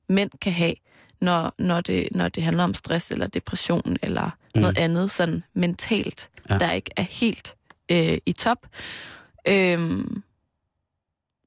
mænd 0.09 0.29
kan 0.41 0.53
have, 0.53 0.75
når, 1.21 1.53
når, 1.57 1.81
det, 1.81 2.07
når 2.11 2.29
det 2.29 2.43
handler 2.43 2.63
om 2.63 2.73
stress 2.73 3.11
eller 3.11 3.27
depression 3.27 3.97
eller 4.01 4.29
mm. 4.55 4.61
noget 4.61 4.77
andet 4.77 5.11
sådan 5.11 5.43
mentalt, 5.53 6.29
ja. 6.49 6.57
der 6.57 6.71
ikke 6.71 6.91
er 6.95 7.01
helt 7.01 7.55
øh, 7.91 8.17
i 8.25 8.31
top. 8.31 8.67
Øhm, 9.47 10.23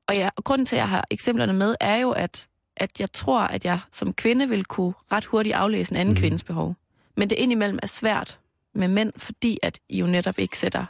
og, 0.09 0.15
ja, 0.15 0.31
og 0.37 0.45
grunden 0.45 0.67
til, 0.67 0.77
at 0.77 0.81
jeg 0.81 0.89
har 0.89 1.07
eksemplerne 1.11 1.53
med, 1.53 1.75
er 1.81 1.97
jo, 1.97 2.11
at, 2.11 2.49
at 2.77 3.01
jeg 3.01 3.13
tror, 3.13 3.41
at 3.41 3.65
jeg 3.65 3.81
som 3.93 4.13
kvinde 4.13 4.49
vil 4.49 4.65
kunne 4.65 4.95
ret 5.13 5.25
hurtigt 5.25 5.55
aflæse 5.55 5.93
en 5.93 5.97
anden 5.97 6.15
mm. 6.15 6.21
kvindes 6.21 6.45
behov. 6.45 6.77
Men 7.17 7.31
det 7.31 7.39
indimellem 7.39 7.79
er 7.83 7.87
svært 7.87 8.39
med 8.75 8.89
mænd, 8.89 9.13
fordi 9.17 9.59
at 9.63 9.81
I 9.89 9.99
jo 9.99 10.07
netop 10.07 10.39
ikke 10.39 10.59
sætter 10.59 10.85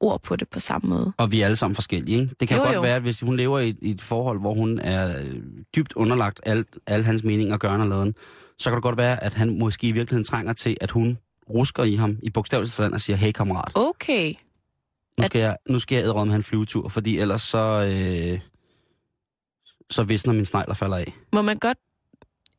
ord 0.00 0.22
på 0.22 0.36
det 0.36 0.48
på 0.48 0.60
samme 0.60 0.88
måde. 0.88 1.12
Og 1.18 1.32
vi 1.32 1.40
er 1.40 1.44
alle 1.44 1.56
sammen 1.56 1.74
forskellige, 1.74 2.20
ikke? 2.20 2.34
Det 2.40 2.48
kan 2.48 2.56
Jo, 2.56 2.62
godt 2.62 2.74
jo. 2.74 2.80
være, 2.80 2.96
at 2.96 3.02
hvis 3.02 3.20
hun 3.20 3.36
lever 3.36 3.58
i, 3.58 3.68
et- 3.68 3.78
i 3.82 3.90
et 3.90 4.00
forhold, 4.00 4.40
hvor 4.40 4.54
hun 4.54 4.78
er 4.78 5.18
øh, 5.20 5.34
dybt 5.76 5.92
underlagt 5.92 6.40
alt, 6.46 6.68
al 6.86 7.04
hans 7.04 7.22
mening 7.24 7.52
og 7.52 7.58
gørne 7.60 7.82
og 7.84 7.88
laden, 7.88 8.14
så 8.58 8.70
kan 8.70 8.74
det 8.76 8.82
godt 8.82 8.96
være, 8.96 9.24
at 9.24 9.34
han 9.34 9.58
måske 9.58 9.86
i 9.88 9.92
virkeligheden 9.92 10.24
trænger 10.24 10.52
til, 10.52 10.76
at 10.80 10.90
hun 10.90 11.18
rusker 11.50 11.84
i 11.84 11.94
ham 11.94 12.18
i 12.22 12.30
bogstavelig 12.30 12.70
forstand 12.70 12.94
og 12.94 13.00
siger, 13.00 13.16
hey 13.16 13.32
kammerat, 13.32 13.72
Okay. 13.74 14.34
nu 15.18 15.24
At- 15.24 15.26
skal 15.26 15.40
jeg, 15.40 15.56
nu 15.68 15.78
skal 15.78 15.96
jeg 15.96 16.04
ædrømme 16.04 16.32
have 16.32 16.36
en 16.36 16.42
flyvetur, 16.42 16.88
fordi 16.88 17.18
ellers 17.18 17.42
så, 17.42 17.58
øh, 17.58 18.40
så 19.90 20.02
visner 20.02 20.32
min 20.32 20.46
snegler 20.46 20.74
falder 20.74 20.96
af. 20.96 21.14
Må 21.32 21.42
man 21.42 21.58
godt 21.58 21.78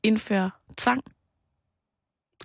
indføre 0.04 0.52
tvang? 0.78 1.02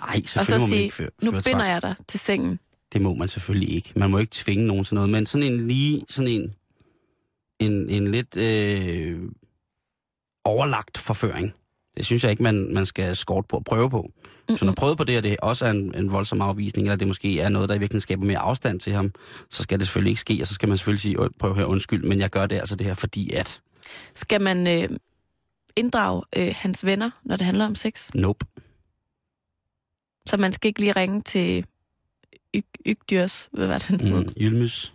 Nej, 0.01 0.09
Og 0.17 0.23
så 0.29 0.33
selvfølgelig 0.33 0.61
må 0.61 0.63
man 0.63 0.69
sige, 0.69 0.83
ikke 0.83 0.95
føre, 0.95 1.11
nu 1.23 1.31
føre 1.31 1.43
binder 1.43 1.59
tvang. 1.59 1.69
jeg 1.71 1.83
dig 1.83 1.95
til 2.09 2.21
sengen. 2.21 2.59
Det 2.93 3.03
må 3.03 3.15
man 3.15 3.29
selvfølgelig 3.29 3.75
ikke. 3.75 3.93
Man 3.97 4.11
må 4.11 4.19
ikke 4.19 4.33
tvinge 4.35 4.67
nogen 4.67 4.85
til 4.85 4.95
noget, 4.95 5.11
men 5.11 5.27
sådan 5.27 5.53
en 5.53 5.69
lige, 5.69 6.03
sådan 6.09 6.31
en, 6.31 6.55
en, 7.61 7.91
en 7.91 8.09
lidt 8.09 8.37
øh, 8.37 9.21
overlagt 10.45 10.99
forføring, 10.99 11.53
det 11.97 12.07
synes 12.07 12.23
jeg 12.23 12.31
ikke, 12.31 12.43
man, 12.43 12.75
man 12.75 12.87
skal 12.87 13.17
skort 13.17 13.47
på 13.47 13.57
at 13.57 13.65
prøve 13.65 13.91
på. 13.91 14.03
Mm-hmm. 14.03 14.57
Så 14.57 14.65
når 14.65 14.73
prøvet 14.73 14.99
på 14.99 15.05
det, 15.05 15.17
og 15.17 15.23
det 15.23 15.37
også 15.43 15.67
er 15.67 15.71
en, 15.71 15.95
en 15.95 16.13
voldsom 16.13 16.41
afvisning, 16.41 16.87
eller 16.87 16.97
det 16.97 17.07
måske 17.09 17.41
er 17.41 17.49
noget, 17.49 17.69
der 17.69 17.75
i 17.75 17.79
virkeligheden 17.79 18.01
skaber 18.01 18.25
mere 18.25 18.39
afstand 18.39 18.81
til 18.81 18.93
ham, 18.93 19.13
så 19.51 19.63
skal 19.63 19.79
det 19.79 19.87
selvfølgelig 19.87 20.11
ikke 20.11 20.21
ske, 20.21 20.39
og 20.41 20.47
så 20.47 20.55
skal 20.55 20.69
man 20.69 20.79
selvfølgelig 20.79 21.01
sige, 21.03 21.21
"Åh, 21.21 21.29
prøv 21.39 21.55
høre 21.55 21.67
undskyld, 21.67 22.05
men 22.05 22.21
jeg 22.21 22.31
gør 22.31 22.47
det 22.47 22.57
altså 22.59 22.77
det 22.77 22.87
her, 22.87 22.95
fordi 22.95 23.33
at, 23.33 23.61
Skal 24.15 24.41
man 24.41 24.67
øh, 24.67 24.99
inddrage 25.77 26.23
øh, 26.37 26.55
hans 26.57 26.87
venner, 26.87 27.11
når 27.25 27.37
det 27.37 27.45
handler 27.45 27.67
om 27.67 27.75
sex? 27.75 28.11
nope. 28.15 28.47
Så 30.27 30.37
man 30.37 30.53
skal 30.53 30.69
ikke 30.69 30.81
lige 30.81 30.93
ringe 30.93 31.23
til 31.23 31.67
Yg- 32.57 32.83
Ygdyrs, 32.87 33.49
hvad 33.53 33.67
var 33.67 33.79
det, 33.79 34.03
Mm. 34.15 34.25
Ylmys. 34.41 34.93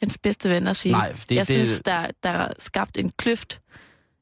hans 0.00 0.18
bedste 0.18 0.50
ven 0.50 0.66
og 0.66 0.76
sige, 0.76 0.92
Nej, 0.92 1.12
det, 1.28 1.34
jeg 1.34 1.48
det, 1.48 1.56
synes, 1.68 1.82
der, 1.84 2.06
der 2.22 2.30
er 2.30 2.52
skabt 2.58 2.98
en 2.98 3.12
kløft 3.16 3.60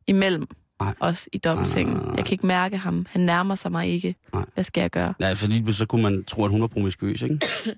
imellem 0.07 0.47
Nej. 0.81 0.95
os 1.01 1.29
i. 1.33 1.41
Nej, 1.45 1.55
nej, 1.55 1.65
nej, 1.83 1.83
nej. 1.85 2.15
Jeg 2.17 2.25
kan 2.25 2.33
ikke 2.33 2.47
mærke 2.47 2.77
ham. 2.77 3.07
Han 3.11 3.21
nærmer 3.21 3.55
sig 3.55 3.73
mig 3.73 3.89
ikke. 3.89 4.15
Nej. 4.33 4.45
Hvad 4.55 4.65
skal 4.65 4.81
jeg 4.81 4.91
gøre? 4.91 5.15
Ja, 5.21 5.33
for 5.33 5.47
lige 5.47 5.73
så 5.75 5.87
kunne 5.87 6.03
man 6.03 6.25
tro, 6.25 6.45
at 6.45 6.51
hun 6.51 6.61
var 6.61 6.67
promiskuøs, 6.67 7.23
ikke? 7.23 7.41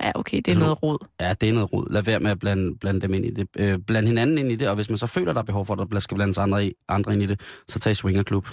Ja, 0.00 0.12
okay, 0.14 0.36
det 0.36 0.48
er 0.48 0.52
Altså, 0.52 0.60
noget 0.64 0.82
råd. 0.82 1.06
Ja, 1.20 1.34
det 1.40 1.48
er 1.48 1.52
noget 1.52 1.72
rod. 1.72 1.86
Lad 1.92 2.02
være 2.02 2.20
med 2.20 2.30
at 2.30 2.38
blande, 2.38 2.76
blande 2.78 3.00
dem 3.00 3.14
ind 3.14 3.24
i 3.26 3.30
det. 3.30 3.48
Øh, 3.56 3.78
bland 3.78 4.06
hinanden 4.06 4.38
ind 4.38 4.52
i 4.52 4.56
det, 4.56 4.68
og 4.68 4.74
hvis 4.74 4.88
man 4.88 4.98
så 4.98 5.06
føler, 5.06 5.32
der 5.32 5.40
er 5.40 5.44
behov 5.44 5.66
for, 5.66 5.74
at 5.74 5.88
der 5.92 5.98
skal 5.98 6.14
blandes 6.14 6.38
andre, 6.38 6.66
i, 6.66 6.72
andre 6.88 7.12
ind 7.12 7.22
i 7.22 7.26
det, 7.26 7.40
så 7.68 7.80
tag 7.80 7.96
swingerklub. 7.96 8.48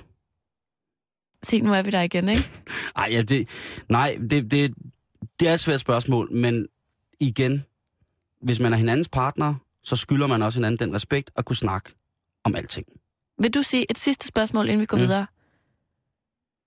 Se, 1.43 1.59
nu 1.59 1.73
er 1.73 1.81
vi 1.81 1.91
der 1.91 2.01
igen, 2.01 2.29
ikke? 2.29 2.43
Ej, 2.95 3.07
ja, 3.11 3.21
det, 3.21 3.49
nej, 3.89 4.17
det, 4.29 4.51
det, 4.51 4.73
det 5.39 5.47
er 5.47 5.53
et 5.53 5.59
svært 5.59 5.79
spørgsmål, 5.79 6.31
men 6.33 6.67
igen, 7.19 7.63
hvis 8.41 8.59
man 8.59 8.73
er 8.73 8.77
hinandens 8.77 9.09
partner, 9.09 9.55
så 9.83 9.95
skylder 9.95 10.27
man 10.27 10.41
også 10.41 10.59
hinanden 10.59 10.87
den 10.87 10.95
respekt 10.95 11.31
at 11.35 11.45
kunne 11.45 11.55
snakke 11.55 11.91
om 12.43 12.55
alting. 12.55 12.85
Vil 13.41 13.53
du 13.53 13.61
sige 13.63 13.85
et 13.91 13.97
sidste 13.97 14.27
spørgsmål, 14.27 14.65
inden 14.65 14.81
vi 14.81 14.85
går 14.85 14.97
Mm. 14.97 15.03
videre? 15.03 15.27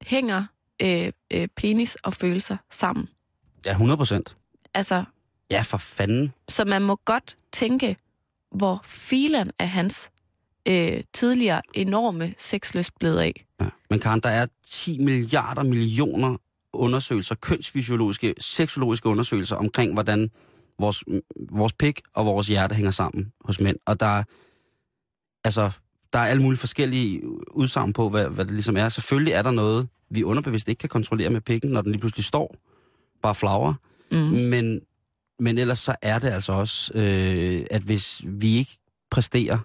Hænger 0.02 0.44
øh, 0.82 1.12
øh, 1.30 1.48
penis 1.56 1.94
og 1.94 2.12
følelser 2.14 2.56
sammen? 2.70 3.08
Ja, 3.66 3.70
100 3.70 3.96
procent. 3.96 4.36
Altså, 4.74 5.04
Ja, 5.50 5.62
for 5.62 5.76
fanden. 5.78 6.32
så 6.48 6.64
man 6.64 6.82
må 6.82 6.96
godt 7.04 7.36
tænke, 7.52 7.96
hvor 8.52 8.80
filen 8.84 9.50
af 9.58 9.68
hans 9.68 10.10
øh, 10.66 11.04
tidligere 11.12 11.62
enorme 11.74 12.34
sexlyst 12.38 12.98
blevet 13.00 13.18
af. 13.20 13.44
Ja. 13.60 13.66
Men 13.90 14.00
Karen, 14.00 14.20
der 14.20 14.28
er 14.28 14.46
10 14.64 14.98
milliarder 14.98 15.62
millioner 15.62 16.36
undersøgelser, 16.72 17.34
kønsfysiologiske, 17.34 18.34
seksologiske 18.38 19.08
undersøgelser 19.08 19.56
omkring, 19.56 19.92
hvordan 19.92 20.30
vores, 20.78 21.04
vores 21.50 21.72
pik 21.72 22.00
og 22.14 22.26
vores 22.26 22.46
hjerte 22.46 22.74
hænger 22.74 22.90
sammen 22.90 23.32
hos 23.44 23.60
mænd. 23.60 23.76
Og 23.86 24.00
der 24.00 24.06
er, 24.06 24.24
altså, 25.44 25.70
der 26.12 26.18
er 26.18 26.26
alle 26.26 26.42
mulige 26.42 26.58
forskellige 26.58 27.22
udsagn 27.50 27.92
på, 27.92 28.08
hvad, 28.08 28.28
hvad 28.28 28.44
det 28.44 28.54
ligesom 28.54 28.76
er. 28.76 28.88
Selvfølgelig 28.88 29.32
er 29.32 29.42
der 29.42 29.50
noget, 29.50 29.88
vi 30.10 30.24
underbevidst 30.24 30.68
ikke 30.68 30.80
kan 30.80 30.88
kontrollere 30.88 31.30
med 31.30 31.40
pikken, 31.40 31.70
når 31.70 31.80
den 31.80 31.92
lige 31.92 32.00
pludselig 32.00 32.24
står, 32.24 32.56
bare 33.22 33.34
flagrer. 33.34 33.74
Mm. 34.10 34.18
Men, 34.18 34.80
men 35.38 35.58
ellers 35.58 35.78
så 35.78 35.96
er 36.02 36.18
det 36.18 36.28
altså 36.28 36.52
også, 36.52 36.92
øh, 36.94 37.66
at 37.70 37.82
hvis 37.82 38.22
vi 38.24 38.56
ikke 38.56 38.78
præsterer 39.10 39.58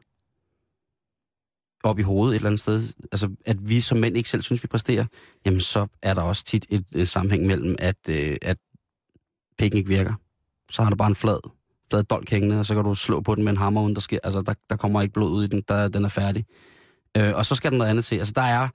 op 1.84 2.00
i 2.00 2.02
hovedet 2.02 2.32
et 2.32 2.36
eller 2.36 2.50
andet 2.50 2.62
sted, 2.62 2.94
altså 3.12 3.30
at 3.46 3.70
vi 3.70 3.82
som 3.82 3.98
mænd 3.98 4.18
ikke 4.18 4.30
selv 4.30 4.42
synes, 4.42 4.64
vi 4.64 4.68
præsterer, 4.68 5.06
jamen 5.46 5.60
så 5.60 5.88
er 6.02 6.14
der 6.14 6.22
også 6.22 6.44
tit 6.44 6.66
et, 6.70 6.86
et 6.96 7.10
sammenhæng 7.10 7.46
mellem, 7.46 7.76
at, 7.80 8.10
øh, 8.10 8.38
at 8.42 8.58
pikken 9.58 9.78
ikke 9.78 9.90
virker. 9.90 10.14
Så 10.70 10.84
har 10.84 10.90
du 10.90 10.96
bare 10.96 11.08
en 11.08 11.16
flad, 11.16 11.50
flad 11.90 12.04
dolk 12.04 12.30
hængende, 12.30 12.60
og 12.60 12.66
så 12.66 12.76
kan 12.76 12.84
du 12.84 12.94
slå 12.94 13.22
på 13.22 13.36
den 13.36 13.44
med 13.44 13.52
en 13.52 13.58
hammer, 13.58 13.82
uden 13.82 13.96
der 13.96 14.02
sker, 14.02 14.20
altså 14.24 14.42
der, 14.42 14.54
der 14.70 14.76
kommer 14.76 15.02
ikke 15.02 15.14
blod 15.14 15.32
ud 15.32 15.44
i 15.44 15.48
den, 15.48 15.64
der, 15.68 15.88
den 15.88 16.06
er 16.06 16.10
færdig. 16.10 16.46
Øh, 17.18 17.36
og 17.36 17.46
så 17.46 17.56
skal 17.56 17.72
der 17.72 17.78
noget 17.78 17.90
andet 17.90 18.06
til. 18.06 18.16
Altså 18.16 18.34
der 18.34 18.42
er 18.42 18.70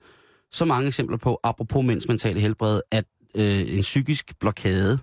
så 0.51 0.65
mange 0.65 0.87
eksempler 0.87 1.17
på, 1.17 1.39
apropos 1.43 1.85
mænds 1.85 2.07
mentale 2.07 2.39
helbred, 2.39 2.81
at 2.91 3.05
øh, 3.35 3.77
en 3.77 3.81
psykisk 3.81 4.39
blokade 4.39 4.99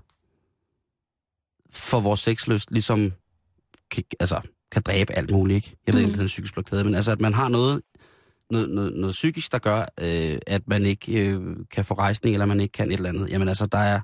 for 1.70 2.00
vores 2.00 2.20
sexlyst 2.20 2.70
ligesom 2.70 3.12
kan, 3.90 4.04
altså, 4.20 4.40
kan 4.72 4.82
dræbe 4.82 5.12
alt 5.12 5.30
muligt, 5.30 5.56
ikke? 5.56 5.76
Jeg 5.86 5.94
ved 5.94 6.00
ikke, 6.00 6.08
om 6.08 6.12
det 6.12 6.18
er 6.18 6.22
en 6.22 6.26
psykisk 6.26 6.54
blokade, 6.54 6.84
men 6.84 6.94
altså, 6.94 7.12
at 7.12 7.20
man 7.20 7.34
har 7.34 7.48
noget, 7.48 7.82
noget, 8.50 8.70
noget, 8.70 8.92
noget 8.96 9.12
psykisk, 9.12 9.52
der 9.52 9.58
gør, 9.58 9.84
øh, 10.00 10.38
at 10.46 10.68
man 10.68 10.82
ikke 10.82 11.28
øh, 11.28 11.56
kan 11.70 11.84
få 11.84 11.94
rejsning, 11.94 12.34
eller 12.34 12.46
man 12.46 12.60
ikke 12.60 12.72
kan 12.72 12.90
et 12.90 12.96
eller 12.96 13.08
andet. 13.08 13.30
Jamen 13.30 13.48
altså, 13.48 13.66
der 13.66 13.78
er 13.78 14.00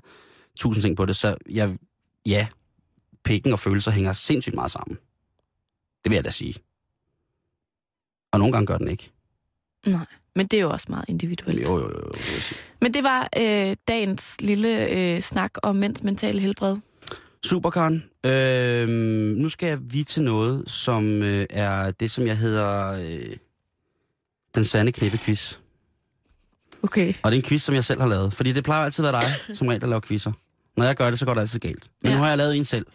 tusind 0.57 0.81
ting 0.81 0.97
på 0.97 1.05
det, 1.05 1.15
så 1.15 1.35
jeg, 1.49 1.77
ja, 2.25 2.47
pikken 3.23 3.53
og 3.53 3.59
følelser 3.59 3.91
hænger 3.91 4.13
sindssygt 4.13 4.55
meget 4.55 4.71
sammen. 4.71 4.97
Det 6.03 6.09
vil 6.09 6.15
jeg 6.15 6.23
da 6.23 6.29
sige. 6.29 6.55
Og 8.31 8.39
nogle 8.39 8.51
gange 8.53 8.67
gør 8.67 8.77
den 8.77 8.87
ikke. 8.87 9.11
Nej, 9.85 10.05
men 10.35 10.47
det 10.47 10.57
er 10.57 10.61
jo 10.61 10.69
også 10.69 10.87
meget 10.89 11.05
individuelt. 11.07 11.61
Jo, 11.61 11.77
jo, 11.77 11.89
jo, 11.89 12.11
jo. 12.17 12.55
Men 12.81 12.93
det 12.93 13.03
var 13.03 13.29
øh, 13.37 13.75
dagens 13.87 14.41
lille 14.41 14.89
øh, 14.89 15.21
snak 15.21 15.51
om 15.63 15.75
mænds 15.75 16.03
mentale 16.03 16.39
helbred. 16.39 16.77
Super, 17.43 17.69
Karen. 17.69 18.03
Øh, 18.25 18.89
nu 19.37 19.49
skal 19.49 19.79
vi 19.81 20.03
til 20.03 20.23
noget, 20.23 20.69
som 20.69 21.23
øh, 21.23 21.45
er 21.49 21.91
det, 21.91 22.11
som 22.11 22.27
jeg 22.27 22.37
hedder 22.37 22.91
øh, 22.91 23.37
den 24.55 24.65
sande 24.65 24.91
knippequiz. 24.91 25.57
Okay. 26.83 27.13
Og 27.23 27.31
det 27.31 27.37
er 27.37 27.41
en 27.41 27.47
quiz, 27.47 27.61
som 27.61 27.75
jeg 27.75 27.85
selv 27.85 28.01
har 28.01 28.07
lavet. 28.07 28.33
Fordi 28.33 28.51
det 28.51 28.63
plejer 28.63 28.85
altid 28.85 29.05
at 29.05 29.13
være 29.13 29.21
dig, 29.21 29.31
som 29.57 29.67
regel, 29.67 29.81
der 29.81 29.87
laver 29.87 30.01
quizzer. 30.01 30.31
Når 30.77 30.85
jeg 30.85 30.95
gør 30.95 31.09
det, 31.09 31.19
så 31.19 31.25
går 31.25 31.33
det 31.33 31.41
altid 31.41 31.59
galt. 31.59 31.89
Men 32.01 32.09
Ja. 32.11 32.15
nu 32.17 32.21
har 32.21 32.29
jeg 32.29 32.37
lavet 32.37 32.57
en 32.57 32.65
selv. 32.65 32.85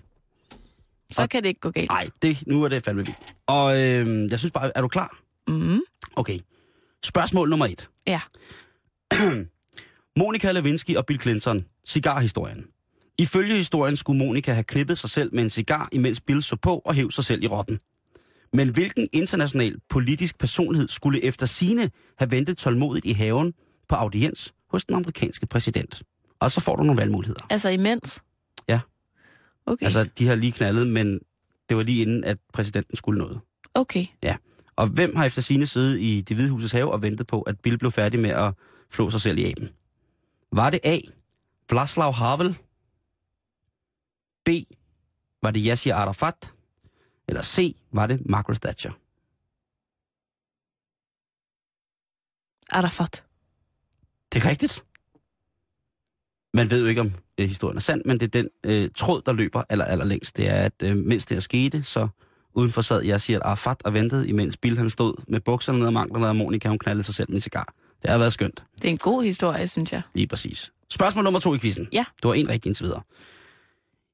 Så 1.12 1.22
Og- 1.22 1.28
kan 1.28 1.42
det 1.42 1.48
ikke 1.48 1.60
gå 1.60 1.70
galt. 1.70 1.88
Nej, 1.90 2.08
det, 2.22 2.46
nu 2.46 2.62
er 2.64 2.68
det 2.68 2.84
fandme 2.84 3.04
vildt. 3.06 3.18
Og 3.46 3.72
øh, 3.82 4.30
jeg 4.30 4.38
synes 4.38 4.52
bare, 4.52 4.72
er 4.74 4.80
du 4.80 4.88
klar? 4.88 5.18
Mm. 5.48 5.80
Okay. 6.16 6.38
Spørgsmål 7.04 7.50
nummer 7.50 7.66
et. 7.66 7.88
Ja. 8.06 8.20
Monika 10.18 10.52
Lewinsky 10.52 10.96
og 10.96 11.06
Bill 11.06 11.20
Clinton. 11.20 11.64
Cigarhistorien. 11.88 12.64
Ifølge 13.18 13.56
historien 13.56 13.96
skulle 13.96 14.18
Monika 14.18 14.52
have 14.52 14.64
knippet 14.64 14.98
sig 14.98 15.10
selv 15.10 15.34
med 15.34 15.42
en 15.42 15.50
cigar, 15.50 15.88
imens 15.92 16.20
Bill 16.20 16.42
så 16.42 16.56
på 16.56 16.78
og 16.78 16.94
hæv 16.94 17.10
sig 17.10 17.24
selv 17.24 17.42
i 17.42 17.46
rotten. 17.46 17.78
Men 18.52 18.68
hvilken 18.68 19.08
international 19.12 19.76
politisk 19.88 20.38
personlighed 20.38 20.88
skulle 20.88 21.24
efter 21.24 21.46
sine 21.46 21.90
have 22.18 22.30
ventet 22.30 22.56
tålmodigt 22.56 23.04
i 23.04 23.12
haven 23.12 23.54
på 23.88 23.94
audiens 23.94 24.54
hos 24.70 24.84
den 24.84 24.94
amerikanske 24.94 25.46
præsident? 25.46 26.02
Og 26.40 26.50
så 26.50 26.60
får 26.60 26.76
du 26.76 26.82
nogle 26.82 27.00
valgmuligheder. 27.00 27.46
Altså 27.50 27.68
imens? 27.68 28.22
Ja. 28.68 28.80
Okay. 29.66 29.84
Altså, 29.84 30.04
de 30.04 30.26
har 30.26 30.34
lige 30.34 30.52
knaldet, 30.52 30.86
men 30.86 31.20
Det 31.68 31.76
var 31.76 31.82
lige 31.82 32.02
inden, 32.02 32.24
at 32.24 32.38
præsidenten 32.52 32.96
skulle 32.96 33.18
noget. 33.18 33.40
Okay. 33.74 34.06
Og 34.76 34.86
hvem 34.86 35.16
har 35.16 35.24
efter 35.24 35.42
sine 35.42 35.66
siddet 35.66 36.00
i 36.00 36.20
det 36.20 36.36
hvide 36.36 36.50
husets 36.50 36.72
have 36.72 36.92
og 36.92 37.02
ventet 37.02 37.26
på, 37.26 37.42
at 37.42 37.60
Bill 37.60 37.78
blev 37.78 37.92
færdig 37.92 38.20
med 38.20 38.30
at 38.30 38.54
flå 38.90 39.10
sig 39.10 39.20
selv 39.20 39.38
i 39.38 39.50
aben? 39.50 39.68
Var 40.52 40.70
det 40.70 40.80
A. 40.84 40.98
Vlaslav 41.70 42.12
Havel? 42.12 42.56
B. 44.44 44.48
Var 45.42 45.50
det 45.50 45.62
Yasser 45.66 45.94
Arafat? 45.94 46.52
Eller 47.28 47.42
C. 47.42 47.76
Var 47.92 48.06
det 48.06 48.20
Margaret 48.26 48.62
Thatcher? 48.62 48.92
Arafat. 52.70 53.24
Det 54.32 54.44
er 54.44 54.50
rigtigt. 54.50 54.84
Man 56.54 56.70
ved 56.70 56.82
jo 56.82 56.86
ikke, 56.86 57.00
om 57.00 57.12
øh, 57.38 57.48
historien 57.48 57.76
er 57.76 57.80
sand, 57.80 58.02
men 58.04 58.20
det 58.20 58.26
er 58.26 58.42
den 58.42 58.48
øh, 58.64 58.90
tråd, 58.96 59.22
der 59.26 59.32
løber 59.32 59.62
aller, 59.68 59.84
aller 59.84 60.04
længst. 60.04 60.36
Det 60.36 60.48
er, 60.48 60.62
at 60.62 60.72
øh, 60.82 60.96
mens 60.96 61.26
det 61.26 61.36
er 61.36 61.40
skete, 61.40 61.82
så 61.82 62.08
udenfor 62.54 62.82
sad 62.82 63.02
jeg 63.02 63.20
siger, 63.20 63.40
Arafat 63.42 63.82
og 63.84 63.94
ventede, 63.94 64.28
imens 64.28 64.56
Bill 64.56 64.78
han 64.78 64.90
stod 64.90 65.14
med 65.28 65.40
bukserne 65.40 65.78
ned 65.78 65.86
og 65.86 65.92
manglerne, 65.92 66.28
og 66.28 66.36
Monika 66.36 66.68
hun 66.68 66.78
knaldede 66.78 67.04
sig 67.04 67.14
selv 67.14 67.30
med 67.30 67.36
en 67.36 67.40
cigar. 67.40 67.74
Det 68.02 68.10
har 68.10 68.18
været 68.18 68.32
skønt. 68.32 68.64
Det 68.76 68.84
er 68.84 68.88
en 68.88 68.98
god 68.98 69.24
historie, 69.24 69.68
synes 69.68 69.92
jeg. 69.92 70.02
Lige 70.14 70.26
præcis. 70.26 70.72
Spørgsmål 70.90 71.24
nummer 71.24 71.40
to 71.40 71.54
i 71.54 71.58
quizzen. 71.58 71.88
Ja. 71.92 72.04
Du 72.22 72.28
har 72.28 72.34
en 72.34 72.48
rigtig 72.48 72.68
indtil 72.68 72.84
videre. 72.84 73.02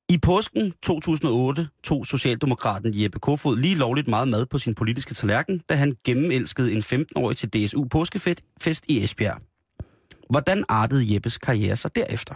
I 0.09 0.19
påsken 0.19 0.73
2008 0.83 1.69
tog 1.85 2.07
Socialdemokraten 2.07 3.03
Jeppe 3.03 3.19
Kofod 3.19 3.57
lige 3.57 3.75
lovligt 3.75 4.09
meget 4.09 4.29
mad 4.29 4.47
på 4.47 4.59
sin 4.59 4.75
politiske 4.75 5.15
tallerken, 5.15 5.59
da 5.69 5.75
han 5.75 5.97
gennemelskede 6.05 6.73
en 6.73 6.83
15-årig 6.83 7.37
til 7.37 7.49
DSU 7.49 7.85
påskefest 7.85 8.85
i 8.89 9.05
Esbjerg. 9.05 9.41
Hvordan 10.31 10.65
artede 10.69 11.15
Jeppes 11.15 11.39
karriere 11.39 11.77
sig 11.77 11.97
derefter? 11.97 12.35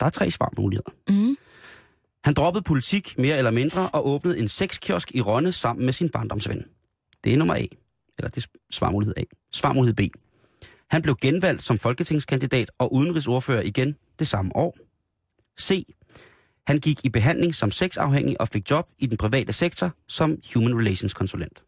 Der 0.00 0.06
er 0.06 0.10
tre 0.10 0.30
svarmuligheder. 0.30 0.90
Mm. 1.08 1.36
Han 2.24 2.34
droppede 2.34 2.64
politik 2.64 3.18
mere 3.18 3.38
eller 3.38 3.50
mindre 3.50 3.88
og 3.88 4.08
åbnede 4.08 4.38
en 4.38 4.48
sexkiosk 4.48 5.14
i 5.14 5.20
Rønne 5.20 5.52
sammen 5.52 5.84
med 5.84 5.92
sin 5.92 6.08
barndomsven. 6.08 6.64
Det 7.24 7.32
er 7.34 7.36
nummer 7.36 7.54
A. 7.54 7.66
Eller 8.18 8.30
det 8.30 8.44
er 8.44 8.48
svarmulighed 8.70 9.14
A. 9.16 9.22
Svarmulighed 9.52 9.94
B. 9.94 10.00
Han 10.90 11.02
blev 11.02 11.16
genvalgt 11.22 11.62
som 11.62 11.78
folketingskandidat 11.78 12.70
og 12.78 12.92
udenrigsordfører 12.92 13.62
igen 13.62 13.96
det 14.18 14.26
samme 14.26 14.56
år. 14.56 14.76
C. 15.60 15.86
Han 16.66 16.78
gik 16.80 17.04
i 17.04 17.08
behandling 17.08 17.54
som 17.54 17.70
sexafhængig 17.70 18.40
og 18.40 18.48
fik 18.48 18.70
job 18.70 18.90
i 18.98 19.06
den 19.06 19.16
private 19.16 19.52
sektor 19.52 19.90
som 20.08 20.38
Human 20.54 20.78
Relations 20.78 21.14
konsulent. 21.14 21.64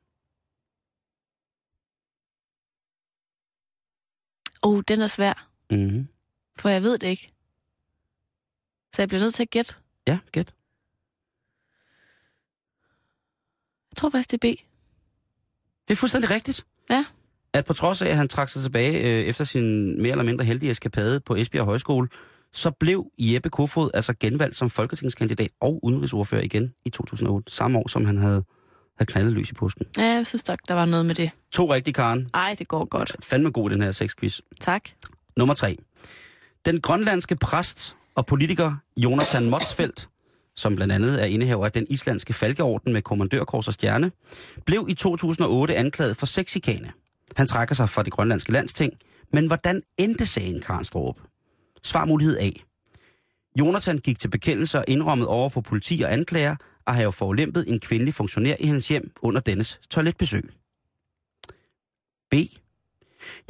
Oh, 4.62 4.82
den 4.88 5.00
er 5.00 5.06
svær, 5.06 5.48
Mm-hmm. 5.70 6.08
for 6.56 6.68
jeg 6.68 6.82
ved 6.82 6.98
det 6.98 7.06
ikke. 7.06 7.32
Så 8.94 9.02
jeg 9.02 9.08
bliver 9.08 9.22
nødt 9.22 9.34
til 9.34 9.42
at 9.42 9.50
gætte. 9.50 9.74
Ja, 10.06 10.18
gæt. 10.32 10.54
Jeg 13.90 13.96
tror 13.96 14.10
faktisk, 14.10 14.30
det 14.30 14.44
er 14.44 14.54
B. 14.54 14.58
Det 15.88 15.94
er 15.94 15.96
fuldstændig 15.96 16.30
rigtigt. 16.30 16.66
Ja. 16.90 17.04
At 17.52 17.64
på 17.64 17.72
trods 17.72 18.02
af, 18.02 18.08
at 18.08 18.16
han 18.16 18.28
trak 18.28 18.48
sig 18.48 18.62
tilbage 18.62 18.98
øh, 19.00 19.26
efter 19.26 19.44
sin 19.44 19.96
mere 20.02 20.10
eller 20.10 20.24
mindre 20.24 20.44
heldige 20.44 20.70
eskapade 20.70 21.20
på 21.20 21.34
Esbjerg 21.36 21.64
Højskole, 21.64 22.08
så 22.54 22.70
blev 22.70 23.06
Jeppe 23.18 23.50
Kofod 23.50 23.90
altså 23.94 24.14
genvalgt 24.20 24.56
som 24.56 24.70
folketingskandidat 24.70 25.50
og 25.60 25.84
udenrigsordfører 25.84 26.42
igen 26.42 26.72
i 26.84 26.90
2008, 26.90 27.52
samme 27.52 27.78
år 27.78 27.88
som 27.88 28.04
han 28.04 28.18
havde, 28.18 28.44
havde 28.98 29.12
knaldet 29.12 29.32
løs 29.32 29.50
i 29.50 29.54
påsken. 29.54 29.86
Ja, 29.98 30.02
jeg 30.02 30.26
synes 30.26 30.48
nok, 30.48 30.58
der 30.68 30.74
var 30.74 30.84
noget 30.84 31.06
med 31.06 31.14
det. 31.14 31.30
To 31.52 31.74
rigtige, 31.74 31.94
Karen. 31.94 32.28
Ej, 32.34 32.54
det 32.58 32.68
går 32.68 32.84
godt. 32.84 33.16
Fandme 33.20 33.50
god 33.50 33.70
den 33.70 33.82
her 33.82 33.92
sexquiz. 33.92 34.40
Tak. 34.60 34.82
Nummer 35.36 35.54
tre. 35.54 35.76
Den 36.66 36.80
grønlandske 36.80 37.36
præst 37.36 37.96
og 38.14 38.26
politiker 38.26 38.74
Jonathan 38.96 39.50
Motsfeldt, 39.50 40.08
som 40.56 40.76
blandt 40.76 40.92
andet 40.92 41.22
er 41.22 41.26
indehaver 41.26 41.64
af 41.64 41.72
den 41.72 41.86
islandske 41.90 42.32
falkeorden 42.32 42.92
med 42.92 43.02
kommandørkors 43.02 43.68
og 43.68 43.74
stjerne, 43.74 44.12
blev 44.66 44.86
i 44.88 44.94
2008 44.94 45.76
anklaget 45.76 46.16
for 46.16 46.26
sexikane. 46.26 46.92
Han 47.36 47.46
trækker 47.46 47.74
sig 47.74 47.88
fra 47.88 48.02
det 48.02 48.12
grønlandske 48.12 48.52
landsting, 48.52 48.92
men 49.32 49.46
hvordan 49.46 49.82
endte 49.98 50.26
sagen, 50.26 50.60
Karen 50.60 50.84
Stroop? 50.84 51.18
Svarmulighed 51.84 52.38
A. 52.38 52.50
Jonathan 53.58 53.98
gik 53.98 54.18
til 54.18 54.28
bekendelse 54.28 54.78
og 54.78 54.84
indrømmede 54.88 55.28
over 55.28 55.48
for 55.48 55.60
politi 55.60 56.02
og 56.02 56.12
anklager 56.12 56.56
at 56.86 56.94
have 56.94 57.12
forulæmpet 57.12 57.64
en 57.68 57.80
kvindelig 57.80 58.14
funktionær 58.14 58.56
i 58.60 58.66
hans 58.66 58.88
hjem 58.88 59.12
under 59.22 59.40
dennes 59.40 59.80
toiletbesøg. 59.90 60.50
B. 62.30 62.34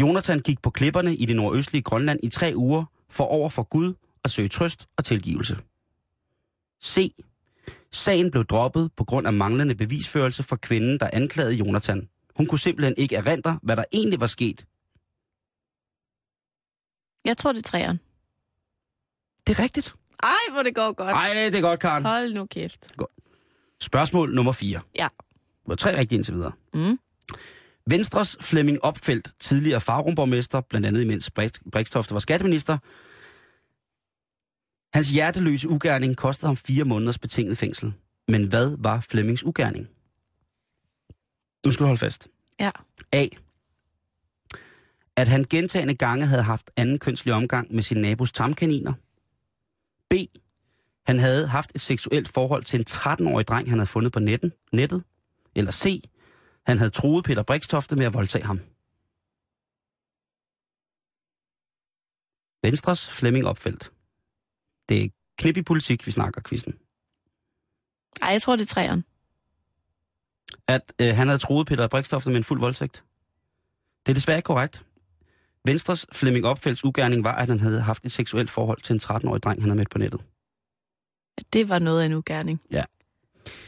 Jonathan 0.00 0.40
gik 0.40 0.62
på 0.62 0.70
klipperne 0.70 1.16
i 1.16 1.24
det 1.24 1.36
nordøstlige 1.36 1.82
Grønland 1.82 2.20
i 2.22 2.28
tre 2.28 2.52
uger 2.56 2.84
for 3.10 3.24
over 3.24 3.48
for 3.48 3.62
Gud 3.62 3.94
at 4.24 4.30
søge 4.30 4.48
trøst 4.48 4.88
og 4.96 5.04
tilgivelse. 5.04 5.56
C. 6.84 7.14
Sagen 7.92 8.30
blev 8.30 8.44
droppet 8.44 8.90
på 8.96 9.04
grund 9.04 9.26
af 9.26 9.32
manglende 9.32 9.74
bevisførelse 9.74 10.42
for 10.42 10.56
kvinden, 10.56 11.00
der 11.00 11.10
anklagede 11.12 11.54
Jonathan. 11.54 12.08
Hun 12.36 12.46
kunne 12.46 12.58
simpelthen 12.58 12.94
ikke 12.98 13.16
erindre, 13.16 13.58
hvad 13.62 13.76
der 13.76 13.84
egentlig 13.92 14.20
var 14.20 14.26
sket. 14.26 14.66
Jeg 17.24 17.36
tror, 17.36 17.52
det 17.52 17.58
er 17.58 17.70
træerne. 17.70 17.98
Det 19.46 19.58
er 19.58 19.62
rigtigt. 19.62 19.94
Ej, 20.22 20.30
hvor 20.52 20.62
det 20.62 20.74
går 20.74 20.92
godt. 20.92 21.10
Ej, 21.10 21.28
det 21.34 21.54
er 21.54 21.60
godt, 21.60 21.80
Karen. 21.80 22.04
Hold 22.04 22.32
nu 22.34 22.46
kæft. 22.46 22.86
Spørgsmål 23.80 24.34
nummer 24.34 24.52
4. 24.52 24.80
Ja. 24.94 25.08
Var 25.66 25.74
tre 25.74 25.98
rigtige 25.98 26.16
indtil 26.16 26.34
videre. 26.34 26.52
Mm. 26.74 26.98
Venstres 27.86 28.36
Flemming 28.40 28.84
Opfeldt, 28.84 29.32
tidligere 29.40 29.80
farumborgmester, 29.80 30.60
blandt 30.60 30.86
andet 30.86 31.02
imens 31.02 31.30
Brixtofte 31.72 32.14
var 32.14 32.20
skatteminister. 32.20 32.78
Hans 34.96 35.10
hjerteløse 35.10 35.68
ugerning 35.68 36.16
kostede 36.16 36.46
ham 36.46 36.56
fire 36.56 36.84
måneders 36.84 37.18
betinget 37.18 37.58
fængsel. 37.58 37.92
Men 38.28 38.44
hvad 38.44 38.76
var 38.78 39.00
Flemmings 39.00 39.44
ugerning? 39.44 39.88
Nu 41.66 41.72
skal 41.72 41.84
du 41.84 41.86
holde 41.86 41.98
fast. 41.98 42.28
Ja. 42.60 42.70
A. 43.12 43.26
At 45.16 45.28
han 45.28 45.44
gentagende 45.50 45.94
gange 45.94 46.26
havde 46.26 46.42
haft 46.42 46.70
anden 46.76 46.98
kønslig 46.98 47.34
omgang 47.34 47.74
med 47.74 47.82
sin 47.82 48.00
nabos 48.00 48.32
tamkaniner. 48.32 48.92
Han 51.06 51.18
havde 51.18 51.48
haft 51.48 51.72
et 51.74 51.80
seksuelt 51.80 52.28
forhold 52.28 52.64
til 52.64 52.78
en 52.80 52.86
13-årig 52.88 53.48
dreng, 53.48 53.68
han 53.70 53.78
havde 53.78 53.86
fundet 53.86 54.12
på 54.12 54.20
netten, 54.20 54.52
nettet. 54.72 55.04
Eller 55.54 55.72
C. 55.72 56.02
Han 56.66 56.78
havde 56.78 56.90
troet 56.90 57.24
Peter 57.24 57.42
Brikstofte 57.42 57.96
med 57.96 58.06
at 58.06 58.14
voldtage 58.14 58.44
ham. 58.44 58.60
Venstres 62.62 63.10
Flemming 63.10 63.46
Opfeldt. 63.46 63.92
Det 64.88 65.04
er 65.04 65.08
knip 65.38 65.56
i 65.56 65.62
politik, 65.62 66.06
vi 66.06 66.10
snakker 66.10 66.40
quizzen. 66.48 66.74
Ej, 68.22 68.28
jeg 68.28 68.42
tror, 68.42 68.56
det 68.56 68.62
er 68.62 68.74
træeren. 68.74 69.04
At 70.68 70.92
øh, 71.00 71.16
han 71.16 71.28
havde 71.28 71.38
troet 71.38 71.66
Peter 71.66 71.88
Brikstofte 71.88 72.30
med 72.30 72.36
en 72.36 72.44
fuld 72.44 72.60
voldtægt. 72.60 73.04
Det 74.06 74.12
er 74.12 74.14
desværre 74.14 74.38
ikke 74.38 74.46
korrekt. 74.46 74.86
Venstres 75.66 76.06
Flemming 76.12 76.46
Opfeldts 76.46 76.84
ugerning 76.84 77.24
var, 77.24 77.34
at 77.34 77.48
han 77.48 77.60
havde 77.60 77.80
haft 77.80 78.04
et 78.04 78.12
seksuelt 78.12 78.50
forhold 78.50 78.80
til 78.80 78.92
en 78.92 79.00
13-årig 79.02 79.42
dreng, 79.42 79.62
han 79.62 79.70
havde 79.70 79.76
mødt 79.76 79.90
på 79.90 79.98
nettet. 79.98 80.20
Det 81.52 81.68
var 81.68 81.78
noget 81.78 82.02
af 82.02 82.06
en 82.06 82.12
ugerning. 82.12 82.60
Ja. 82.70 82.84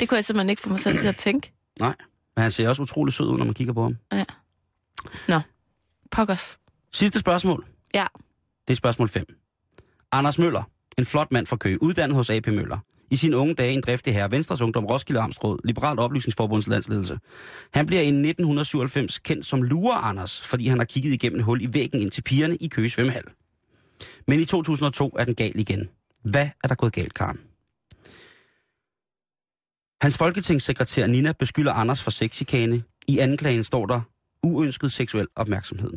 Det 0.01 0.09
kunne 0.09 0.17
jeg 0.17 0.25
simpelthen 0.25 0.51
ikke 0.51 0.63
få 0.63 0.69
mig 0.69 0.81
selv 0.81 0.99
til 0.99 1.09
at 1.09 1.17
tænke. 1.17 1.53
Nej, 1.81 1.95
men 2.37 2.43
han 2.43 2.51
ser 2.51 2.69
også 2.69 2.83
utrolig 2.83 3.15
sød 3.15 3.27
ud, 3.27 3.39
når 3.39 3.45
man 3.45 3.55
kigger 3.55 3.73
på 3.73 3.83
ham. 3.83 3.97
Pokkers. 6.11 6.59
Sidste 6.93 7.19
spørgsmål. 7.19 7.67
Ja. 7.95 8.07
Det 8.69 8.75
er 8.75 8.77
spørgsmål 8.77 9.09
5. 9.09 9.25
Anders 10.13 10.39
Møller, 10.39 10.63
en 10.99 11.07
flot 11.07 11.33
mand 11.33 11.47
fra 11.47 11.57
Køge, 11.57 11.83
uddannet 11.83 12.17
hos 12.17 12.31
AP 12.31 12.47
Møller. 12.47 12.79
I 13.11 13.17
sine 13.17 13.37
unge 13.37 13.55
dage 13.55 13.73
en 13.73 13.81
driftig 13.81 14.15
herre, 14.15 14.31
Venstres 14.31 14.61
Ungdom, 14.61 14.87
Roskilde 14.87 15.21
Amtsråd, 15.21 15.59
Liberalt 15.65 16.01
Oplysningsforbunds 16.01 16.67
landsledelse. 16.67 17.19
Han 17.75 17.87
bliver 17.87 18.03
i 18.03 18.07
1997 18.07 19.19
kendt 19.19 19.47
som 19.47 19.63
Lure 19.63 19.95
Anders, 19.95 20.43
fordi 20.43 20.67
han 20.67 20.79
har 20.79 20.85
kigget 20.85 21.13
igennem 21.13 21.39
et 21.39 21.45
hul 21.45 21.63
i 21.63 21.75
væggen 21.75 22.01
ind 22.01 22.11
til 22.11 22.23
pigerne 22.23 22.57
i 22.57 22.69
Køge 22.69 22.91
svømmehal. 22.91 23.25
Men 24.27 24.41
i 24.41 24.45
2002 24.45 25.17
er 25.19 25.25
den 25.25 25.35
gal 25.35 25.53
igen. 25.55 25.89
Hvad 26.23 26.49
er 26.65 26.69
der 26.69 26.75
gået 26.75 26.93
galt, 26.93 27.15
Karen? 27.15 27.41
Hans 30.03 30.19
folketingssekretær 30.19 31.07
Nina 31.07 31.33
beskylder 31.33 31.73
Anders 31.73 32.03
for 32.03 32.11
sexikane. 32.11 32.83
I 33.09 33.19
anklagen 33.19 33.65
står 33.65 33.87
der 33.87 34.01
uønsket 34.43 34.93
seksuel 34.93 35.27
opmærksomhed. 35.37 35.93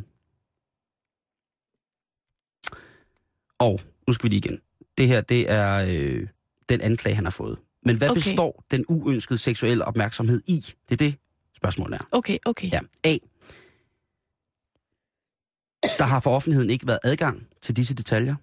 Og 3.60 3.80
nu 4.07 4.14
skal 4.14 4.24
vi 4.24 4.30
lige 4.30 4.38
igen. 4.38 4.62
Det 4.97 5.07
her, 5.07 5.22
det 5.22 5.51
er 5.51 5.86
øh, 5.89 6.28
den 6.70 6.82
anklage, 6.82 7.15
han 7.15 7.24
har 7.24 7.32
fået. 7.32 7.59
Men 7.86 7.97
hvad 7.97 8.09
Okay. 8.09 8.17
består 8.22 8.63
den 8.72 8.86
uønskede 8.88 9.39
seksuelle 9.39 9.86
opmærksomhed 9.86 10.41
i? 10.45 10.65
Det 10.89 10.91
er 10.91 10.95
det, 10.95 11.15
spørgsmålet 11.55 11.95
er. 11.95 12.03
Okay, 12.11 12.38
okay. 12.45 12.72
Ja. 12.72 12.80
A. 13.03 13.15
Der 15.97 16.03
har 16.03 16.20
for 16.20 16.36
offentligheden 16.36 16.70
ikke 16.70 16.88
været 16.88 16.99
adgang 17.03 17.47
til 17.61 17.76
disse 17.78 17.93
detaljer. 17.93 18.36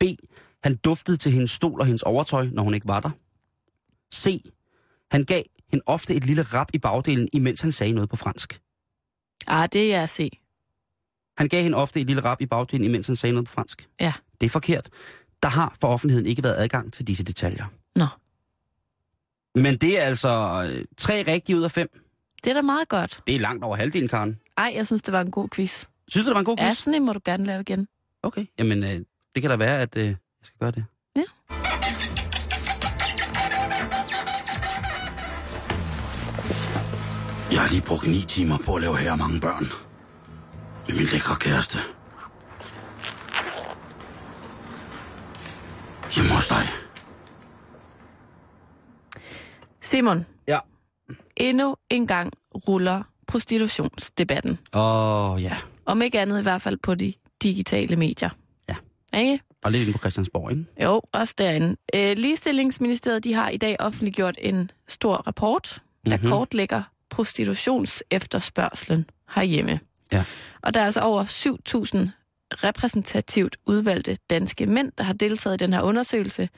B. 0.00 0.02
Han 0.62 0.76
duftede 0.76 1.16
til 1.16 1.32
hendes 1.32 1.50
stol 1.50 1.80
og 1.80 1.86
hendes 1.86 2.02
overtøj, 2.02 2.48
når 2.52 2.62
hun 2.62 2.74
ikke 2.74 2.88
var 2.88 3.00
der. 3.00 3.10
C. 4.14 4.42
Han 5.10 5.24
gav 5.24 5.42
hende 5.70 5.82
ofte 5.86 6.14
et 6.14 6.24
lille 6.24 6.42
rap 6.42 6.68
i 6.74 6.78
bagdelen, 6.78 7.28
imens 7.32 7.60
han 7.60 7.72
sagde 7.72 7.92
noget 7.92 8.10
på 8.10 8.16
fransk. 8.16 8.60
Ah, 9.46 9.68
det 9.72 9.92
er 9.94 9.98
jeg 9.98 10.08
se. 10.08 10.30
Han 11.36 11.48
gav 11.48 11.62
hende 11.62 11.76
ofte 11.76 12.00
et 12.00 12.06
lille 12.06 12.24
rap 12.24 12.40
i 12.40 12.46
bagdelen, 12.46 12.84
imens 12.84 13.06
han 13.06 13.16
sagde 13.16 13.32
noget 13.32 13.46
på 13.46 13.52
fransk. 13.52 13.88
Ja. 14.00 14.12
Det 14.40 14.46
er 14.46 14.50
forkert. 14.50 14.88
Der 15.42 15.48
har 15.48 15.76
for 15.80 15.88
offentligheden 15.88 16.26
ikke 16.26 16.42
været 16.42 16.56
adgang 16.58 16.92
til 16.92 17.06
disse 17.06 17.24
detaljer. 17.24 17.64
Nå. 17.96 18.06
Men 19.54 19.76
det 19.76 20.00
er 20.00 20.02
altså 20.04 20.62
øh, 20.72 20.84
tre 20.96 21.24
rigtige 21.28 21.56
ud 21.56 21.62
af 21.62 21.70
fem. 21.70 21.88
Det 22.44 22.50
er 22.50 22.54
da 22.54 22.62
meget 22.62 22.88
godt. 22.88 23.20
Det 23.26 23.34
er 23.36 23.40
langt 23.40 23.64
over 23.64 23.76
halvdelen, 23.76 24.08
Karen. 24.08 24.38
Ej, 24.56 24.72
jeg 24.76 24.86
synes, 24.86 25.02
det 25.02 25.12
var 25.12 25.20
en 25.20 25.30
god 25.30 25.48
quiz. 25.48 25.84
Synes 26.08 26.24
du, 26.24 26.28
det 26.28 26.34
var 26.34 26.38
en 26.40 26.44
god 26.44 26.56
Ja, 26.58 26.66
quiz? 26.68 26.78
sådan 26.78 26.94
en 26.94 27.04
må 27.04 27.12
du 27.12 27.20
gerne 27.24 27.44
lave 27.46 27.60
igen. 27.60 27.88
Okay, 28.22 28.46
jamen 28.58 28.82
øh, 28.84 29.00
det 29.34 29.42
kan 29.42 29.50
da 29.50 29.56
være, 29.56 29.80
at 29.80 29.96
øh, 29.96 30.04
jeg 30.06 30.16
skal 30.42 30.58
gøre 30.60 30.70
det. 30.70 30.84
Ja. 31.16 31.22
Jeg 37.52 37.60
har 37.60 37.68
lige 37.68 37.82
brugt 37.82 38.06
ni 38.06 38.24
timer 38.28 38.58
på 38.58 38.74
at 38.74 38.80
lave 38.82 38.98
her 38.98 39.16
mange 39.16 39.40
børn. 39.40 39.66
Min 40.88 41.06
lækre 41.06 41.36
kæreste. 41.36 41.78
Hjemme 46.14 46.34
hos 46.36 46.48
dig. 46.48 46.68
Simon, 49.80 50.26
Ja. 50.48 50.58
endnu 51.36 51.76
en 51.90 52.06
gang 52.06 52.32
ruller 52.68 53.02
prostitutionsdebatten. 53.26 54.58
Åh, 54.74 55.30
oh, 55.32 55.42
ja. 55.42 55.56
Om 55.86 56.02
ikke 56.02 56.20
andet 56.20 56.38
i 56.40 56.42
hvert 56.42 56.62
fald 56.62 56.76
på 56.82 56.94
de 56.94 57.12
digitale 57.42 57.96
medier. 57.96 58.30
Ja. 58.68 58.74
Ikke? 59.18 59.40
Og 59.64 59.72
lidt 59.72 59.80
inde 59.82 59.92
på 59.92 59.98
Christiansborg, 59.98 60.50
ikke? 60.50 60.64
Jo, 60.82 61.02
også 61.12 61.34
derinde. 61.38 61.76
Øh, 61.94 62.16
Ligestillingsministeriet 62.16 63.24
de 63.24 63.34
har 63.34 63.48
i 63.48 63.56
dag 63.56 63.76
offentliggjort 63.78 64.34
en 64.38 64.70
stor 64.88 65.14
rapport, 65.16 65.82
der 66.06 66.10
Mhm. 66.10 66.20
mm-hmm. 66.20 66.30
kortlægger 66.30 66.82
prostitutionsefterspørgselen 67.10 69.06
herhjemme. 69.34 69.80
Ja. 70.12 70.24
Og 70.62 70.74
der 70.74 70.80
er 70.80 70.84
altså 70.84 71.00
over 71.00 71.24
7.000 71.24 71.98
repræsentativt 72.52 73.56
udvalgte 73.66 74.16
danske 74.30 74.66
mænd, 74.66 74.92
der 74.98 75.04
har 75.04 75.12
deltaget 75.12 75.54
i 75.54 75.64
den 75.64 75.72
her 75.72 75.82
undersøgelse, 75.82 76.48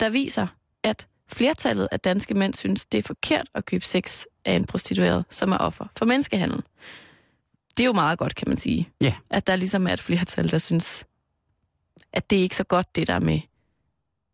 der 0.00 0.08
viser, 0.08 0.46
at 0.82 1.08
flertallet 1.28 1.88
af 1.92 2.00
danske 2.00 2.34
mænd 2.34 2.54
synes, 2.54 2.86
det 2.86 2.98
er 2.98 3.02
forkert 3.02 3.48
at 3.54 3.64
købe 3.64 3.84
sex 3.84 4.24
af 4.44 4.52
en 4.52 4.64
prostitueret, 4.64 5.24
som 5.30 5.52
er 5.52 5.58
offer 5.58 5.86
for 5.96 6.04
menneskehandel. 6.04 6.62
Det 7.76 7.82
er 7.82 7.86
jo 7.86 7.92
meget 7.92 8.18
godt, 8.18 8.34
kan 8.34 8.48
man 8.48 8.56
sige. 8.56 8.88
Ja. 9.00 9.14
At 9.30 9.46
der 9.46 9.56
ligesom 9.56 9.86
er 9.86 9.92
et 9.92 10.00
flertal, 10.00 10.50
der 10.50 10.58
synes, 10.58 11.04
at 12.12 12.30
det 12.30 12.38
er 12.38 12.42
ikke 12.42 12.56
så 12.56 12.64
godt, 12.64 12.96
det 12.96 13.06
der 13.06 13.18
med, 13.18 13.40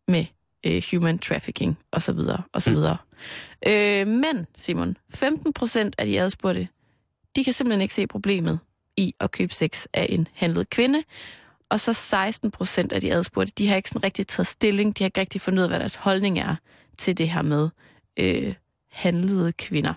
med 0.07 0.25
øh, 0.63 0.83
human 0.91 1.19
trafficking 1.19 1.77
osv. 1.91 2.19
osv. 2.53 2.75
Mm. 2.75 3.71
Øh, 3.71 4.07
men, 4.07 4.47
Simon, 4.55 4.97
15 5.09 5.53
procent 5.53 5.95
af 5.97 6.05
de 6.05 6.21
adspurgte, 6.21 6.67
de 7.35 7.43
kan 7.43 7.53
simpelthen 7.53 7.81
ikke 7.81 7.93
se 7.93 8.07
problemet 8.07 8.59
i 8.97 9.13
at 9.19 9.31
købe 9.31 9.53
sex 9.53 9.85
af 9.93 10.07
en 10.09 10.27
handlet 10.33 10.69
kvinde. 10.69 11.03
Og 11.69 11.79
så 11.79 11.93
16 11.93 12.51
procent 12.51 12.93
af 12.93 13.01
de 13.01 13.13
adspurgte, 13.13 13.53
de 13.57 13.67
har 13.67 13.75
ikke 13.75 13.89
sådan 13.89 14.03
rigtig 14.03 14.27
taget 14.27 14.47
stilling, 14.47 14.97
de 14.97 15.03
har 15.03 15.07
ikke 15.07 15.21
rigtig 15.21 15.41
fundet 15.41 15.59
ud 15.59 15.63
af, 15.63 15.69
hvad 15.69 15.79
deres 15.79 15.95
holdning 15.95 16.39
er 16.39 16.55
til 16.97 17.17
det 17.17 17.29
her 17.29 17.41
med 17.41 17.69
øh, 18.19 18.53
handlede 18.91 19.53
kvinder. 19.53 19.93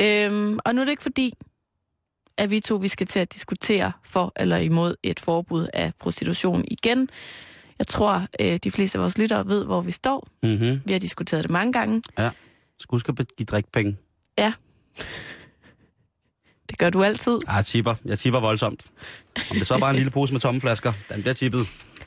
Øhm, 0.00 0.58
og 0.64 0.74
nu 0.74 0.80
er 0.80 0.84
det 0.84 0.90
ikke 0.90 1.02
fordi, 1.02 1.34
at 2.36 2.50
vi 2.50 2.60
to 2.60 2.76
vi 2.76 2.88
skal 2.88 3.06
til 3.06 3.20
at 3.20 3.34
diskutere 3.34 3.92
for 4.02 4.32
eller 4.36 4.56
imod 4.56 4.94
et 5.02 5.20
forbud 5.20 5.68
af 5.72 5.92
prostitution 5.98 6.64
igen. 6.68 7.08
Jeg 7.78 7.86
tror, 7.86 8.26
øh, 8.40 8.56
de 8.64 8.70
fleste 8.70 8.98
af 8.98 9.02
vores 9.02 9.18
lyttere 9.18 9.46
ved, 9.46 9.64
hvor 9.64 9.80
vi 9.80 9.90
står. 9.92 10.28
Mhm. 10.42 10.80
Vi 10.84 10.92
har 10.92 11.00
diskuteret 11.00 11.42
det 11.42 11.50
mange 11.50 11.72
gange. 11.72 12.02
Skal 12.78 12.94
huske 12.94 13.12
at 13.18 13.26
give 13.36 13.46
drikpenge. 13.46 13.96
Det 16.70 16.78
gør 16.78 16.90
du 16.90 17.04
altid. 17.04 17.38
Ah, 17.46 17.56
jeg 17.56 17.66
tipper. 17.66 17.94
Jeg 18.04 18.18
tipper 18.18 18.40
voldsomt. 18.40 18.82
Om 19.50 19.56
det 19.56 19.66
så 19.66 19.74
er 19.74 19.78
bare 19.78 19.90
en 19.90 19.96
lille 19.96 20.10
pose 20.10 20.32
med 20.32 20.40
tomme 20.40 20.60
flasker, 20.60 20.92
den 21.08 21.20
bliver 21.20 21.34
tippet. 21.34 21.60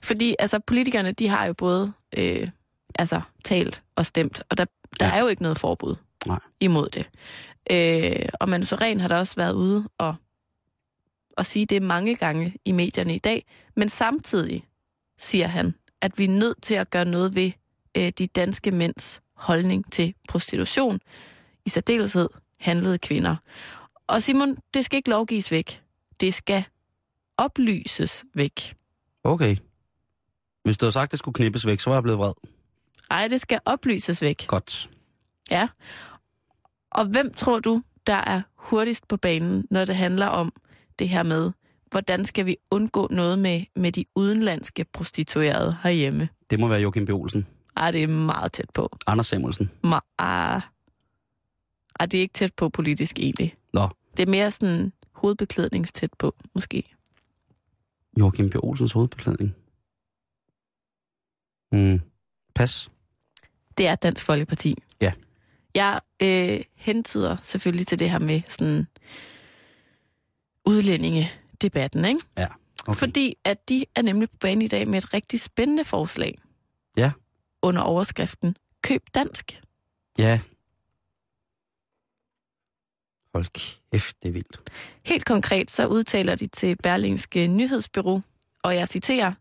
Fordi 0.04 0.36
altså, 0.40 0.60
politikerne, 0.60 1.12
de 1.12 1.28
har 1.28 1.46
jo 1.46 1.54
både 1.54 1.94
øh, 2.18 2.48
altså, 2.96 3.22
talt 3.44 3.84
og 3.96 4.06
stemt, 4.06 4.42
og 4.50 4.58
der, 4.58 4.66
der 5.00 5.06
ja. 5.06 5.16
er 5.16 5.20
jo 5.20 5.28
ikke 5.28 5.42
noget 5.42 5.60
forbud 5.60 5.96
Nej. 6.26 6.40
imod 6.60 6.90
det. 6.90 7.06
Øh, 7.72 8.30
og 8.34 8.50
Manu 8.50 8.66
Soren 8.66 9.00
har 9.00 9.08
da 9.08 9.18
også 9.18 9.36
været 9.36 9.54
ude 9.54 9.90
og, 9.98 10.16
og 11.38 11.46
sige 11.46 11.66
det 11.66 11.82
mange 11.82 12.16
gange 12.16 12.56
i 12.66 12.72
medierne 12.72 13.16
i 13.16 13.20
dag, 13.20 13.46
men 13.76 13.90
samtidig 13.90 14.64
siger 15.20 15.48
han, 15.48 15.74
at 16.02 16.18
vi 16.18 16.24
er 16.24 16.30
nødt 16.30 16.62
til 16.62 16.76
at 16.76 16.90
gøre 16.90 17.06
noget 17.06 17.36
ved 17.36 17.52
øh, 17.98 18.12
de 18.18 18.28
danske 18.28 18.72
mænds 18.72 19.22
holdning 19.36 19.92
til 19.92 20.14
prostitution, 20.30 21.00
i 21.66 21.70
særdeleshed 21.70 22.30
handlede 22.60 22.98
kvinder. 22.98 23.36
Og 24.08 24.24
Simon, 24.24 24.58
det 24.74 24.86
skal 24.86 24.98
ikke 24.98 25.10
lovgives 25.10 25.52
væk. 25.52 25.82
Det 26.20 26.34
skal 26.34 26.64
oplyses 27.38 28.26
væk. 28.34 28.76
Okay. 29.24 29.56
Hvis 30.64 30.78
du 30.78 30.86
havde 30.86 30.92
sagt, 30.92 31.04
at 31.08 31.12
det 31.12 31.20
skulle 31.20 31.36
knippes 31.36 31.66
væk, 31.66 31.80
så 31.80 31.90
var 31.90 31.96
jeg 31.98 32.04
blevet 32.04 32.20
vred. 32.20 32.34
Ej, 33.12 33.28
det 33.28 33.42
skal 33.42 33.60
oplyses 33.66 34.22
væk. 34.22 34.48
Godt. 34.48 34.90
Ja. 35.52 35.68
Og 36.92 37.06
hvem 37.06 37.34
tror 37.34 37.60
du, 37.60 37.84
der 38.08 38.14
er 38.16 38.42
hurtigst 38.56 39.08
på 39.08 39.18
banen, 39.18 39.68
når 39.72 39.86
det 39.86 39.96
handler 39.96 40.26
om 40.28 40.54
det 41.00 41.10
her 41.10 41.24
med, 41.24 41.52
hvordan 41.92 42.26
skal 42.26 42.46
vi 42.46 42.58
undgå 42.72 43.08
noget 43.12 43.40
med, 43.40 43.64
med 43.76 43.92
de 43.92 44.06
udenlandske 44.16 44.86
prostituerede 44.94 45.78
herhjemme? 45.84 46.30
Det 46.50 46.60
må 46.60 46.68
være 46.68 46.80
Joachim 46.80 47.06
B. 47.06 47.10
Olsen. 47.10 47.48
Ej, 47.78 47.92
det 47.92 48.04
er 48.04 48.08
meget 48.08 48.52
tæt 48.52 48.70
på. 48.74 48.98
Anders 49.08 49.28
Samuelsen. 49.28 49.72
Ma- 49.86 50.16
ah. 50.18 50.62
Ej, 52.00 52.06
det 52.06 52.18
er 52.18 52.22
ikke 52.22 52.34
tæt 52.34 52.54
på 52.54 52.70
politisk 52.70 53.20
egentlig. 53.20 53.56
Nå. 53.74 53.88
Det 54.18 54.28
er 54.28 54.32
mere 54.32 54.52
sådan 54.52 54.94
hovedbeklædningstæt 55.12 56.10
på, 56.20 56.36
måske. 56.56 56.96
Joachim 58.20 58.50
B. 58.50 58.56
Olsens 58.64 58.92
hovedbeklædning. 58.92 59.56
Mm. 61.72 62.02
Pas. 62.56 62.90
Det 63.78 63.88
er 63.88 63.96
Dansk 63.96 64.26
Folkeparti. 64.26 64.76
Ja. 65.02 65.14
Jeg 65.76 66.02
øh, 66.24 66.60
hentyder 66.76 67.38
selvfølgelig 67.44 67.88
til 67.88 68.00
det 68.00 68.12
her 68.12 68.20
med 68.20 68.42
sådan 68.48 68.88
udlændingedebatten, 70.66 72.06
ikke? 72.06 72.22
Okay. 72.88 73.00
Fordi 73.00 73.36
at 73.44 73.70
de 73.70 73.86
er 73.96 74.02
nemlig 74.02 74.30
på 74.30 74.38
banen 74.40 74.62
i 74.62 74.68
dag 74.68 74.88
med 74.88 74.98
et 74.98 75.14
rigtig 75.14 75.42
spændende 75.42 75.86
forslag. 75.86 76.38
Ja. 76.98 77.12
Under 77.62 77.82
overskriften 77.82 78.56
Køb 78.82 79.04
dansk. 79.16 79.62
Ja. 80.18 80.40
Hold 83.34 83.46
kæft, 83.92 84.16
det 84.22 84.30
er 84.30 84.34
vildt. 84.34 84.72
Helt 85.06 85.26
konkret 85.26 85.72
så 85.72 85.88
udtaler 85.88 86.36
de 86.36 86.48
til 86.48 86.76
Berlingske 86.84 87.48
Nyhedsbyrå, 87.48 88.22
og 88.64 88.76
jeg 88.76 88.88
citerer, 88.88 89.34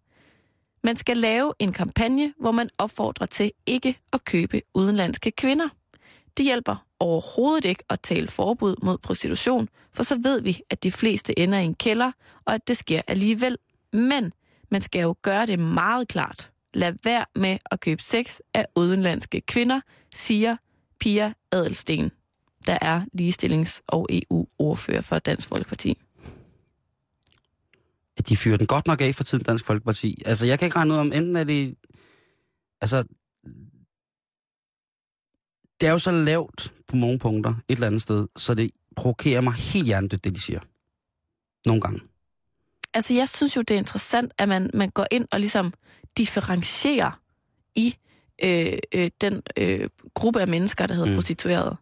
man 0.85 0.97
skal 0.97 1.17
lave 1.17 1.53
en 1.59 1.73
kampagne, 1.73 2.35
hvor 2.41 2.51
man 2.51 2.69
opfordrer 2.79 3.27
til 3.27 3.53
ikke 3.67 3.99
at 4.13 4.25
købe 4.25 4.63
udenlandske 4.75 5.31
kvinder. 5.31 5.69
Det 6.37 6.45
hjælper 6.45 6.87
overhovedet 7.01 7.65
ikke 7.65 7.85
at 7.91 8.01
tale 8.01 8.29
forbud 8.29 8.77
mod 8.83 8.99
prostitution, 8.99 9.69
for 9.93 10.03
så 10.03 10.19
ved 10.23 10.41
vi, 10.41 10.61
at 10.71 10.83
de 10.83 10.93
fleste 10.93 11.39
ender 11.39 11.59
i 11.59 11.65
en 11.65 11.75
kælder, 11.75 12.13
og 12.45 12.55
at 12.55 12.69
det 12.69 12.77
sker 12.77 13.03
alligevel. 13.07 13.57
Men 13.93 14.33
man 14.71 14.81
skal 14.81 15.01
jo 15.01 15.15
gøre 15.23 15.47
det 15.47 15.59
meget 15.59 16.09
klart. 16.09 16.51
Lad 16.75 16.93
være 17.05 17.25
med 17.35 17.59
at 17.71 17.81
købe 17.81 18.03
sex 18.03 18.39
af 18.55 18.67
udenlandske 18.77 19.41
kvinder, 19.41 19.81
siger 20.15 20.57
Pia 21.01 21.33
Adelsten, 21.53 22.11
der 22.67 22.79
er 22.81 23.05
ligestillings- 23.21 23.81
og 23.87 24.09
EU-ordfører 24.11 25.01
for 25.01 25.19
Dansk 25.19 25.49
Folkeparti. 25.49 25.99
De 28.29 28.37
fyrer 28.37 28.57
den 28.57 28.67
godt 28.67 28.87
nok 28.87 29.01
af 29.01 29.15
for 29.15 29.25
tiden, 29.25 29.45
Dansk 29.45 29.67
Folkeparti. 29.67 30.23
Altså, 30.27 30.47
jeg 30.47 30.59
kan 30.59 30.67
ikke 30.67 30.77
regne 30.77 30.95
ud 30.95 30.99
om, 30.99 31.13
enten 31.13 31.37
er 31.37 31.45
det... 31.45 31.75
Altså, 32.81 33.05
det 35.81 35.87
er 35.87 35.91
jo 35.91 35.99
så 35.99 36.11
lavt 36.11 36.73
på 36.89 36.97
nogle 36.97 37.19
punkter, 37.19 37.51
et 37.51 37.61
eller 37.69 37.87
andet 37.87 38.03
sted, 38.03 38.27
så 38.37 38.55
det 38.55 38.71
provokerer 38.97 39.41
mig 39.41 39.55
helt 39.55 39.87
hjertet, 39.87 40.25
det 40.25 40.35
de 40.35 40.41
siger. 40.41 40.61
Nogle 41.67 41.81
gange. 41.81 42.01
Altså, 42.95 43.15
jeg 43.15 43.29
synes 43.29 43.57
jo, 43.57 43.61
det 43.61 43.75
er 43.75 43.79
interessant, 43.79 44.33
at 44.39 44.49
man, 44.49 44.71
man 44.75 44.91
går 44.91 45.07
ind 45.11 45.27
og 45.33 45.41
ligesom 45.41 45.73
differentierer 46.17 47.21
i 47.75 47.97
øh, 48.43 48.79
øh, 48.95 49.11
den 49.21 49.43
øh, 49.57 49.89
gruppe 50.15 50.41
af 50.41 50.49
mennesker, 50.49 50.87
der 50.87 50.95
hedder 50.95 51.11
mm. 51.11 51.15
prostituerede. 51.15 51.77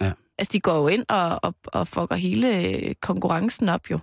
Ja. 0.00 0.12
Altså, 0.38 0.52
de 0.52 0.60
går 0.60 0.76
jo 0.76 0.88
ind 0.88 1.04
og, 1.08 1.40
og, 1.42 1.54
og 1.64 1.88
fucker 1.88 2.14
hele 2.14 2.58
øh, 2.58 2.94
konkurrencen 2.94 3.68
op 3.68 3.90
jo. 3.90 3.98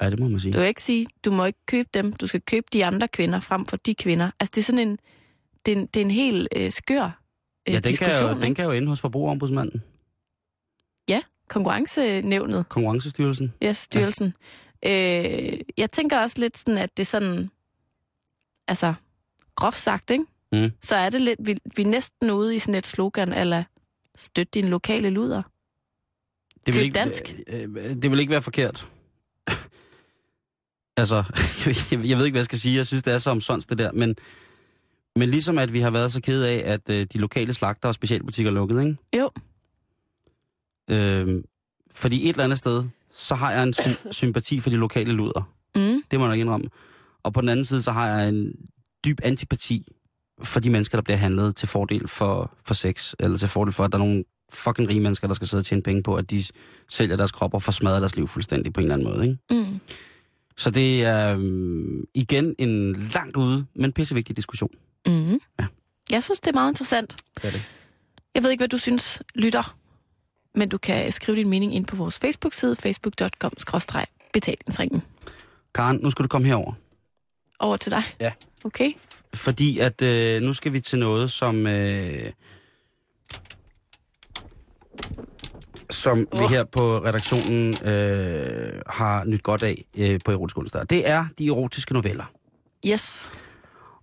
Ja, 0.00 0.10
det 0.10 0.18
må 0.18 0.28
man 0.28 0.40
sige. 0.40 0.52
Du 0.52 0.58
kan 0.58 0.68
ikke 0.68 0.82
sige, 0.82 1.06
du 1.24 1.30
må 1.30 1.44
ikke 1.44 1.66
købe 1.66 1.88
dem, 1.94 2.12
du 2.12 2.26
skal 2.26 2.40
købe 2.40 2.66
de 2.72 2.84
andre 2.84 3.08
kvinder 3.08 3.40
frem 3.40 3.66
for 3.66 3.76
de 3.76 3.94
kvinder. 3.94 4.30
Altså, 4.40 4.52
det 4.54 4.60
er 4.60 4.64
sådan 4.64 4.88
en, 4.88 4.98
det 5.66 5.72
er 5.72 5.76
en, 5.76 5.86
det 5.86 6.00
er 6.00 6.04
en 6.04 6.10
helt 6.10 6.48
øh, 6.56 6.72
skør 6.72 7.20
øh, 7.68 7.74
ja, 7.74 7.80
den 7.80 7.96
kan, 7.96 8.22
jo, 8.22 8.30
ikke? 8.30 8.42
den 8.42 8.54
kan 8.54 8.64
jo 8.64 8.70
ende 8.70 8.88
hos 8.88 9.00
forbrugerombudsmanden, 9.00 9.82
Konkurrencenævnet. 11.48 12.68
Konkurrencestyrelsen. 12.68 13.54
Ja, 13.62 13.72
styrelsen. 13.72 14.34
Ja. 14.82 15.52
Øh, 15.52 15.58
jeg 15.76 15.90
tænker 15.90 16.18
også 16.18 16.36
lidt 16.38 16.58
sådan, 16.58 16.78
at 16.78 16.96
det 16.96 17.02
er 17.02 17.06
sådan, 17.06 17.50
altså, 18.68 18.94
groft 19.54 19.80
sagt, 19.80 20.10
ikke? 20.10 20.24
Mm. 20.52 20.70
Så 20.82 20.96
er 20.96 21.10
det 21.10 21.20
lidt, 21.20 21.40
vi, 21.42 21.56
vi 21.76 21.82
er 21.82 21.86
næsten 21.86 22.30
ude 22.30 22.56
i 22.56 22.58
sådan 22.58 22.74
et 22.74 22.86
slogan, 22.86 23.32
eller 23.32 23.64
støt 24.16 24.54
din 24.54 24.68
lokale 24.68 25.10
luder. 25.10 25.42
Det 26.66 26.74
Køb 26.74 26.82
ikke, 26.82 26.94
dansk. 26.94 27.34
øh, 27.46 27.62
øh, 27.76 27.94
det 28.02 28.10
vil 28.10 28.20
ikke 28.20 28.30
være 28.30 28.42
forkert. 28.42 28.86
altså, 30.96 31.16
jeg, 31.66 31.92
jeg 31.92 32.18
ved 32.18 32.24
ikke, 32.24 32.34
hvad 32.34 32.40
jeg 32.40 32.44
skal 32.44 32.58
sige. 32.58 32.76
Jeg 32.76 32.86
synes, 32.86 33.02
det 33.02 33.12
er 33.14 33.18
så 33.18 33.30
omsonst, 33.30 33.70
det 33.70 33.78
der. 33.78 33.92
Men, 33.92 34.16
Men 35.16 35.30
ligesom 35.30 35.58
at 35.58 35.72
vi 35.72 35.80
har 35.80 35.90
været 35.90 36.12
så 36.12 36.22
kede 36.22 36.48
af, 36.48 36.72
at 36.72 36.90
øh, 36.90 37.06
de 37.12 37.18
lokale 37.18 37.54
slagter 37.54 37.88
og 37.88 37.94
specialbutikker 37.94 38.50
er 38.50 38.54
lukket, 38.54 38.80
ikke? 38.80 38.96
Jo. 39.16 39.30
Øh, 40.90 41.42
fordi 41.90 42.22
et 42.24 42.28
eller 42.30 42.44
andet 42.44 42.58
sted, 42.58 42.84
så 43.12 43.34
har 43.34 43.52
jeg 43.52 43.62
en 43.62 43.72
sy- 43.74 44.06
sympati 44.20 44.60
for 44.60 44.70
de 44.70 44.76
lokale 44.76 45.12
luder. 45.12 45.52
Mm. 45.74 46.02
Det 46.10 46.18
må 46.18 46.24
jeg 46.26 46.30
nok 46.36 46.38
indrømme. 46.40 46.68
Og 47.22 47.32
på 47.32 47.40
den 47.40 47.48
anden 47.48 47.64
side, 47.64 47.82
så 47.82 47.92
har 47.92 48.08
jeg 48.08 48.28
en 48.28 48.52
dyb 49.04 49.18
antipati 49.22 49.86
for 50.42 50.60
de 50.60 50.70
mennesker, 50.70 50.98
der 50.98 51.02
bliver 51.02 51.16
handlet 51.16 51.56
til 51.56 51.68
fordel 51.68 52.08
for, 52.08 52.52
for 52.64 52.74
sex, 52.74 53.14
eller 53.18 53.38
til 53.38 53.48
fordel 53.48 53.72
for, 53.72 53.84
at 53.84 53.92
der 53.92 53.98
er 53.98 54.02
nogle 54.02 54.24
fucking 54.52 54.88
rige 54.88 55.00
mennesker, 55.00 55.26
der 55.26 55.34
skal 55.34 55.48
sidde 55.48 55.60
og 55.60 55.64
tjene 55.64 55.82
penge 55.82 56.02
på, 56.02 56.14
at 56.14 56.30
de 56.30 56.44
sælger 56.88 57.16
deres 57.16 57.32
krop 57.32 57.54
og 57.54 57.62
får 57.62 57.72
smadret 57.72 58.00
deres 58.00 58.16
liv 58.16 58.28
fuldstændig 58.28 58.72
på 58.72 58.80
en 58.80 58.84
eller 58.84 58.94
anden 58.94 59.08
måde. 59.08 59.28
Ikke? 59.28 59.38
Mm. 59.50 59.80
Så 60.56 60.70
det 60.70 61.04
er 61.04 61.34
øhm, 61.34 62.04
igen 62.14 62.54
en 62.58 62.96
langt 63.14 63.36
ude, 63.36 63.66
men 63.74 63.92
pissevigtig 63.92 64.36
diskussion. 64.36 64.70
Mm. 65.06 65.40
Ja. 65.60 65.66
Jeg 66.10 66.22
synes, 66.22 66.40
det 66.40 66.48
er 66.48 66.54
meget 66.54 66.70
interessant. 66.70 67.16
Det 67.36 67.44
er 67.44 67.50
det. 67.50 67.62
Jeg 68.34 68.42
ved 68.42 68.50
ikke, 68.50 68.60
hvad 68.60 68.68
du 68.68 68.78
synes, 68.78 69.22
lytter, 69.34 69.76
men 70.54 70.68
du 70.68 70.78
kan 70.78 71.12
skrive 71.12 71.36
din 71.36 71.48
mening 71.48 71.74
ind 71.74 71.86
på 71.86 71.96
vores 71.96 72.18
Facebook-side, 72.18 72.76
facebook.com-betalingsringen. 72.76 75.02
Karen, 75.74 75.98
nu 76.02 76.10
skal 76.10 76.22
du 76.22 76.28
komme 76.28 76.46
herover. 76.46 76.72
Over 77.58 77.76
til 77.76 77.92
dig. 77.92 78.02
Ja. 78.20 78.32
Okay. 78.64 78.92
Fordi 79.34 79.78
at 79.78 80.02
øh, 80.02 80.42
nu 80.42 80.54
skal 80.54 80.72
vi 80.72 80.80
til 80.80 80.98
noget, 80.98 81.30
som... 81.30 81.66
Øh, 81.66 82.32
som 85.90 86.28
oh. 86.30 86.40
vi 86.40 86.46
her 86.46 86.64
på 86.64 86.98
redaktionen 86.98 87.86
øh, 87.86 88.80
har 88.86 89.24
nyt 89.24 89.42
godt 89.42 89.62
af 89.62 89.84
øh, 89.98 90.20
på 90.24 90.32
Erotisk 90.32 90.58
Onsdag. 90.58 90.82
Det 90.90 91.08
er 91.08 91.26
de 91.38 91.46
erotiske 91.46 91.94
noveller. 91.94 92.24
Yes. 92.86 93.30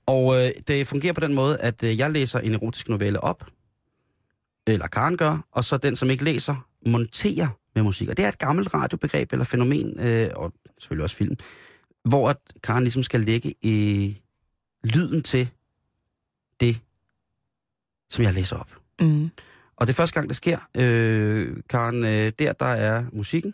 Og 0.06 0.36
øh, 0.36 0.52
det 0.68 0.88
fungerer 0.88 1.14
på 1.14 1.20
den 1.20 1.34
måde, 1.34 1.58
at 1.58 1.84
øh, 1.84 1.98
jeg 1.98 2.12
læser 2.12 2.40
en 2.40 2.54
erotisk 2.54 2.90
novelle 2.90 3.24
op, 3.24 3.46
eller 4.68 4.88
Karen 4.88 5.18
gør, 5.18 5.46
og 5.52 5.64
så 5.64 5.78
den, 5.78 5.96
som 5.96 6.10
ikke 6.10 6.24
læser, 6.24 6.68
monterer 6.86 7.48
med 7.76 7.84
musik. 7.84 8.10
Og 8.10 8.18
det 8.18 8.26
er 8.26 8.30
et 8.30 8.40
gammelt 8.40 8.74
radiobegreb 8.74 9.32
eller 9.32 9.46
fænomen, 9.46 10.00
øh, 10.00 10.30
og 10.36 10.54
selvfølgelig 10.80 11.04
også 11.04 11.16
film, 11.16 11.36
hvor 12.06 12.30
at 12.30 12.38
Karen 12.64 12.84
ligesom 12.84 13.04
skal 13.04 13.20
lægge 13.22 13.54
øh, 13.66 14.16
lyden 14.84 15.24
til 15.24 15.50
det, 16.60 16.80
som 18.10 18.24
jeg 18.24 18.34
læser 18.34 18.56
op. 18.58 18.72
Mm. 19.02 19.30
Og 19.76 19.88
det 19.88 19.94
er 19.94 19.96
første 19.96 20.14
gang, 20.14 20.28
det 20.30 20.36
sker. 20.36 20.60
Øh, 20.78 21.58
Karen, 21.70 22.04
øh, 22.04 22.32
der, 22.40 22.54
der 22.54 22.66
er 22.66 23.06
musikken, 23.14 23.54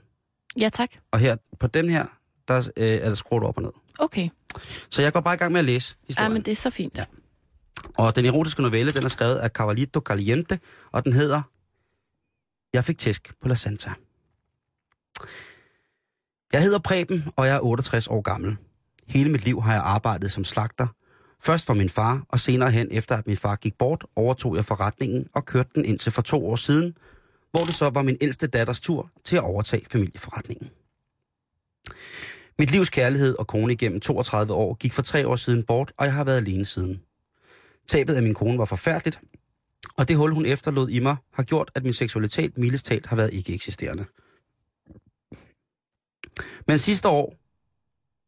Ja, 0.59 0.69
tak. 0.69 0.89
og 1.11 1.19
her 1.19 1.35
på 1.59 1.67
den 1.67 1.89
her, 1.89 2.05
der 2.47 2.57
øh, 2.77 2.87
er 2.87 3.07
der 3.09 3.15
skruet 3.15 3.43
op 3.43 3.57
og 3.57 3.63
ned. 3.63 3.71
Okay. 3.99 4.29
Så 4.89 5.01
jeg 5.01 5.13
går 5.13 5.19
bare 5.19 5.33
i 5.33 5.37
gang 5.37 5.51
med 5.51 5.59
at 5.59 5.65
læse 5.65 5.95
Ja, 6.01 6.05
historien. 6.07 6.33
men 6.33 6.41
det 6.41 6.51
er 6.51 6.55
så 6.55 6.69
fint. 6.69 6.97
Ja. 6.97 7.05
Og 7.97 8.15
den 8.15 8.25
erotiske 8.25 8.61
novelle, 8.61 8.91
den 8.91 9.03
er 9.03 9.07
skrevet 9.09 9.35
af 9.35 9.49
Cavalito 9.49 9.99
Caliente, 9.99 10.59
og 10.91 11.03
den 11.03 11.13
hedder 11.13 11.41
Jeg 12.73 12.85
fik 12.85 12.97
tæsk 12.97 13.33
på 13.41 13.47
La 13.47 13.55
Santa. 13.55 13.93
Jeg 16.53 16.63
hedder 16.63 16.79
Preben, 16.79 17.23
og 17.35 17.47
jeg 17.47 17.55
er 17.55 17.59
68 17.59 18.07
år 18.07 18.21
gammel. 18.21 18.57
Hele 19.07 19.31
mit 19.31 19.45
liv 19.45 19.61
har 19.61 19.73
jeg 19.73 19.81
arbejdet 19.81 20.31
som 20.31 20.43
slagter. 20.43 20.87
Først 21.41 21.65
for 21.65 21.73
min 21.73 21.89
far, 21.89 22.25
og 22.29 22.39
senere 22.39 22.71
hen, 22.71 22.87
efter 22.91 23.17
at 23.17 23.27
min 23.27 23.37
far 23.37 23.55
gik 23.55 23.77
bort, 23.77 24.05
overtog 24.15 24.55
jeg 24.55 24.65
forretningen 24.65 25.27
og 25.33 25.45
kørte 25.45 25.69
den 25.75 25.85
indtil 25.85 26.11
for 26.11 26.21
to 26.21 26.47
år 26.47 26.55
siden, 26.55 26.97
hvor 27.51 27.63
det 27.63 27.75
så 27.75 27.89
var 27.89 28.01
min 28.01 28.17
ældste 28.21 28.47
datters 28.47 28.81
tur 28.81 29.11
til 29.23 29.35
at 29.35 29.43
overtage 29.43 29.85
familieforretningen. 29.91 30.69
Mit 32.59 32.71
livs 32.71 32.89
kærlighed 32.89 33.35
og 33.35 33.47
kone 33.47 33.73
igennem 33.73 33.99
32 33.99 34.53
år 34.53 34.73
gik 34.73 34.93
for 34.93 35.01
tre 35.01 35.27
år 35.27 35.35
siden 35.35 35.63
bort, 35.63 35.91
og 35.97 36.05
jeg 36.05 36.13
har 36.13 36.23
været 36.23 36.37
alene 36.37 36.65
siden. 36.65 37.01
Tabet 37.87 38.15
af 38.15 38.23
min 38.23 38.33
kone 38.33 38.57
var 38.57 38.65
forfærdeligt, 38.65 39.19
og 39.97 40.07
det 40.07 40.17
hul, 40.17 40.33
hun 40.33 40.45
efterlod 40.45 40.89
i 40.89 40.99
mig, 40.99 41.15
har 41.33 41.43
gjort, 41.43 41.71
at 41.75 41.83
min 41.83 41.93
seksualitet 41.93 42.57
mildest 42.57 42.85
talt 42.85 43.05
har 43.05 43.15
været 43.15 43.33
ikke 43.33 43.53
eksisterende. 43.53 44.05
Men 46.67 46.79
sidste 46.79 47.07
år 47.07 47.35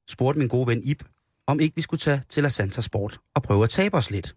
spurgte 0.07 0.39
min 0.39 0.47
gode 0.47 0.67
ven 0.67 0.83
Ib, 0.83 1.01
om 1.47 1.59
ikke 1.59 1.75
vi 1.75 1.81
skulle 1.81 1.99
tage 1.99 2.23
til 2.29 2.43
La 2.43 2.49
Santa 2.49 2.81
Sport 2.81 3.19
og 3.35 3.43
prøve 3.43 3.63
at 3.63 3.69
tabe 3.69 3.97
os 3.97 4.11
lidt. 4.11 4.35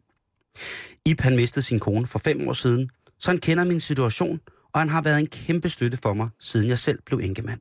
Ib 1.05 1.21
han 1.21 1.37
mistede 1.37 1.65
sin 1.65 1.79
kone 1.79 2.07
for 2.07 2.19
fem 2.19 2.49
år 2.49 2.53
siden, 2.53 2.91
så 3.19 3.31
han 3.31 3.41
kender 3.41 3.65
min 3.65 3.81
situation, 3.81 4.41
og 4.73 4.81
han 4.81 4.89
har 4.89 5.03
været 5.03 5.21
en 5.21 5.27
kæmpe 5.27 5.69
støtte 5.69 5.97
for 5.97 6.13
mig, 6.15 6.29
siden 6.41 6.69
jeg 6.69 6.79
selv 6.79 7.03
blev 7.07 7.19
enkemand. 7.19 7.61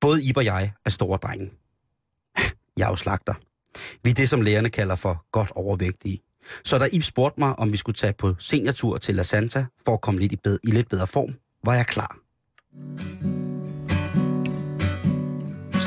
Både 0.00 0.24
Ib 0.24 0.36
og 0.36 0.44
jeg 0.44 0.72
er 0.84 0.90
store 0.90 1.18
drenge. 1.22 1.50
Jeg 2.76 2.84
er 2.86 2.90
jo 2.90 2.96
slagter. 2.96 3.34
Vi 4.04 4.10
er 4.10 4.14
det, 4.14 4.28
som 4.28 4.40
lægerne 4.40 4.70
kalder 4.70 4.96
for 4.96 5.26
godt 5.32 5.50
overvægtige. 5.50 6.20
Så 6.64 6.78
da 6.78 6.88
Ib 6.92 7.02
spurgte 7.02 7.40
mig, 7.40 7.58
om 7.58 7.72
vi 7.72 7.76
skulle 7.76 7.96
tage 7.96 8.12
på 8.12 8.34
seniortur 8.38 8.96
til 8.96 9.14
La 9.14 9.22
Santa 9.22 9.66
for 9.84 9.94
at 9.94 10.00
komme 10.00 10.20
lidt 10.20 10.32
i, 10.32 10.36
bed- 10.36 10.58
i 10.64 10.70
lidt 10.70 10.88
bedre 10.88 11.06
form, 11.06 11.34
var 11.64 11.74
jeg 11.74 11.86
klar. 11.86 12.16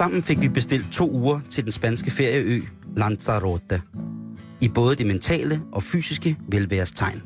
Sammen 0.04 0.24
fik 0.24 0.41
vi 0.41 0.49
bestilt 0.49 0.91
to 0.91 1.12
uger 1.12 1.39
til 1.49 1.64
den 1.64 1.72
spanske 1.72 2.12
ferieø 2.12 2.62
Lanzarote. 2.97 3.82
I 4.62 4.68
både 4.68 4.95
det 4.95 5.08
mentale 5.08 5.62
og 5.72 5.84
fysiske 5.84 6.38
velværestegn. 6.47 7.22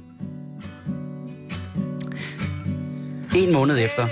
En 3.36 3.54
måned 3.54 3.80
efter 3.80 4.08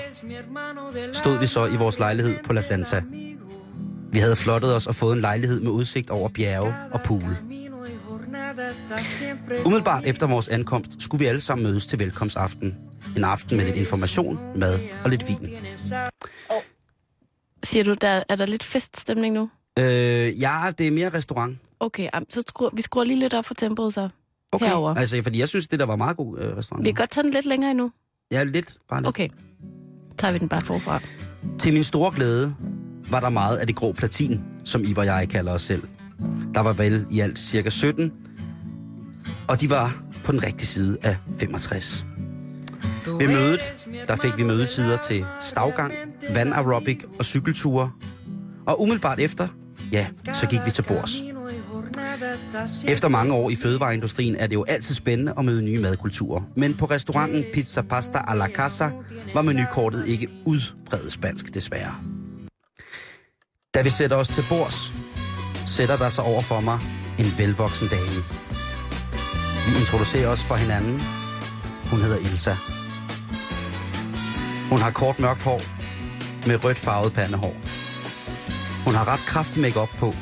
stod 1.13 1.39
vi 1.39 1.47
så 1.47 1.65
i 1.65 1.75
vores 1.75 1.99
lejlighed 1.99 2.35
på 2.45 2.53
La 2.53 2.61
Santa. 2.61 3.03
Vi 4.11 4.19
havde 4.19 4.35
flottet 4.35 4.75
os 4.75 4.87
og 4.87 4.95
fået 4.95 5.15
en 5.15 5.21
lejlighed 5.21 5.61
med 5.61 5.71
udsigt 5.71 6.09
over 6.09 6.29
bjerge 6.29 6.73
og 6.91 7.01
pool. 7.01 7.37
Umiddelbart 9.65 10.03
efter 10.05 10.27
vores 10.27 10.47
ankomst 10.47 11.03
skulle 11.03 11.19
vi 11.19 11.25
alle 11.25 11.41
sammen 11.41 11.67
mødes 11.67 11.87
til 11.87 11.99
velkomstaften. 11.99 12.75
En 13.17 13.23
aften 13.23 13.57
med 13.57 13.65
lidt 13.65 13.75
information, 13.75 14.39
mad 14.55 14.79
og 15.03 15.09
lidt 15.09 15.27
vin. 15.27 15.49
Siger 17.63 17.83
du, 17.83 17.93
der, 18.01 18.23
er 18.29 18.35
der 18.35 18.45
lidt 18.45 18.63
feststemning 18.63 19.33
nu? 19.33 19.49
Øh, 19.79 19.85
ja, 20.41 20.71
det 20.77 20.87
er 20.87 20.91
mere 20.91 21.09
restaurant. 21.09 21.57
Okay, 21.79 22.09
så 22.29 22.43
skruer, 22.47 22.69
vi 22.73 22.81
skruer 22.81 23.03
lige 23.03 23.19
lidt 23.19 23.33
op 23.33 23.45
for 23.45 23.53
tempoet 23.53 23.93
så. 23.93 24.09
Okay. 24.51 24.65
Herover. 24.65 24.95
Altså, 24.95 25.23
fordi 25.23 25.39
jeg 25.39 25.47
synes, 25.47 25.67
det 25.67 25.79
der 25.79 25.85
var 25.85 25.95
meget 25.95 26.17
god 26.17 26.39
øh, 26.39 26.57
restaurant. 26.57 26.85
Vi 26.85 26.89
kan 26.91 26.95
godt 26.95 27.09
tage 27.11 27.23
den 27.23 27.33
lidt 27.33 27.45
længere 27.45 27.71
endnu. 27.71 27.91
Ja, 28.31 28.43
lidt. 28.43 28.77
Bare 28.89 28.99
lidt. 29.01 29.07
Okay. 29.07 29.29
Tager 30.17 30.31
vi 30.31 30.37
den 30.37 30.49
bare 30.49 30.61
forfra. 30.61 30.99
Til 31.59 31.73
min 31.73 31.83
store 31.83 32.11
glæde 32.15 32.55
var 33.09 33.19
der 33.19 33.29
meget 33.29 33.57
af 33.57 33.67
det 33.67 33.75
grå 33.75 33.91
platin, 33.91 34.41
som 34.63 34.83
Iber 34.83 35.01
og 35.01 35.05
jeg 35.05 35.29
kalder 35.29 35.53
os 35.53 35.61
selv. 35.61 35.83
Der 36.53 36.59
var 36.59 36.73
vel 36.73 37.05
i 37.11 37.19
alt 37.19 37.39
cirka 37.39 37.69
17, 37.69 38.13
og 39.47 39.61
de 39.61 39.69
var 39.69 40.03
på 40.23 40.31
den 40.31 40.43
rigtige 40.43 40.67
side 40.67 40.97
af 41.03 41.17
65. 41.39 42.05
Ved 43.05 43.27
mødet, 43.27 43.59
der 44.07 44.15
fik 44.15 44.37
vi 44.37 44.43
mødetider 44.43 44.97
til 44.97 45.25
stavgang, 45.41 45.93
vandaerobik 46.33 47.05
og 47.19 47.25
cykelture. 47.25 47.91
Og 48.67 48.81
umiddelbart 48.81 49.19
efter, 49.19 49.47
ja, 49.91 50.07
så 50.33 50.47
gik 50.47 50.59
vi 50.65 50.71
til 50.71 50.81
bords. 50.81 51.21
Efter 52.87 53.07
mange 53.07 53.33
år 53.33 53.49
i 53.49 53.55
fødevareindustrien 53.55 54.35
er 54.35 54.47
det 54.47 54.55
jo 54.55 54.65
altid 54.67 54.95
spændende 54.95 55.33
at 55.37 55.45
møde 55.45 55.61
nye 55.61 55.79
madkulturer. 55.79 56.41
Men 56.55 56.73
på 56.73 56.85
restauranten 56.85 57.43
Pizza 57.53 57.81
Pasta 57.81 58.21
a 58.27 58.35
la 58.35 58.47
Casa 58.47 58.89
var 59.33 59.41
menukortet 59.41 60.07
ikke 60.07 60.27
udbredt 60.45 61.11
spansk, 61.11 61.53
desværre. 61.53 61.95
Da 63.73 63.81
vi 63.81 63.89
sætter 63.89 64.17
os 64.17 64.27
til 64.27 64.43
bords, 64.49 64.93
sætter 65.67 65.97
der 65.97 66.09
sig 66.09 66.23
over 66.23 66.41
for 66.41 66.59
mig 66.59 66.79
en 67.19 67.33
velvoksen 67.37 67.87
dame. 67.87 68.23
Vi 69.67 69.79
introducerer 69.79 70.27
os 70.27 70.43
for 70.43 70.55
hinanden. 70.55 71.01
Hun 71.91 71.99
hedder 71.99 72.17
Ilsa. 72.17 72.74
Hun 74.69 74.79
har 74.79 74.91
kort 74.91 75.19
mørkt 75.19 75.41
hår 75.41 75.61
med 76.47 76.63
rødt 76.63 76.77
farvet 76.77 77.13
pandehår. 77.13 77.55
Hun 78.85 78.95
har 78.95 79.07
ret 79.07 79.19
kraftig 79.27 79.61
makeup 79.61 79.89
på, 79.99 80.13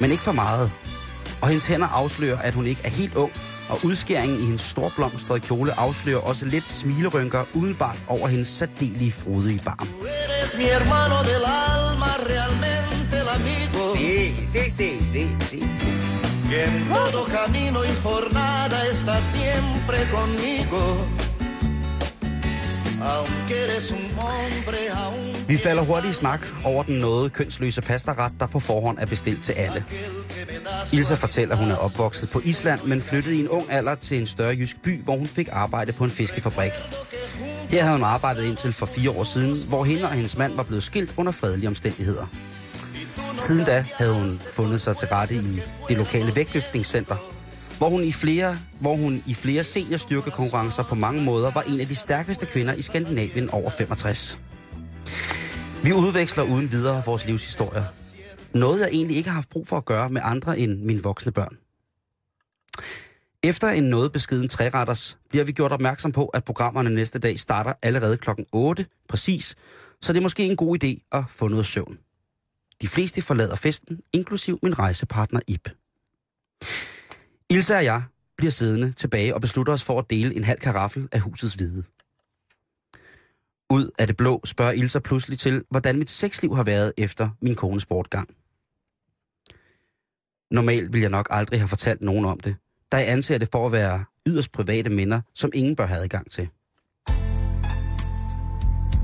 men 0.00 0.10
ikke 0.10 0.22
for 0.22 0.32
meget. 0.32 0.72
Og 1.42 1.48
hendes 1.48 1.66
hænder 1.66 1.86
afslører, 1.86 2.38
at 2.38 2.54
hun 2.54 2.66
ikke 2.66 2.80
er 2.84 2.88
helt 2.88 3.14
ung, 3.14 3.32
og 3.68 3.78
udskæringen 3.84 4.40
i 4.40 4.44
hendes 4.44 4.60
storblomstrede 4.60 5.40
kjole 5.40 5.80
afslører 5.80 6.18
også 6.18 6.46
lidt 6.46 6.70
smilerynker 6.70 7.44
umiddelbart 7.54 7.98
over 8.08 8.28
hendes 8.28 8.48
særdelige 8.48 9.12
frodige 9.12 9.60
barm. 9.64 9.88
Sí, 13.94 14.34
sí, 14.54 14.62
sí, 14.78 14.88
sí, 15.12 15.22
sí. 15.50 15.60
Que 16.50 16.64
en 16.64 16.88
todo 16.88 17.22
camino 17.36 17.78
y 17.90 17.92
jornada 18.04 18.78
está 18.94 19.16
siempre 19.20 19.98
conmigo. 20.14 20.82
Vi 25.48 25.56
falder 25.56 25.82
hurtigt 25.82 26.14
i 26.14 26.16
snak 26.16 26.46
over 26.64 26.82
den 26.82 26.98
noget 26.98 27.32
kønsløse 27.32 27.82
pastaret, 27.82 28.32
der 28.40 28.46
på 28.46 28.60
forhånd 28.60 28.98
er 28.98 29.06
bestilt 29.06 29.42
til 29.42 29.52
alle. 29.52 29.84
Ilse 30.92 31.16
fortæller, 31.16 31.54
at 31.54 31.62
hun 31.62 31.70
er 31.70 31.76
opvokset 31.76 32.30
på 32.30 32.40
Island, 32.44 32.80
men 32.84 33.02
flyttede 33.02 33.36
i 33.36 33.40
en 33.40 33.48
ung 33.48 33.66
alder 33.70 33.94
til 33.94 34.20
en 34.20 34.26
større 34.26 34.54
jysk 34.54 34.82
by, 34.82 35.02
hvor 35.02 35.16
hun 35.16 35.26
fik 35.26 35.48
arbejde 35.52 35.92
på 35.92 36.04
en 36.04 36.10
fiskefabrik. 36.10 36.72
Her 37.68 37.82
havde 37.82 37.96
hun 37.96 38.04
arbejdet 38.04 38.44
indtil 38.44 38.72
for 38.72 38.86
fire 38.86 39.10
år 39.10 39.24
siden, 39.24 39.68
hvor 39.68 39.84
hende 39.84 40.04
og 40.04 40.10
hendes 40.10 40.36
mand 40.36 40.56
var 40.56 40.62
blevet 40.62 40.82
skilt 40.82 41.14
under 41.16 41.32
fredelige 41.32 41.68
omstændigheder. 41.68 42.26
Siden 43.38 43.64
da 43.64 43.84
havde 43.94 44.12
hun 44.12 44.32
fundet 44.52 44.80
sig 44.80 44.96
til 44.96 45.08
rette 45.08 45.34
i 45.34 45.62
det 45.88 45.96
lokale 45.96 46.36
vægtløftningscenter, 46.36 47.16
hvor 47.82 47.90
hun 47.90 48.04
i 48.04 48.12
flere, 48.12 48.58
hvor 48.80 48.96
hun 48.96 49.22
i 49.26 49.34
flere 49.34 49.64
seniorstyrkekonkurrencer 49.64 50.82
på 50.82 50.94
mange 50.94 51.22
måder 51.22 51.50
var 51.50 51.62
en 51.62 51.80
af 51.80 51.86
de 51.86 51.94
stærkeste 51.94 52.46
kvinder 52.46 52.74
i 52.74 52.82
Skandinavien 52.82 53.50
over 53.50 53.70
65. 53.70 54.40
Vi 55.84 55.92
udveksler 55.92 56.44
uden 56.44 56.72
videre 56.72 57.02
vores 57.06 57.26
livshistorier. 57.26 57.84
Noget 58.54 58.80
jeg 58.80 58.88
egentlig 58.92 59.16
ikke 59.16 59.28
har 59.28 59.34
haft 59.34 59.48
brug 59.48 59.68
for 59.68 59.76
at 59.76 59.84
gøre 59.84 60.10
med 60.10 60.20
andre 60.24 60.58
end 60.58 60.80
mine 60.80 61.02
voksne 61.02 61.32
børn. 61.32 61.56
Efter 63.42 63.68
en 63.68 63.84
noget 63.84 64.12
beskeden 64.12 64.48
træretters 64.48 65.18
bliver 65.30 65.44
vi 65.44 65.52
gjort 65.52 65.72
opmærksom 65.72 66.12
på, 66.12 66.26
at 66.26 66.44
programmerne 66.44 66.90
næste 66.90 67.18
dag 67.18 67.38
starter 67.38 67.72
allerede 67.82 68.16
klokken 68.16 68.46
8 68.52 68.86
præcis, 69.08 69.54
så 70.02 70.12
det 70.12 70.18
er 70.18 70.22
måske 70.22 70.46
en 70.46 70.56
god 70.56 70.84
idé 70.84 71.08
at 71.12 71.24
få 71.28 71.48
noget 71.48 71.66
søvn. 71.66 71.98
De 72.82 72.88
fleste 72.88 73.22
forlader 73.22 73.56
festen, 73.56 74.00
inklusiv 74.12 74.58
min 74.62 74.78
rejsepartner 74.78 75.40
Ip. 75.48 75.68
Ilse 77.52 77.76
og 77.76 77.84
jeg 77.84 78.02
bliver 78.36 78.50
siddende 78.50 78.92
tilbage 78.92 79.34
og 79.34 79.40
beslutter 79.40 79.72
os 79.72 79.84
for 79.84 79.98
at 79.98 80.10
dele 80.10 80.36
en 80.36 80.44
halv 80.44 80.58
karaffel 80.60 81.08
af 81.12 81.20
husets 81.20 81.54
hvide. 81.54 81.82
Ud 83.70 83.90
af 83.98 84.06
det 84.06 84.16
blå 84.16 84.40
spørger 84.44 84.72
Ilse 84.72 85.00
pludselig 85.00 85.38
til, 85.38 85.64
hvordan 85.70 85.98
mit 85.98 86.10
sexliv 86.10 86.56
har 86.56 86.64
været 86.64 86.92
efter 86.96 87.30
min 87.42 87.54
kones 87.54 87.86
bortgang. 87.86 88.28
Normalt 90.50 90.92
vil 90.92 91.00
jeg 91.00 91.10
nok 91.10 91.28
aldrig 91.30 91.60
have 91.60 91.68
fortalt 91.68 92.02
nogen 92.02 92.24
om 92.24 92.40
det, 92.40 92.56
da 92.92 92.96
jeg 92.96 93.08
anser 93.08 93.38
det 93.38 93.48
for 93.52 93.66
at 93.66 93.72
være 93.72 94.04
yderst 94.26 94.52
private 94.52 94.90
minder, 94.90 95.20
som 95.34 95.50
ingen 95.54 95.76
bør 95.76 95.86
have 95.86 96.00
adgang 96.00 96.30
til. 96.30 96.48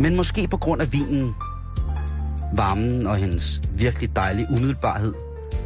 Men 0.00 0.16
måske 0.16 0.48
på 0.48 0.56
grund 0.56 0.82
af 0.82 0.92
vinen, 0.92 1.34
varmen 2.56 3.06
og 3.06 3.16
hendes 3.16 3.62
virkelig 3.78 4.16
dejlige 4.16 4.46
umiddelbarhed, 4.50 5.14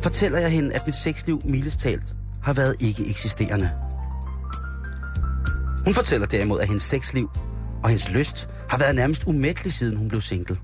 fortæller 0.02 0.38
jeg 0.38 0.50
hende, 0.50 0.74
at 0.74 0.86
mit 0.86 0.94
sexliv 0.94 1.42
mildestalt 1.44 2.16
har 2.42 2.52
været 2.52 2.76
ikke 2.80 3.06
eksisterende. 3.06 3.70
Hun 5.84 5.94
fortæller 5.94 6.26
derimod, 6.26 6.60
at 6.60 6.66
hendes 6.66 6.82
sexliv 6.82 7.30
og 7.82 7.88
hendes 7.88 8.10
lyst 8.10 8.48
har 8.70 8.78
været 8.78 8.94
nærmest 8.94 9.24
umættelig, 9.26 9.72
siden 9.72 9.96
hun 9.96 10.08
blev 10.08 10.20
single. 10.20 10.58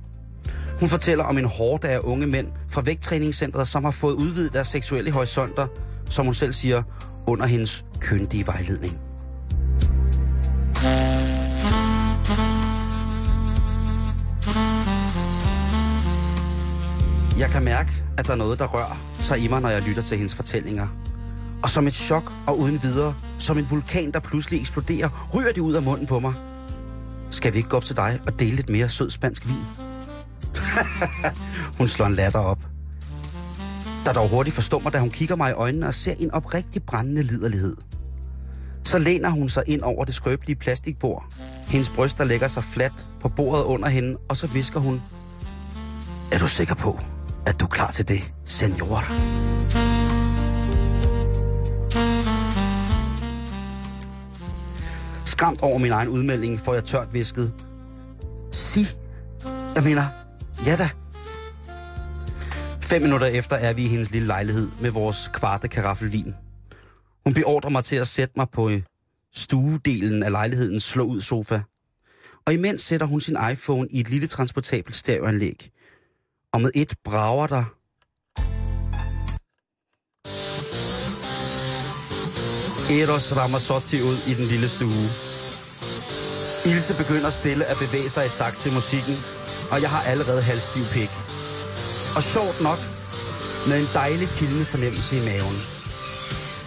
Hun 0.80 0.88
fortæller 0.88 1.24
om 1.24 1.38
en 1.38 1.44
hårde 1.44 1.88
af 1.88 1.98
unge 1.98 2.26
mænd 2.26 2.46
fra 2.68 2.80
vægttræningscentret, 2.80 3.68
som 3.68 3.84
har 3.84 3.90
fået 3.90 4.14
udvidet 4.14 4.52
deres 4.52 4.68
seksuelle 4.68 5.10
horisonter, 5.10 5.66
som 6.10 6.24
hun 6.24 6.34
selv 6.34 6.52
siger, 6.52 6.82
under 7.26 7.46
hendes 7.46 7.84
køndige 8.00 8.46
vejledning. 8.46 8.98
Jeg 17.38 17.50
kan 17.50 17.64
mærke, 17.64 17.90
at 18.18 18.26
der 18.26 18.32
er 18.32 18.36
noget, 18.36 18.58
der 18.58 18.66
rører 18.66 19.16
sig 19.20 19.38
i 19.38 19.48
mig, 19.48 19.60
når 19.60 19.68
jeg 19.68 19.82
lytter 19.82 20.02
til 20.02 20.16
hendes 20.16 20.34
fortællinger. 20.34 20.88
Og 21.62 21.70
som 21.70 21.86
et 21.86 21.94
chok 21.94 22.32
og 22.46 22.58
uden 22.58 22.82
videre, 22.82 23.14
som 23.38 23.58
en 23.58 23.70
vulkan, 23.70 24.12
der 24.12 24.20
pludselig 24.20 24.60
eksploderer, 24.60 25.30
ryger 25.34 25.52
det 25.52 25.60
ud 25.60 25.74
af 25.74 25.82
munden 25.82 26.06
på 26.06 26.18
mig. 26.18 26.34
Skal 27.30 27.52
vi 27.52 27.58
ikke 27.58 27.68
gå 27.68 27.76
op 27.76 27.84
til 27.84 27.96
dig 27.96 28.20
og 28.26 28.38
dele 28.38 28.56
lidt 28.56 28.68
mere 28.68 28.88
sød 28.88 29.10
spansk 29.10 29.46
vin? 29.46 29.64
hun 31.78 31.88
slår 31.88 32.06
en 32.06 32.14
latter 32.14 32.38
op. 32.38 32.58
Der 34.04 34.12
dog 34.12 34.28
hurtigt 34.28 34.54
forstår 34.54 34.78
mig, 34.78 34.92
da 34.92 34.98
hun 34.98 35.10
kigger 35.10 35.36
mig 35.36 35.50
i 35.50 35.52
øjnene 35.52 35.86
og 35.86 35.94
ser 35.94 36.14
en 36.18 36.30
oprigtig 36.30 36.82
brændende 36.82 37.22
liderlighed. 37.22 37.76
Så 38.84 38.98
læner 38.98 39.30
hun 39.30 39.48
sig 39.48 39.62
ind 39.66 39.82
over 39.82 40.04
det 40.04 40.14
skrøbelige 40.14 40.56
plastikbord. 40.56 41.26
Hendes 41.66 41.88
bryster 41.88 42.24
lægger 42.24 42.48
sig 42.48 42.64
fladt 42.64 43.10
på 43.20 43.28
bordet 43.28 43.64
under 43.64 43.88
hende, 43.88 44.16
og 44.28 44.36
så 44.36 44.46
visker 44.46 44.80
hun. 44.80 45.02
Er 46.32 46.38
du 46.38 46.46
sikker 46.46 46.74
på, 46.74 47.00
at 47.46 47.60
du 47.60 47.64
er 47.64 47.68
klar 47.68 47.90
til 47.90 48.08
det, 48.08 48.32
senor? 48.44 49.04
Skræmt 55.38 55.62
over 55.62 55.78
min 55.78 55.92
egen 55.92 56.08
udmelding, 56.08 56.60
får 56.60 56.74
jeg 56.74 56.84
tørt 56.84 57.14
visket. 57.14 57.54
Sig. 58.52 58.86
Jeg 59.74 59.84
mener, 59.84 60.02
ja 60.66 60.76
da. 60.76 60.88
Fem 62.82 63.02
minutter 63.02 63.26
efter 63.26 63.56
er 63.56 63.72
vi 63.72 63.84
i 63.84 63.88
hendes 63.88 64.10
lille 64.10 64.26
lejlighed 64.26 64.68
med 64.80 64.90
vores 64.90 65.30
kvarte 65.32 65.68
karaffelvin. 65.68 66.34
Hun 67.24 67.34
beordrer 67.34 67.70
mig 67.70 67.84
til 67.84 67.96
at 67.96 68.06
sætte 68.06 68.34
mig 68.36 68.46
på 68.52 68.68
øh, 68.68 68.82
stuedelen 69.34 70.22
af 70.22 70.30
lejlighedens 70.30 70.82
slå 70.82 71.04
ud 71.04 71.20
sofa. 71.20 71.60
Og 72.46 72.54
imens 72.54 72.82
sætter 72.82 73.06
hun 73.06 73.20
sin 73.20 73.36
iPhone 73.52 73.88
i 73.90 74.00
et 74.00 74.10
lille 74.10 74.26
transportabelt 74.26 74.96
stereoanlæg. 74.96 75.70
Og 76.52 76.60
med 76.60 76.70
et 76.74 76.94
brager 77.04 77.46
der 77.46 77.64
Eros 82.90 83.36
Ramazzotti 83.36 83.96
ud 83.96 84.30
i 84.30 84.34
den 84.34 84.44
lille 84.44 84.68
stue. 84.68 85.27
Ilse 86.70 86.94
begynder 87.02 87.30
stille 87.30 87.64
at 87.64 87.76
bevæge 87.84 88.10
sig 88.10 88.26
i 88.26 88.28
takt 88.28 88.58
til 88.58 88.72
musikken, 88.72 89.16
og 89.72 89.82
jeg 89.82 89.90
har 89.90 90.02
allerede 90.10 90.42
halvstiv 90.42 90.84
pik. 90.96 91.12
Og 92.16 92.22
sjovt 92.22 92.60
nok, 92.68 92.80
med 93.68 93.76
en 93.80 93.88
dejlig 93.94 94.28
kildende 94.28 94.64
fornemmelse 94.64 95.16
i 95.16 95.24
maven. 95.28 95.58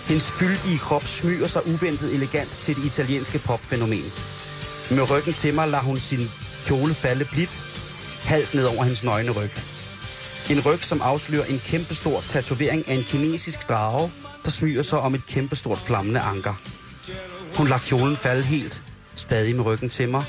Hendes 0.10 0.32
fyldige 0.40 0.80
krop 0.80 1.04
smyger 1.04 1.48
sig 1.48 1.68
uventet 1.68 2.14
elegant 2.16 2.50
til 2.50 2.76
det 2.76 2.86
italienske 2.86 3.40
popfænomen. 3.40 4.12
Med 4.92 5.12
ryggen 5.12 5.34
til 5.34 5.54
mig 5.54 5.68
lader 5.68 5.84
hun 5.84 5.98
sin 5.98 6.32
kjole 6.66 6.94
falde 6.94 7.26
blidt, 7.26 7.54
halvt 8.24 8.54
ned 8.54 8.66
over 8.66 8.84
hendes 8.84 9.04
nøgne 9.04 9.32
ryg. 9.32 9.52
En 10.50 10.62
ryg, 10.66 10.84
som 10.84 11.02
afslører 11.02 11.46
en 11.46 11.62
kæmpestor 11.66 12.22
tatovering 12.22 12.88
af 12.88 12.94
en 12.94 13.04
kinesisk 13.04 13.70
drage, 13.70 14.12
der 14.44 14.50
smyger 14.50 14.84
sig 14.84 15.00
om 15.00 15.16
et 15.16 15.26
kæmpestort 15.26 15.78
flammende 15.78 16.20
anker. 16.20 16.54
Hun 17.58 17.68
lader 17.68 17.82
kjolen 17.82 18.18
falde 18.18 18.44
helt, 18.44 18.82
stadig 19.16 19.56
med 19.56 19.66
ryggen 19.66 19.90
til 19.90 20.10
mig, 20.10 20.24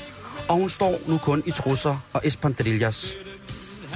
og 0.49 0.55
hun 0.55 0.69
står 0.69 0.99
nu 1.07 1.17
kun 1.17 1.43
i 1.45 1.51
trusser 1.51 1.97
og 2.13 2.21
espandrillas. 2.23 3.15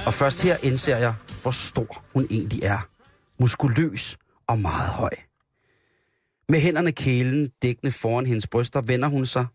Og 0.06 0.14
først 0.14 0.42
her 0.42 0.56
indser 0.62 0.96
jeg, 0.96 1.14
hvor 1.42 1.50
stor 1.50 2.04
hun 2.12 2.26
egentlig 2.30 2.62
er. 2.62 2.88
Muskuløs 3.40 4.16
og 4.46 4.58
meget 4.58 4.90
høj. 4.90 5.10
Med 6.48 6.60
hænderne 6.60 6.92
kælen 6.92 7.50
dækkende 7.62 7.92
foran 7.92 8.26
hendes 8.26 8.46
bryster, 8.46 8.80
vender 8.80 9.08
hun 9.08 9.26
sig, 9.26 9.46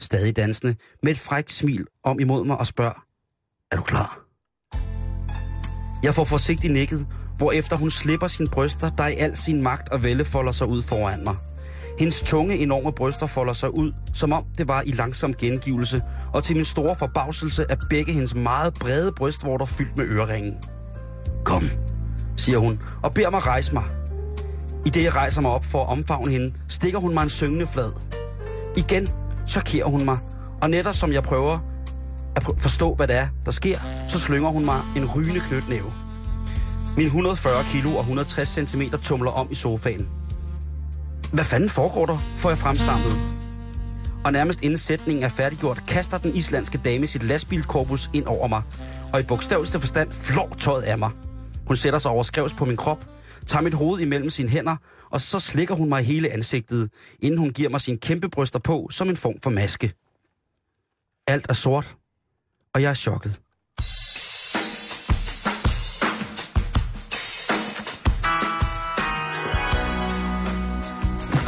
stadig 0.00 0.36
dansende, 0.36 0.76
med 1.02 1.12
et 1.12 1.18
frækt 1.18 1.52
smil 1.52 1.86
om 2.04 2.20
imod 2.20 2.44
mig 2.44 2.58
og 2.58 2.66
spørger, 2.66 3.04
er 3.72 3.76
du 3.76 3.82
klar? 3.82 4.20
Jeg 6.02 6.14
får 6.14 6.24
forsigtigt 6.24 6.72
nikket, 6.72 7.06
efter 7.54 7.76
hun 7.76 7.90
slipper 7.90 8.28
sine 8.28 8.48
bryster, 8.48 8.90
der 8.90 9.06
i 9.06 9.14
al 9.14 9.36
sin 9.36 9.62
magt 9.62 9.88
og 9.88 10.02
vælde 10.02 10.24
folder 10.24 10.52
sig 10.52 10.66
ud 10.66 10.82
foran 10.82 11.24
mig. 11.24 11.36
Hendes 11.98 12.20
tunge, 12.22 12.58
enorme 12.58 12.92
bryster 12.92 13.26
folder 13.26 13.52
sig 13.52 13.74
ud, 13.74 13.92
som 14.14 14.32
om 14.32 14.44
det 14.58 14.68
var 14.68 14.82
i 14.86 14.90
langsom 14.90 15.34
gengivelse, 15.34 16.02
og 16.32 16.44
til 16.44 16.56
min 16.56 16.64
store 16.64 16.96
forbavselse 16.98 17.66
er 17.68 17.76
begge 17.90 18.12
hendes 18.12 18.34
meget 18.34 18.74
brede 18.74 19.12
brystvorter 19.12 19.66
fyldt 19.66 19.96
med 19.96 20.04
øreringen. 20.04 20.54
Kom, 21.44 21.62
siger 22.36 22.58
hun, 22.58 22.80
og 23.02 23.14
beder 23.14 23.30
mig 23.30 23.46
rejse 23.46 23.74
mig. 23.74 23.84
I 24.86 24.90
det 24.90 25.02
jeg 25.04 25.14
rejser 25.14 25.40
mig 25.40 25.50
op 25.50 25.64
for 25.64 25.82
at 25.82 25.88
omfavne 25.88 26.30
hende, 26.30 26.54
stikker 26.68 26.98
hun 26.98 27.14
mig 27.14 27.22
en 27.22 27.30
syngende 27.30 27.66
flad. 27.66 27.92
Igen 28.76 29.08
chokerer 29.48 29.86
hun 29.86 30.04
mig, 30.04 30.18
og 30.62 30.70
netop 30.70 30.94
som 30.94 31.12
jeg 31.12 31.22
prøver 31.22 31.58
at 32.36 32.42
forstå, 32.58 32.94
hvad 32.94 33.08
det 33.08 33.16
er, 33.16 33.28
der 33.44 33.50
sker, 33.50 33.78
så 34.08 34.18
slynger 34.18 34.48
hun 34.48 34.64
mig 34.64 34.80
en 34.96 35.10
rygende 35.16 35.40
knytnæve. 35.40 35.92
Min 36.96 37.06
140 37.06 37.64
kilo 37.64 37.90
og 37.94 38.00
160 38.00 38.48
cm 38.48 38.82
tumler 39.02 39.30
om 39.30 39.48
i 39.50 39.54
sofaen. 39.54 40.08
Hvad 41.32 41.44
fanden 41.44 41.68
foregår 41.68 42.06
der, 42.06 42.18
får 42.36 42.48
jeg 42.48 42.58
fremstampet. 42.58 43.12
Og 44.24 44.32
nærmest 44.32 44.62
inden 44.62 44.78
sætningen 44.78 45.24
er 45.24 45.28
færdiggjort, 45.28 45.82
kaster 45.88 46.18
den 46.18 46.34
islandske 46.34 46.80
dame 46.84 47.06
sit 47.06 47.22
lastbilkorpus 47.22 48.10
ind 48.14 48.26
over 48.26 48.48
mig, 48.48 48.62
og 49.12 49.20
i 49.20 49.22
bogstaveligste 49.22 49.80
forstand 49.80 50.12
flår 50.12 50.56
tøjet 50.58 50.82
af 50.82 50.98
mig. 50.98 51.10
Hun 51.66 51.76
sætter 51.76 51.98
sig 51.98 52.10
over 52.10 52.22
skrevs 52.22 52.54
på 52.54 52.64
min 52.64 52.76
krop, 52.76 53.04
tager 53.46 53.62
mit 53.62 53.74
hoved 53.74 54.00
imellem 54.00 54.30
sine 54.30 54.48
hænder, 54.48 54.76
og 55.10 55.20
så 55.20 55.40
slikker 55.40 55.74
hun 55.74 55.88
mig 55.88 56.04
hele 56.04 56.32
ansigtet, 56.32 56.90
inden 57.20 57.38
hun 57.38 57.50
giver 57.50 57.70
mig 57.70 57.80
sine 57.80 57.98
kæmpe 57.98 58.28
bryster 58.28 58.58
på 58.58 58.88
som 58.90 59.08
en 59.08 59.16
form 59.16 59.40
for 59.42 59.50
maske. 59.50 59.92
Alt 61.26 61.46
er 61.48 61.54
sort, 61.54 61.96
og 62.74 62.82
jeg 62.82 62.90
er 62.90 62.94
chokket. 62.94 63.40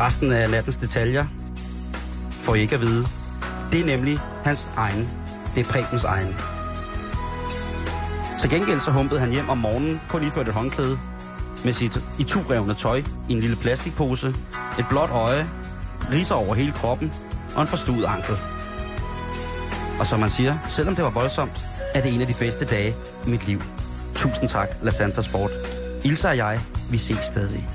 Resten 0.00 0.32
af 0.32 0.50
nattens 0.50 0.76
detaljer 0.76 1.26
får 2.30 2.54
I 2.54 2.60
ikke 2.60 2.74
at 2.74 2.80
vide. 2.80 3.06
Det 3.72 3.80
er 3.80 3.84
nemlig 3.84 4.18
hans 4.44 4.68
egen. 4.76 5.08
Det 5.54 5.66
er 5.66 5.72
Prebens 5.72 6.04
egen. 6.04 6.36
Til 8.38 8.50
gengæld 8.50 8.80
så 8.80 8.90
humpede 8.90 9.20
han 9.20 9.30
hjem 9.30 9.48
om 9.48 9.58
morgenen, 9.58 10.00
kun 10.08 10.22
iført 10.22 10.48
et 10.48 10.54
håndklæde, 10.54 10.98
med 11.64 11.72
sit 11.72 11.96
i 12.18 12.22
revne 12.22 12.74
tøj 12.74 13.02
i 13.28 13.32
en 13.32 13.40
lille 13.40 13.56
plastikpose, 13.56 14.28
et 14.78 14.86
blåt 14.88 15.10
øje, 15.10 15.48
riser 16.12 16.34
over 16.34 16.54
hele 16.54 16.72
kroppen 16.72 17.12
og 17.54 17.62
en 17.62 17.68
forstuet 17.68 18.04
ankel. 18.04 18.34
Og 19.98 20.06
som 20.06 20.20
man 20.20 20.30
siger, 20.30 20.58
selvom 20.68 20.94
det 20.96 21.04
var 21.04 21.10
voldsomt, 21.10 21.66
er 21.94 22.02
det 22.02 22.14
en 22.14 22.20
af 22.20 22.26
de 22.26 22.34
bedste 22.34 22.64
dage 22.64 22.94
i 23.26 23.30
mit 23.30 23.46
liv. 23.46 23.62
Tusind 24.14 24.48
tak, 24.48 24.68
La 24.82 24.90
Santa 24.90 25.22
Sport. 25.22 25.50
Ilse 26.04 26.28
og 26.28 26.36
jeg, 26.36 26.60
vi 26.90 26.98
ses 26.98 27.24
stadig. 27.24 27.68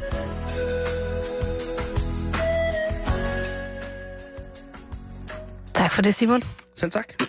Tak 5.85 5.91
for 5.91 6.01
det, 6.01 6.15
Simon. 6.15 6.41
Selv 6.75 6.91
tak. 6.91 7.19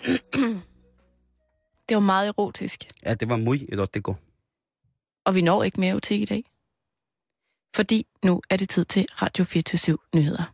Det 1.89 1.95
var 1.95 1.99
meget 1.99 2.27
erotisk. 2.27 2.83
Ja, 3.05 3.13
det 3.13 3.29
var 3.29 3.37
muy 3.37 3.57
erotico. 3.71 4.15
Og 5.25 5.35
vi 5.35 5.41
når 5.41 5.63
ikke 5.63 5.79
mere 5.79 5.91
erotik 5.91 6.21
i 6.21 6.25
dag. 6.25 6.43
Fordi 7.75 8.07
nu 8.23 8.41
er 8.49 8.57
det 8.57 8.69
tid 8.69 8.85
til 8.85 9.05
Radio 9.21 9.43
24 9.43 9.97
nyheder. 10.15 10.53